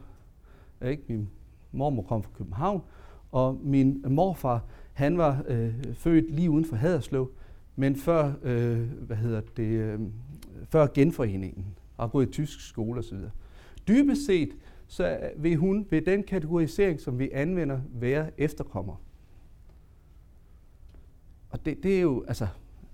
Ikke? 0.85 1.03
Min 1.09 1.29
mormor 1.73 2.03
kom 2.03 2.23
fra 2.23 2.31
København, 2.35 2.83
og 3.33 3.61
min 3.62 4.05
morfar, 4.09 4.64
han 4.93 5.19
var 5.19 5.45
øh, 5.49 5.75
født 5.95 6.35
lige 6.35 6.51
uden 6.51 6.64
for 6.64 6.77
Haderslev, 6.77 7.31
men 7.77 7.97
før, 7.97 8.33
øh, 8.43 8.81
hvad 8.81 9.16
hedder 9.16 9.41
det, 9.57 9.62
øh, 9.62 10.01
før 10.69 10.87
genforeningen 10.95 11.66
og 11.97 12.05
har 12.05 12.09
gået 12.09 12.27
i 12.29 12.31
tysk 12.31 12.69
skole 12.69 12.99
osv. 12.99 13.19
Dybest 13.89 14.27
set, 14.27 14.51
så 14.87 15.19
vil 15.37 15.57
hun 15.57 15.87
ved 15.91 16.03
den 16.03 16.23
kategorisering, 16.23 17.01
som 17.01 17.19
vi 17.19 17.31
anvender, 17.33 17.81
være 17.91 18.41
efterkommer. 18.41 19.03
Og 21.51 21.66
det, 21.66 21.83
det 21.83 21.97
er 21.97 22.01
jo, 22.01 22.25
altså, 22.29 22.47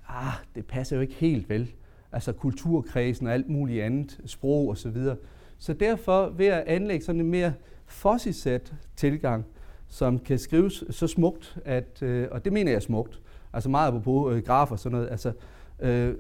ah, 0.09 0.33
det 0.55 0.67
passer 0.67 0.97
jo 0.97 1.03
ikke 1.03 1.15
helt 1.15 1.49
vel. 1.49 1.73
Altså 2.13 2.33
kulturkredsen 2.33 3.27
og 3.27 3.33
alt 3.33 3.49
muligt 3.49 3.83
andet, 3.83 4.21
sprog 4.27 4.69
osv. 4.69 4.77
Så, 4.77 4.91
videre. 4.91 5.17
så 5.59 5.73
derfor 5.73 6.29
ved 6.29 6.47
at 6.47 6.65
anlægge 6.67 7.05
sådan 7.05 7.21
en 7.21 7.31
mere 7.31 7.53
fossisat 7.87 8.75
tilgang, 8.97 9.45
som 9.89 10.19
kan 10.19 10.39
skrives 10.39 10.85
så 10.91 11.07
smukt, 11.07 11.59
at, 11.65 12.03
øh, 12.03 12.29
og 12.31 12.45
det 12.45 12.53
mener 12.53 12.71
jeg 12.71 12.77
er 12.77 12.81
smukt, 12.81 13.21
altså 13.53 13.71
meget 13.71 14.03
på 14.03 14.31
øh, 14.31 14.43
grafer 14.43 14.73
og 14.73 14.79
sådan 14.79 14.99
noget, 14.99 15.11
altså 15.11 15.33
øh, 15.81 16.15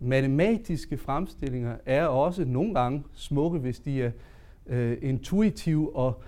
matematiske 0.00 0.96
fremstillinger 0.96 1.76
er 1.86 2.06
også 2.06 2.44
nogle 2.44 2.74
gange 2.74 3.04
smukke, 3.12 3.58
hvis 3.58 3.78
de 3.80 4.02
er 4.02 4.10
øh, 4.66 4.98
intuitive 5.02 5.96
og 5.96 6.22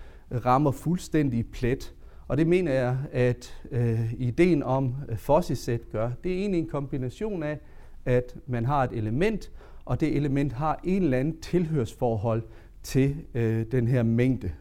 rammer 0.45 0.71
fuldstændig 0.71 1.51
plet. 1.51 1.95
Og 2.29 2.39
det 2.39 2.47
mener 2.47 2.73
jeg, 2.73 2.99
at 3.13 3.67
øh, 3.71 4.15
ideen 4.15 4.63
om 4.63 4.95
fossisæt 5.17 5.91
gør. 5.93 6.11
Det 6.25 6.33
er 6.33 6.37
egentlig 6.37 6.59
en 6.59 6.69
kombination 6.69 7.43
af, 7.43 7.61
at 8.05 8.37
man 8.47 8.65
har 8.65 8.85
et 8.85 8.93
element, 8.93 9.53
og 9.85 10.01
det 10.01 10.17
element 10.17 10.53
har 10.53 10.81
en 10.85 11.03
eller 11.03 11.19
anden 11.19 11.41
tilhørsforhold 11.41 12.43
til 12.83 13.17
øh, 13.35 13.67
den 13.73 13.89
her 13.89 14.03
mængde. 14.03 14.53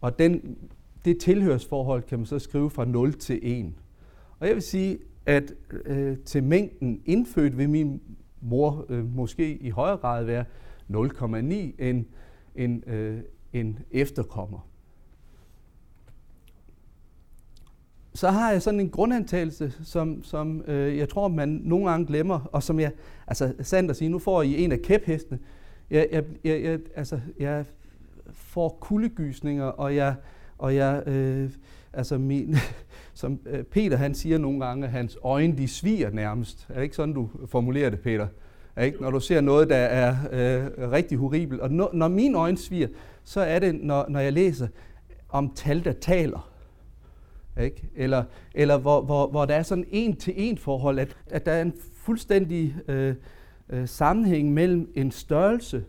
Og 0.00 0.18
den, 0.18 0.58
det 1.04 1.20
tilhørsforhold 1.20 2.02
kan 2.02 2.18
man 2.18 2.26
så 2.26 2.38
skrive 2.38 2.70
fra 2.70 2.84
0 2.84 3.12
til 3.12 3.38
1. 3.42 3.74
Og 4.38 4.46
jeg 4.46 4.54
vil 4.54 4.62
sige, 4.62 4.98
at 5.26 5.52
øh, 5.84 6.16
til 6.18 6.42
mængden 6.42 7.02
indfødt 7.04 7.58
vil 7.58 7.70
min 7.70 8.00
mor 8.40 8.86
øh, 8.88 9.14
måske 9.16 9.56
i 9.56 9.70
højere 9.70 9.96
grad 9.96 10.24
være 10.24 10.44
0,9 10.90 11.84
end 11.84 12.04
en, 12.54 12.84
øh, 12.86 13.18
en 13.52 13.78
efterkommer. 13.90 14.68
Så 18.14 18.30
har 18.30 18.52
jeg 18.52 18.62
sådan 18.62 18.80
en 18.80 18.90
grundantagelse, 18.90 19.72
som, 19.82 20.22
som 20.22 20.64
øh, 20.66 20.96
jeg 20.96 21.08
tror, 21.08 21.28
man 21.28 21.48
nogle 21.48 21.90
gange 21.90 22.06
glemmer, 22.06 22.40
og 22.52 22.62
som 22.62 22.80
jeg, 22.80 22.92
altså 23.26 23.54
sandt 23.60 23.90
at 23.90 23.96
sige, 23.96 24.08
nu 24.08 24.18
får 24.18 24.42
I 24.42 24.64
en 24.64 24.72
af 24.72 24.82
kæphestene. 24.82 25.38
Jeg, 25.90 26.08
jeg, 26.12 26.24
jeg, 26.44 26.62
jeg, 26.62 26.78
altså, 26.96 27.20
jeg 27.38 27.64
får 28.32 28.78
kuldegysninger, 28.80 29.64
og 29.64 29.96
jeg, 29.96 30.14
og 30.58 30.74
jeg 30.74 31.02
øh, 31.06 31.50
altså 31.92 32.18
min, 32.18 32.56
som 33.14 33.40
øh, 33.46 33.64
Peter 33.64 33.96
han 33.96 34.14
siger 34.14 34.38
nogle 34.38 34.66
gange, 34.66 34.86
at 34.86 34.92
hans 34.92 35.18
øjne 35.22 35.58
de 35.58 35.68
sviger 35.68 36.10
nærmest. 36.10 36.66
Er 36.68 36.74
det 36.74 36.82
ikke 36.82 36.96
sådan, 36.96 37.14
du 37.14 37.28
formulerer 37.46 37.90
det, 37.90 38.00
Peter? 38.00 38.26
Er 38.76 38.84
ikke? 38.84 39.02
Når 39.02 39.10
du 39.10 39.20
ser 39.20 39.40
noget, 39.40 39.68
der 39.68 39.76
er 39.76 40.16
øh, 40.32 40.90
rigtig 40.90 41.18
horribelt. 41.18 41.60
Og 41.60 41.70
når, 41.70 41.90
når 41.92 42.08
mine 42.08 42.38
øjne 42.38 42.58
sviger, 42.58 42.88
så 43.24 43.40
er 43.40 43.58
det, 43.58 43.74
når, 43.74 44.06
når 44.08 44.20
jeg 44.20 44.32
læser 44.32 44.68
om 45.28 45.52
tal, 45.54 45.84
der 45.84 45.92
taler. 45.92 46.50
Ikke? 47.60 47.88
Eller, 47.96 48.24
eller 48.54 48.78
hvor, 48.78 49.00
hvor, 49.00 49.26
hvor 49.26 49.44
der 49.44 49.54
er 49.54 49.62
sådan 49.62 49.84
en 49.90 50.16
til 50.16 50.34
en 50.36 50.58
forhold, 50.58 50.98
at, 50.98 51.16
at 51.26 51.46
der 51.46 51.52
er 51.52 51.62
en 51.62 51.74
fuldstændig 51.96 52.76
øh, 52.88 53.14
øh, 53.70 53.88
sammenhæng 53.88 54.52
mellem 54.52 54.92
en 54.94 55.10
størrelse 55.10 55.84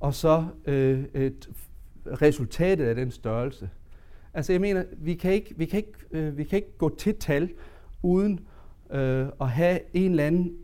og 0.00 0.14
så 0.14 0.46
øh, 0.66 1.04
et 1.14 1.50
resultatet 2.06 2.84
af 2.84 2.94
den 2.94 3.10
størrelse. 3.10 3.70
Altså 4.34 4.52
jeg 4.52 4.60
mener, 4.60 4.84
vi 4.96 5.14
kan 5.14 5.32
ikke, 5.32 5.54
vi 5.56 5.64
kan 5.64 5.76
ikke, 5.76 5.92
øh, 6.10 6.38
vi 6.38 6.44
kan 6.44 6.56
ikke 6.56 6.78
gå 6.78 6.96
til 6.96 7.16
tal 7.16 7.50
uden 8.02 8.40
øh, 8.90 9.26
at 9.40 9.50
have 9.50 9.80
en 9.94 10.10
eller 10.10 10.26
anden 10.26 10.56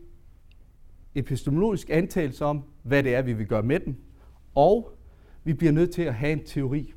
epistemologisk 1.15 1.89
antagelse 1.89 2.45
om, 2.45 2.63
hvad 2.83 3.03
det 3.03 3.15
er, 3.15 3.21
vi 3.21 3.33
vil 3.33 3.47
gøre 3.47 3.63
med 3.63 3.79
dem, 3.79 3.95
og 4.55 4.97
vi 5.43 5.53
bliver 5.53 5.73
nødt 5.73 5.91
til 5.91 6.01
at 6.01 6.13
have 6.13 6.31
en 6.31 6.43
teori. 6.43 6.93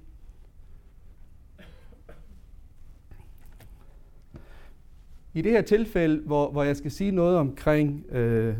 I 5.34 5.42
det 5.42 5.52
her 5.52 5.62
tilfælde, 5.62 6.22
hvor, 6.26 6.50
hvor 6.50 6.62
jeg 6.62 6.76
skal 6.76 6.90
sige 6.90 7.10
noget 7.10 7.36
omkring 7.36 8.06
øh, 8.10 8.56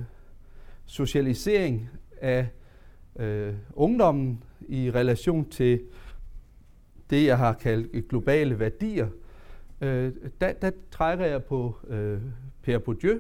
socialisering 0.87 1.89
af 2.21 2.47
øh, 3.17 3.55
ungdommen 3.73 4.43
i 4.69 4.91
relation 4.91 5.49
til 5.51 5.81
det, 7.11 7.27
jeg 7.27 7.39
har 7.39 7.53
kaldt 7.53 8.09
globale 8.09 8.59
værdier, 8.59 9.09
øh, 9.81 10.13
der, 10.41 10.53
der 10.53 10.71
trækker 10.91 11.27
jeg 11.27 11.45
på 11.45 11.77
øh, 11.89 12.19
Pierre 12.63 12.81
Bourdieu, 12.81 13.19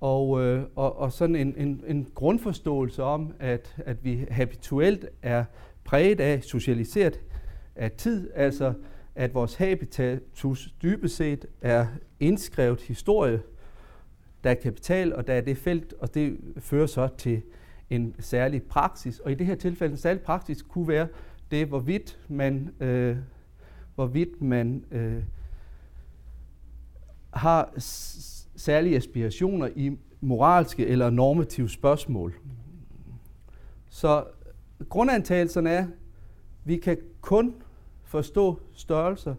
og, 0.00 0.42
øh, 0.42 0.62
og, 0.76 0.98
og 0.98 1.12
sådan 1.12 1.36
en, 1.36 1.54
en, 1.56 1.84
en 1.86 2.08
grundforståelse 2.14 3.02
om, 3.02 3.34
at, 3.38 3.76
at 3.78 4.04
vi 4.04 4.26
habituelt 4.30 5.06
er 5.22 5.44
præget 5.84 6.20
af, 6.20 6.42
socialiseret 6.44 7.20
af 7.76 7.90
tid, 7.90 8.30
altså 8.34 8.72
at 9.14 9.34
vores 9.34 9.54
habitatus 9.54 10.74
dybest 10.82 11.16
set 11.16 11.46
er 11.62 11.86
indskrevet 12.20 12.80
historie, 12.80 13.40
der 14.44 14.50
er 14.50 14.54
kapital, 14.54 15.14
og 15.14 15.26
der 15.26 15.34
er 15.34 15.40
det 15.40 15.58
felt, 15.58 15.94
og 15.98 16.14
det 16.14 16.38
fører 16.58 16.86
så 16.86 17.08
til 17.18 17.42
en 17.90 18.14
særlig 18.18 18.62
praksis. 18.62 19.18
Og 19.18 19.32
i 19.32 19.34
det 19.34 19.46
her 19.46 19.54
tilfælde, 19.54 19.92
en 19.92 19.98
særlig 19.98 20.22
praksis 20.22 20.62
kunne 20.62 20.88
være 20.88 21.08
det, 21.50 21.66
hvorvidt 21.66 22.18
man, 22.28 22.70
øh, 22.80 23.16
hvorvidt 23.94 24.42
man 24.42 24.84
øh, 24.90 25.22
har 27.30 27.72
særlige 28.56 28.96
aspirationer 28.96 29.68
i 29.76 29.98
moralske 30.20 30.86
eller 30.86 31.10
normative 31.10 31.68
spørgsmål. 31.68 32.34
Så 33.88 34.24
grundantagelserne 34.88 35.70
er, 35.70 35.82
at 35.82 35.88
vi 36.64 36.76
kan 36.76 36.98
kun 37.20 37.54
forstå 38.02 38.60
størrelser 38.72 39.34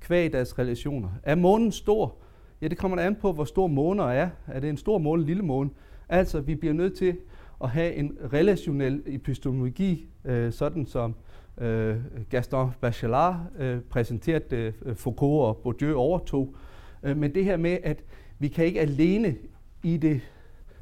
kvæg 0.00 0.32
deres 0.32 0.58
relationer. 0.58 1.08
Er 1.22 1.34
månen 1.34 1.72
stor? 1.72 2.21
Ja, 2.62 2.68
det 2.68 2.78
kommer 2.78 2.98
an 2.98 3.14
på, 3.14 3.32
hvor 3.32 3.44
stor 3.44 3.66
måner 3.66 4.04
er. 4.04 4.30
Er 4.46 4.60
det 4.60 4.70
en 4.70 4.76
stor 4.76 4.98
måne, 4.98 5.20
en 5.22 5.26
lille 5.26 5.42
måne? 5.42 5.70
Altså, 6.08 6.40
vi 6.40 6.54
bliver 6.54 6.74
nødt 6.74 6.96
til 6.96 7.16
at 7.62 7.70
have 7.70 7.94
en 7.94 8.18
relationel 8.32 9.02
epistemologi, 9.06 10.06
øh, 10.24 10.52
sådan 10.52 10.86
som 10.86 11.14
øh, 11.58 11.96
Gaston 12.30 12.70
Bachelard 12.80 13.40
øh, 13.58 13.80
præsenterede 13.80 14.72
øh, 14.82 14.96
Foucault 14.96 15.46
og 15.48 15.56
Bourdieu 15.56 15.98
overtog. 15.98 16.54
Øh, 17.02 17.16
men 17.16 17.34
det 17.34 17.44
her 17.44 17.56
med, 17.56 17.78
at 17.82 18.04
vi 18.38 18.48
kan 18.48 18.64
ikke 18.64 18.80
alene 18.80 19.36
i 19.82 19.96
det 19.96 20.20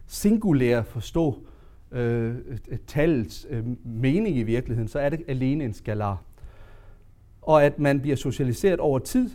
singulære 0.07 0.85
forstå 0.85 1.47
øh, 1.93 2.35
tallets 2.87 3.47
øh, 3.51 3.65
mening 3.85 4.37
i 4.37 4.43
virkeligheden, 4.43 4.89
så 4.89 4.99
er 4.99 5.09
det 5.09 5.23
alene 5.29 5.65
en 5.65 5.75
skalar. 5.75 6.23
Og 7.43 7.65
at 7.65 7.79
man 7.79 8.01
bliver 8.01 8.17
socialiseret 8.17 8.81
over 8.81 8.99
tid, 8.99 9.31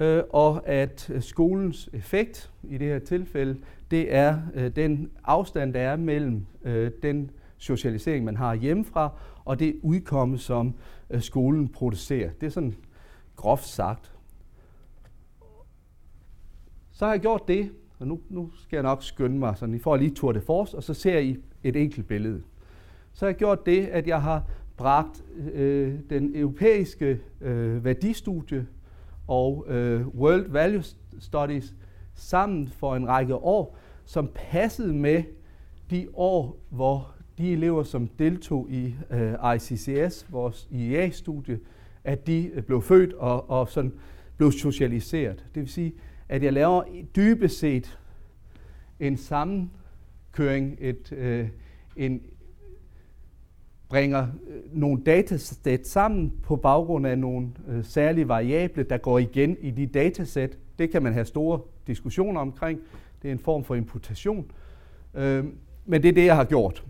øh, 0.00 0.22
og 0.30 0.68
at 0.68 1.10
øh, 1.10 1.22
skolens 1.22 1.90
effekt 1.92 2.52
i 2.62 2.78
det 2.78 2.86
her 2.88 2.98
tilfælde, 2.98 3.60
det 3.90 4.14
er 4.14 4.40
øh, 4.54 4.76
den 4.76 5.10
afstand, 5.24 5.74
der 5.74 5.80
er 5.80 5.96
mellem 5.96 6.46
øh, 6.64 6.90
den 7.02 7.30
socialisering, 7.56 8.24
man 8.24 8.36
har 8.36 8.54
hjemmefra, 8.54 9.12
og 9.44 9.58
det 9.58 9.76
udkomme, 9.82 10.38
som 10.38 10.74
øh, 11.10 11.20
skolen 11.20 11.68
producerer. 11.68 12.30
Det 12.40 12.46
er 12.46 12.50
sådan 12.50 12.74
groft 13.36 13.66
sagt. 13.66 14.12
Så 16.92 17.04
har 17.04 17.12
jeg 17.12 17.20
gjort 17.20 17.48
det, 17.48 17.70
og 17.98 18.06
nu, 18.06 18.20
nu 18.28 18.50
skal 18.54 18.76
jeg 18.76 18.82
nok 18.82 19.02
skynde 19.02 19.38
mig, 19.38 19.56
så 19.56 19.66
I 19.66 19.78
får 19.78 19.96
lige 19.96 20.14
Tour 20.14 20.32
de 20.32 20.40
Force, 20.40 20.76
og 20.76 20.82
så 20.82 20.94
ser 20.94 21.18
I 21.18 21.36
et 21.62 21.76
enkelt 21.76 22.06
billede. 22.06 22.42
Så 23.12 23.24
har 23.24 23.30
jeg 23.30 23.36
gjort 23.36 23.66
det, 23.66 23.86
at 23.86 24.06
jeg 24.06 24.22
har 24.22 24.44
bragt 24.76 25.24
øh, 25.52 25.94
den 26.10 26.36
europæiske 26.36 27.20
øh, 27.40 27.84
værdistudie 27.84 28.66
og 29.28 29.64
øh, 29.68 30.06
World 30.06 30.50
Value 30.50 30.82
Studies 31.18 31.74
sammen 32.14 32.68
for 32.68 32.96
en 32.96 33.08
række 33.08 33.34
år, 33.34 33.78
som 34.04 34.30
passede 34.34 34.94
med 34.94 35.22
de 35.90 36.08
år, 36.14 36.58
hvor 36.70 37.14
de 37.38 37.52
elever, 37.52 37.82
som 37.82 38.08
deltog 38.08 38.70
i 38.70 38.94
øh, 39.10 39.34
ICCS, 39.54 40.26
vores 40.30 40.68
IEA-studie, 40.70 41.60
at 42.04 42.26
de 42.26 42.50
øh, 42.54 42.62
blev 42.62 42.82
født 42.82 43.12
og, 43.12 43.50
og 43.50 43.68
sådan 43.68 43.92
blev 44.36 44.52
socialiseret. 44.52 45.44
Det 45.54 45.60
vil 45.60 45.68
sige, 45.68 45.94
at 46.28 46.42
jeg 46.42 46.52
laver 46.52 46.82
dybest 47.16 47.58
set 47.58 47.98
en 49.00 49.16
sammenkøring, 49.16 50.76
et, 50.80 51.12
øh, 51.12 51.48
en, 51.96 52.22
bringer 53.88 54.26
øh, 54.48 54.78
nogle 54.80 55.02
datasæt 55.02 55.86
sammen 55.86 56.32
på 56.42 56.56
baggrund 56.56 57.06
af 57.06 57.18
nogle 57.18 57.48
øh, 57.68 57.84
særlige 57.84 58.28
variable, 58.28 58.82
der 58.82 58.98
går 58.98 59.18
igen 59.18 59.56
i 59.60 59.70
de 59.70 59.86
datasæt. 59.86 60.58
Det 60.78 60.90
kan 60.90 61.02
man 61.02 61.12
have 61.12 61.24
store 61.24 61.60
diskussioner 61.86 62.40
omkring. 62.40 62.80
Det 63.22 63.28
er 63.28 63.32
en 63.32 63.38
form 63.38 63.64
for 63.64 63.74
imputation. 63.74 64.50
Øh, 65.14 65.44
men 65.86 66.02
det 66.02 66.08
er 66.08 66.12
det, 66.12 66.24
jeg 66.24 66.36
har 66.36 66.44
gjort. 66.44 66.84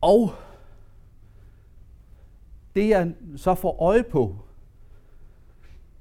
Og 0.00 0.30
det 2.74 2.88
jeg 2.88 3.14
så 3.36 3.54
får 3.54 3.82
øje 3.82 4.02
på, 4.02 4.36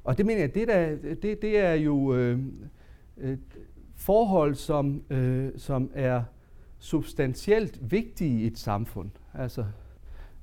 og 0.04 0.18
det 0.18 0.26
mener 0.26 0.40
jeg, 0.42 0.56
det, 0.56 0.68
der, 0.68 0.96
det, 1.22 1.42
det 1.42 1.58
er 1.60 1.74
jo 1.74 2.16
øh, 2.16 2.40
øh, 3.18 3.38
forhold, 4.04 4.56
som, 4.56 5.04
øh, 5.10 5.52
som 5.58 5.92
er 5.94 6.24
substantielt 6.80 7.92
vigtige 7.92 8.44
i 8.44 8.48
et 8.48 8.58
samfund. 8.58 9.10
Altså, 9.34 9.66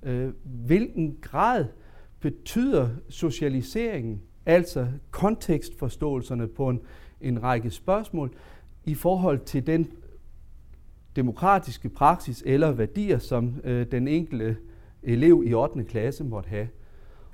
øh, 0.03 0.33
hvilken 0.45 1.17
grad 1.21 1.65
betyder 2.21 2.89
socialiseringen, 3.09 4.23
altså 4.47 4.87
kontekstforståelserne 5.11 6.49
på 6.49 6.69
en, 6.69 6.81
en 7.21 7.43
række 7.43 7.71
spørgsmål, 7.71 8.35
i 8.85 8.95
forhold 8.95 9.39
til 9.39 9.67
den 9.67 9.93
demokratiske 11.17 11.89
praksis 11.89 12.43
eller 12.47 12.71
værdier, 12.71 13.19
som 13.19 13.55
øh, 13.65 13.87
den 13.91 14.09
enkelte 14.09 14.57
elev 15.03 15.43
i 15.47 15.55
8. 15.55 15.85
klasse 15.85 16.25
måtte 16.25 16.49
have. 16.49 16.69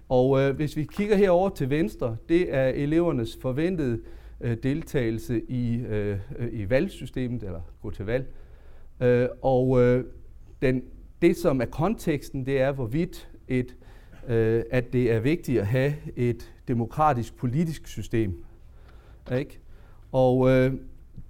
Og 0.08 0.40
øh, 0.40 0.56
hvis 0.56 0.76
vi 0.76 0.84
kigger 0.84 1.16
herover 1.16 1.48
til 1.48 1.70
venstre, 1.70 2.16
det 2.28 2.54
er 2.54 2.68
elevernes 2.68 3.38
forventede 3.42 3.92
øh, 3.92 4.04
Øh, 4.40 4.56
deltagelse 4.62 5.42
i, 5.48 5.76
øh, 5.76 6.18
i 6.52 6.70
valgsystemet, 6.70 7.42
eller 7.42 7.60
gå 7.82 7.90
til 7.90 8.04
valg. 8.04 8.26
Øh, 9.00 9.28
og 9.42 9.82
øh, 9.82 10.04
den, 10.62 10.82
det, 11.22 11.36
som 11.36 11.60
er 11.60 11.64
konteksten, 11.64 12.46
det 12.46 12.60
er, 12.60 12.72
hvorvidt 12.72 13.28
et, 13.48 13.76
øh, 14.28 14.62
at 14.70 14.92
det 14.92 15.12
er 15.12 15.20
vigtigt 15.20 15.60
at 15.60 15.66
have 15.66 15.94
et 16.16 16.52
demokratisk 16.68 17.36
politisk 17.36 17.86
system. 17.86 18.44
Ikke? 19.32 19.58
Og 20.12 20.50
øh, 20.50 20.72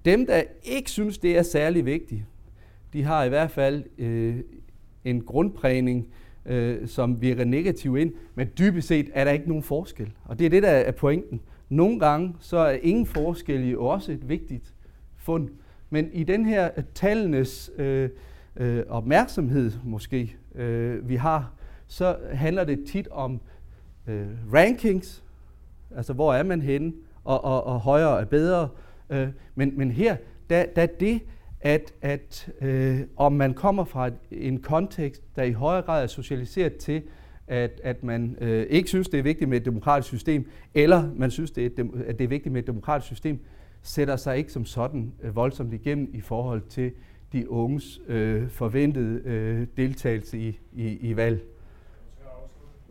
dem, 0.04 0.26
der 0.26 0.42
ikke 0.62 0.90
synes, 0.90 1.18
det 1.18 1.38
er 1.38 1.42
særlig 1.42 1.86
vigtigt, 1.86 2.24
de 2.92 3.02
har 3.02 3.24
i 3.24 3.28
hvert 3.28 3.50
fald 3.50 3.84
øh, 3.98 4.36
en 5.04 5.20
grundprægning, 5.20 6.08
øh, 6.46 6.88
som 6.88 7.20
virker 7.20 7.44
negativ 7.44 7.96
ind, 7.96 8.12
men 8.34 8.48
dybest 8.58 8.88
set 8.88 9.10
er 9.14 9.24
der 9.24 9.32
ikke 9.32 9.48
nogen 9.48 9.62
forskel. 9.62 10.12
Og 10.24 10.38
det 10.38 10.44
er 10.44 10.50
det, 10.50 10.62
der 10.62 10.68
er 10.68 10.92
pointen. 10.92 11.40
Nogle 11.68 12.00
gange 12.00 12.34
så 12.40 12.56
er 12.56 12.78
ingen 12.82 13.06
forskel 13.06 13.70
jo 13.70 13.86
også 13.86 14.12
et 14.12 14.28
vigtigt 14.28 14.74
fund. 15.16 15.48
Men 15.90 16.12
i 16.12 16.24
den 16.24 16.46
her 16.46 16.70
øh, 16.76 16.84
tallenes 16.94 17.70
øh, 17.76 18.10
øh, 18.56 18.82
opmærksomhed 18.88 19.72
måske, 19.84 20.36
øh, 20.54 21.08
vi 21.08 21.16
har, 21.16 21.52
så 21.86 22.16
handler 22.32 22.64
det 22.64 22.84
tit 22.86 23.08
om 23.08 23.40
øh, 24.06 24.26
rankings, 24.52 25.24
altså 25.96 26.12
hvor 26.12 26.34
er 26.34 26.42
man 26.42 26.62
henne, 26.62 26.92
og, 27.24 27.44
og, 27.44 27.64
og 27.64 27.80
højere 27.80 28.20
er 28.20 28.24
bedre. 28.24 28.68
Øh, 29.10 29.28
men, 29.54 29.78
men 29.78 29.90
her, 29.90 30.16
der, 30.50 30.64
der 30.76 30.86
det, 30.86 31.20
at, 31.60 31.94
at 32.02 32.48
øh, 32.60 33.00
om 33.16 33.32
man 33.32 33.54
kommer 33.54 33.84
fra 33.84 34.10
en 34.30 34.62
kontekst, 34.62 35.22
der 35.36 35.42
i 35.42 35.52
højere 35.52 35.82
grad 35.82 36.02
er 36.02 36.06
socialiseret 36.06 36.76
til, 36.76 37.02
at, 37.48 37.80
at 37.84 38.04
man 38.04 38.36
øh, 38.40 38.66
ikke 38.70 38.88
synes, 38.88 39.08
det 39.08 39.18
er 39.18 39.22
vigtigt 39.22 39.50
med 39.50 39.56
et 39.56 39.64
demokratisk 39.64 40.08
system, 40.08 40.50
eller 40.74 41.10
man 41.16 41.30
synes, 41.30 41.50
det 41.50 41.78
er, 41.78 41.84
at 42.06 42.18
det 42.18 42.24
er 42.24 42.28
vigtigt 42.28 42.52
med 42.52 42.60
et 42.60 42.66
demokratisk 42.66 43.06
system, 43.06 43.38
sætter 43.82 44.16
sig 44.16 44.38
ikke 44.38 44.52
som 44.52 44.64
sådan 44.64 45.12
øh, 45.22 45.36
voldsomt 45.36 45.74
igennem 45.74 46.10
i 46.12 46.20
forhold 46.20 46.62
til 46.68 46.92
de 47.32 47.50
unges 47.50 48.00
øh, 48.08 48.48
forventede 48.48 49.20
øh, 49.24 49.66
deltagelse 49.76 50.38
i, 50.38 50.60
i, 50.72 50.98
i 51.00 51.16
valg. 51.16 51.42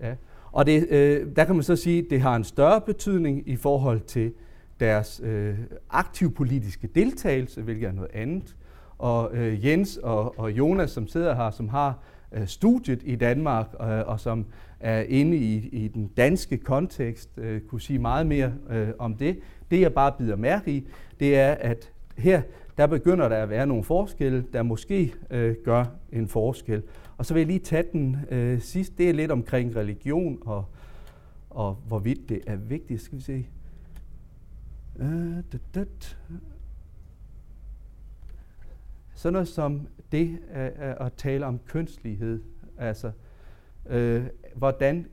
Ja. 0.01 0.15
Og 0.51 0.65
det, 0.65 0.87
øh, 0.89 1.35
der 1.35 1.45
kan 1.45 1.55
man 1.55 1.63
så 1.63 1.75
sige, 1.75 1.99
at 1.99 2.05
det 2.09 2.21
har 2.21 2.35
en 2.35 2.43
større 2.43 2.81
betydning 2.81 3.49
i 3.49 3.55
forhold 3.55 3.99
til 3.99 4.33
deres 4.79 5.21
øh, 5.23 5.57
aktiv 5.89 6.33
politiske 6.33 6.87
deltagelse, 6.87 7.61
hvilket 7.61 7.87
er 7.87 7.91
noget 7.91 8.11
andet. 8.13 8.55
Og 8.97 9.37
øh, 9.37 9.65
Jens 9.65 9.97
og, 9.97 10.39
og 10.39 10.51
Jonas, 10.51 10.91
som 10.91 11.07
sidder 11.07 11.35
her, 11.35 11.51
som 11.51 11.69
har 11.69 12.03
øh, 12.35 12.47
studiet 12.47 13.01
i 13.05 13.15
Danmark, 13.15 13.67
øh, 13.81 13.87
og 13.87 14.19
som 14.19 14.45
er 14.79 15.01
inde 15.01 15.37
i, 15.37 15.69
i 15.71 15.87
den 15.87 16.07
danske 16.07 16.57
kontekst, 16.57 17.29
øh, 17.37 17.61
kunne 17.61 17.81
sige 17.81 17.99
meget 17.99 18.27
mere 18.27 18.53
øh, 18.69 18.89
om 18.99 19.15
det. 19.15 19.39
Det 19.71 19.81
jeg 19.81 19.93
bare 19.93 20.11
bider 20.17 20.35
mærke 20.35 20.71
i, 20.71 20.87
det 21.19 21.37
er, 21.37 21.51
at 21.51 21.91
her 22.17 22.41
der 22.77 22.87
begynder 22.87 23.29
der 23.29 23.43
at 23.43 23.49
være 23.49 23.67
nogle 23.67 23.83
forskelle, 23.83 24.45
der 24.53 24.63
måske 24.63 25.13
øh, 25.29 25.55
gør 25.63 25.85
en 26.11 26.27
forskel. 26.27 26.83
Og 27.17 27.25
så 27.25 27.33
vil 27.33 27.41
jeg 27.41 27.47
lige 27.47 27.59
tage 27.59 27.83
den 27.91 28.17
øh, 28.31 28.61
sidst. 28.61 28.97
Det 28.97 29.09
er 29.09 29.13
lidt 29.13 29.31
omkring 29.31 29.75
religion 29.75 30.37
og, 30.45 30.65
og 31.49 31.77
hvorvidt 31.87 32.29
det 32.29 32.41
er 32.47 32.55
vigtigt. 32.55 33.01
Skal 33.01 33.17
vi 33.17 33.23
se. 33.23 33.47
Øh, 34.99 35.35
dat, 35.51 35.61
dat. 35.75 36.17
Sådan 39.15 39.33
noget 39.33 39.47
som 39.47 39.87
det 40.11 40.39
at, 40.49 40.73
at 40.99 41.13
tale 41.13 41.45
om 41.45 41.59
kønslighed. 41.59 42.41
Altså, 42.77 43.11
øh, 43.89 44.25
hvordan 44.55 45.07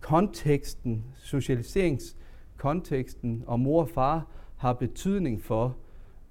konteksten, 0.00 1.04
socialiseringskonteksten 1.16 3.44
og 3.46 3.60
mor 3.60 3.80
og 3.80 3.88
far 3.88 4.26
har 4.56 4.72
betydning 4.72 5.42
for 5.42 5.76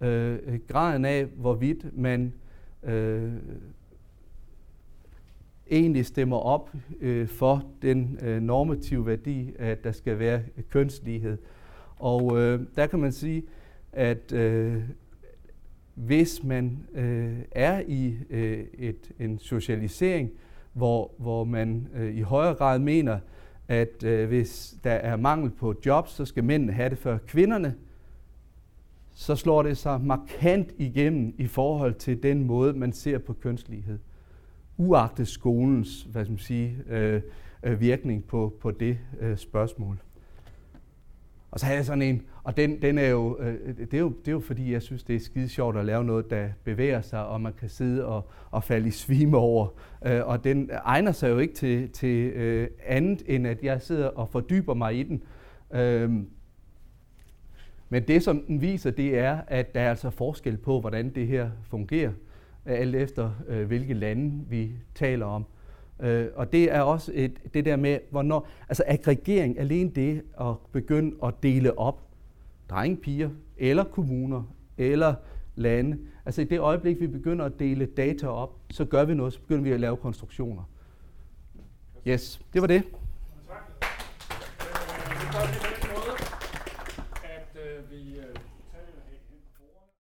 øh, 0.02 0.60
graden 0.68 1.06
af, 1.06 1.26
hvorvidt 1.26 1.98
man 1.98 2.34
øh, 2.84 3.34
egentlig 5.72 6.06
stemmer 6.06 6.38
op 6.38 6.70
øh, 7.00 7.28
for 7.28 7.64
den 7.82 8.20
øh, 8.22 8.42
normative 8.42 9.06
værdi, 9.06 9.54
at 9.60 9.84
der 9.84 9.92
skal 9.92 10.20
være 10.20 10.44
kønslighed. 10.70 11.38
Og 11.96 12.40
øh, 12.40 12.60
der 12.76 12.88
kan 12.88 13.00
man 13.00 13.12
sige, 13.12 13.44
at 13.92 14.34
øh, 14.34 14.84
hvis 15.96 16.44
man 16.44 16.88
øh, 16.94 17.38
er 17.52 17.82
i 17.88 18.16
øh, 18.30 18.66
et, 18.74 19.12
en 19.20 19.40
socialisering, 19.40 20.32
hvor, 20.74 21.12
hvor 21.18 21.44
man 21.44 21.88
øh, 21.96 22.16
i 22.16 22.22
højere 22.22 22.56
grad 22.56 22.80
mener, 22.80 23.20
at 23.68 24.04
øh, 24.04 24.28
hvis 24.28 24.76
der 24.84 24.92
er 24.92 25.16
mangel 25.16 25.52
på 25.52 25.76
jobs, 25.86 26.12
så 26.12 26.26
skal 26.26 26.44
mændene 26.44 26.74
have 26.74 26.90
det 26.90 26.98
før 26.98 27.18
kvinderne, 27.18 27.76
så 29.14 29.36
slår 29.36 29.64
det 29.64 29.78
sig 29.78 30.02
markant 30.02 30.74
igennem 30.78 31.36
i 31.38 31.48
forhold 31.48 31.94
til 31.94 32.24
den 32.24 32.44
måde, 32.44 32.74
man 32.74 32.94
ser 32.94 33.18
på 33.18 33.34
kønslighed. 33.34 34.00
Uagtet 34.78 35.28
skolens 35.28 36.02
hvad 36.12 36.26
skal 36.26 36.32
man 36.32 36.40
sige, 36.40 36.78
øh, 36.90 37.22
øh, 37.64 37.80
virkning 37.80 38.24
på, 38.24 38.54
på 38.62 38.72
det 38.72 38.98
øh, 39.20 39.38
spørgsmål. 39.38 40.00
Og 41.52 41.60
så 41.60 41.66
havde 41.66 41.78
jeg 41.78 41.86
sådan 41.86 42.02
en, 42.02 42.22
og 42.44 42.58
den, 42.58 42.82
den 42.82 42.98
er 42.98 43.08
jo, 43.08 43.38
øh, 43.40 43.78
det, 43.78 43.94
er 43.94 44.00
jo, 44.00 44.10
det 44.10 44.28
er 44.28 44.32
jo 44.32 44.40
fordi, 44.40 44.72
jeg 44.72 44.82
synes, 44.82 45.04
det 45.04 45.16
er 45.16 45.20
skide 45.20 45.50
sjovt 45.50 45.78
at 45.78 45.86
lave 45.86 46.04
noget, 46.04 46.30
der 46.30 46.48
bevæger 46.64 47.02
sig, 47.02 47.26
og 47.26 47.42
man 47.42 47.54
kan 47.54 47.70
sidde 47.70 48.06
og, 48.06 48.30
og 48.52 48.64
falde 48.64 48.88
i 48.88 48.92
svime 48.92 49.38
over. 49.38 49.68
Øh, 50.06 50.22
og 50.26 50.44
den 50.44 50.70
egner 50.84 51.12
sig 51.12 51.30
jo 51.30 51.38
ikke 51.38 51.54
til, 51.54 51.90
til 51.90 52.28
øh, 52.28 52.68
andet, 52.86 53.24
end 53.28 53.48
at 53.48 53.64
jeg 53.64 53.82
sidder 53.82 54.08
og 54.08 54.30
fordyber 54.30 54.74
mig 54.74 55.00
i 55.00 55.04
den. 55.04 55.24
Øh, 55.74 56.12
men 57.90 58.04
det, 58.08 58.24
som 58.24 58.44
den 58.48 58.62
viser, 58.62 58.92
det 58.92 59.18
er, 59.18 59.42
at 59.48 59.76
der 59.76 59.82
er 59.82 59.90
altså 59.90 60.10
forskel 60.10 60.58
på, 60.58 60.80
hvordan 60.80 61.10
det 61.10 61.28
her 61.28 61.50
fungerer, 61.64 62.12
øh, 62.66 62.80
alt 62.80 62.96
efter 62.96 63.32
øh, 63.48 63.68
hvilke 63.68 63.94
lande 63.94 64.46
vi 64.50 64.72
taler 64.96 65.26
om. 65.26 65.46
Øh, 66.00 66.28
og 66.36 66.52
det 66.52 66.74
er 66.74 66.82
også 66.82 67.12
et, 67.16 67.54
det 67.54 67.66
der 67.66 67.76
med, 67.76 68.00
hvornår, 68.10 68.48
altså 68.70 68.84
aggregering, 68.88 69.60
alene 69.60 69.90
det 69.90 70.22
at 70.42 70.54
begynde 70.72 71.16
at 71.24 71.34
dele 71.44 71.78
op, 71.78 72.02
drenge, 72.70 72.98
piger, 72.98 73.30
eller 73.58 73.84
kommuner, 73.84 74.44
eller 74.78 75.14
lande. 75.56 75.98
Altså 76.26 76.42
i 76.42 76.46
det 76.46 76.60
øjeblik, 76.60 77.00
vi 77.00 77.08
begynder 77.08 77.46
at 77.46 77.60
dele 77.60 77.86
data 77.86 78.28
op, 78.28 78.60
så 78.72 78.86
gør 78.86 79.06
vi 79.06 79.14
noget, 79.14 79.34
så 79.34 79.40
begynder 79.40 79.64
vi 79.64 79.72
at 79.72 79.80
lave 79.80 79.98
konstruktioner. 79.98 80.64
Yes, 82.08 82.42
det 82.54 82.62
var 82.62 82.68
det. 82.68 82.84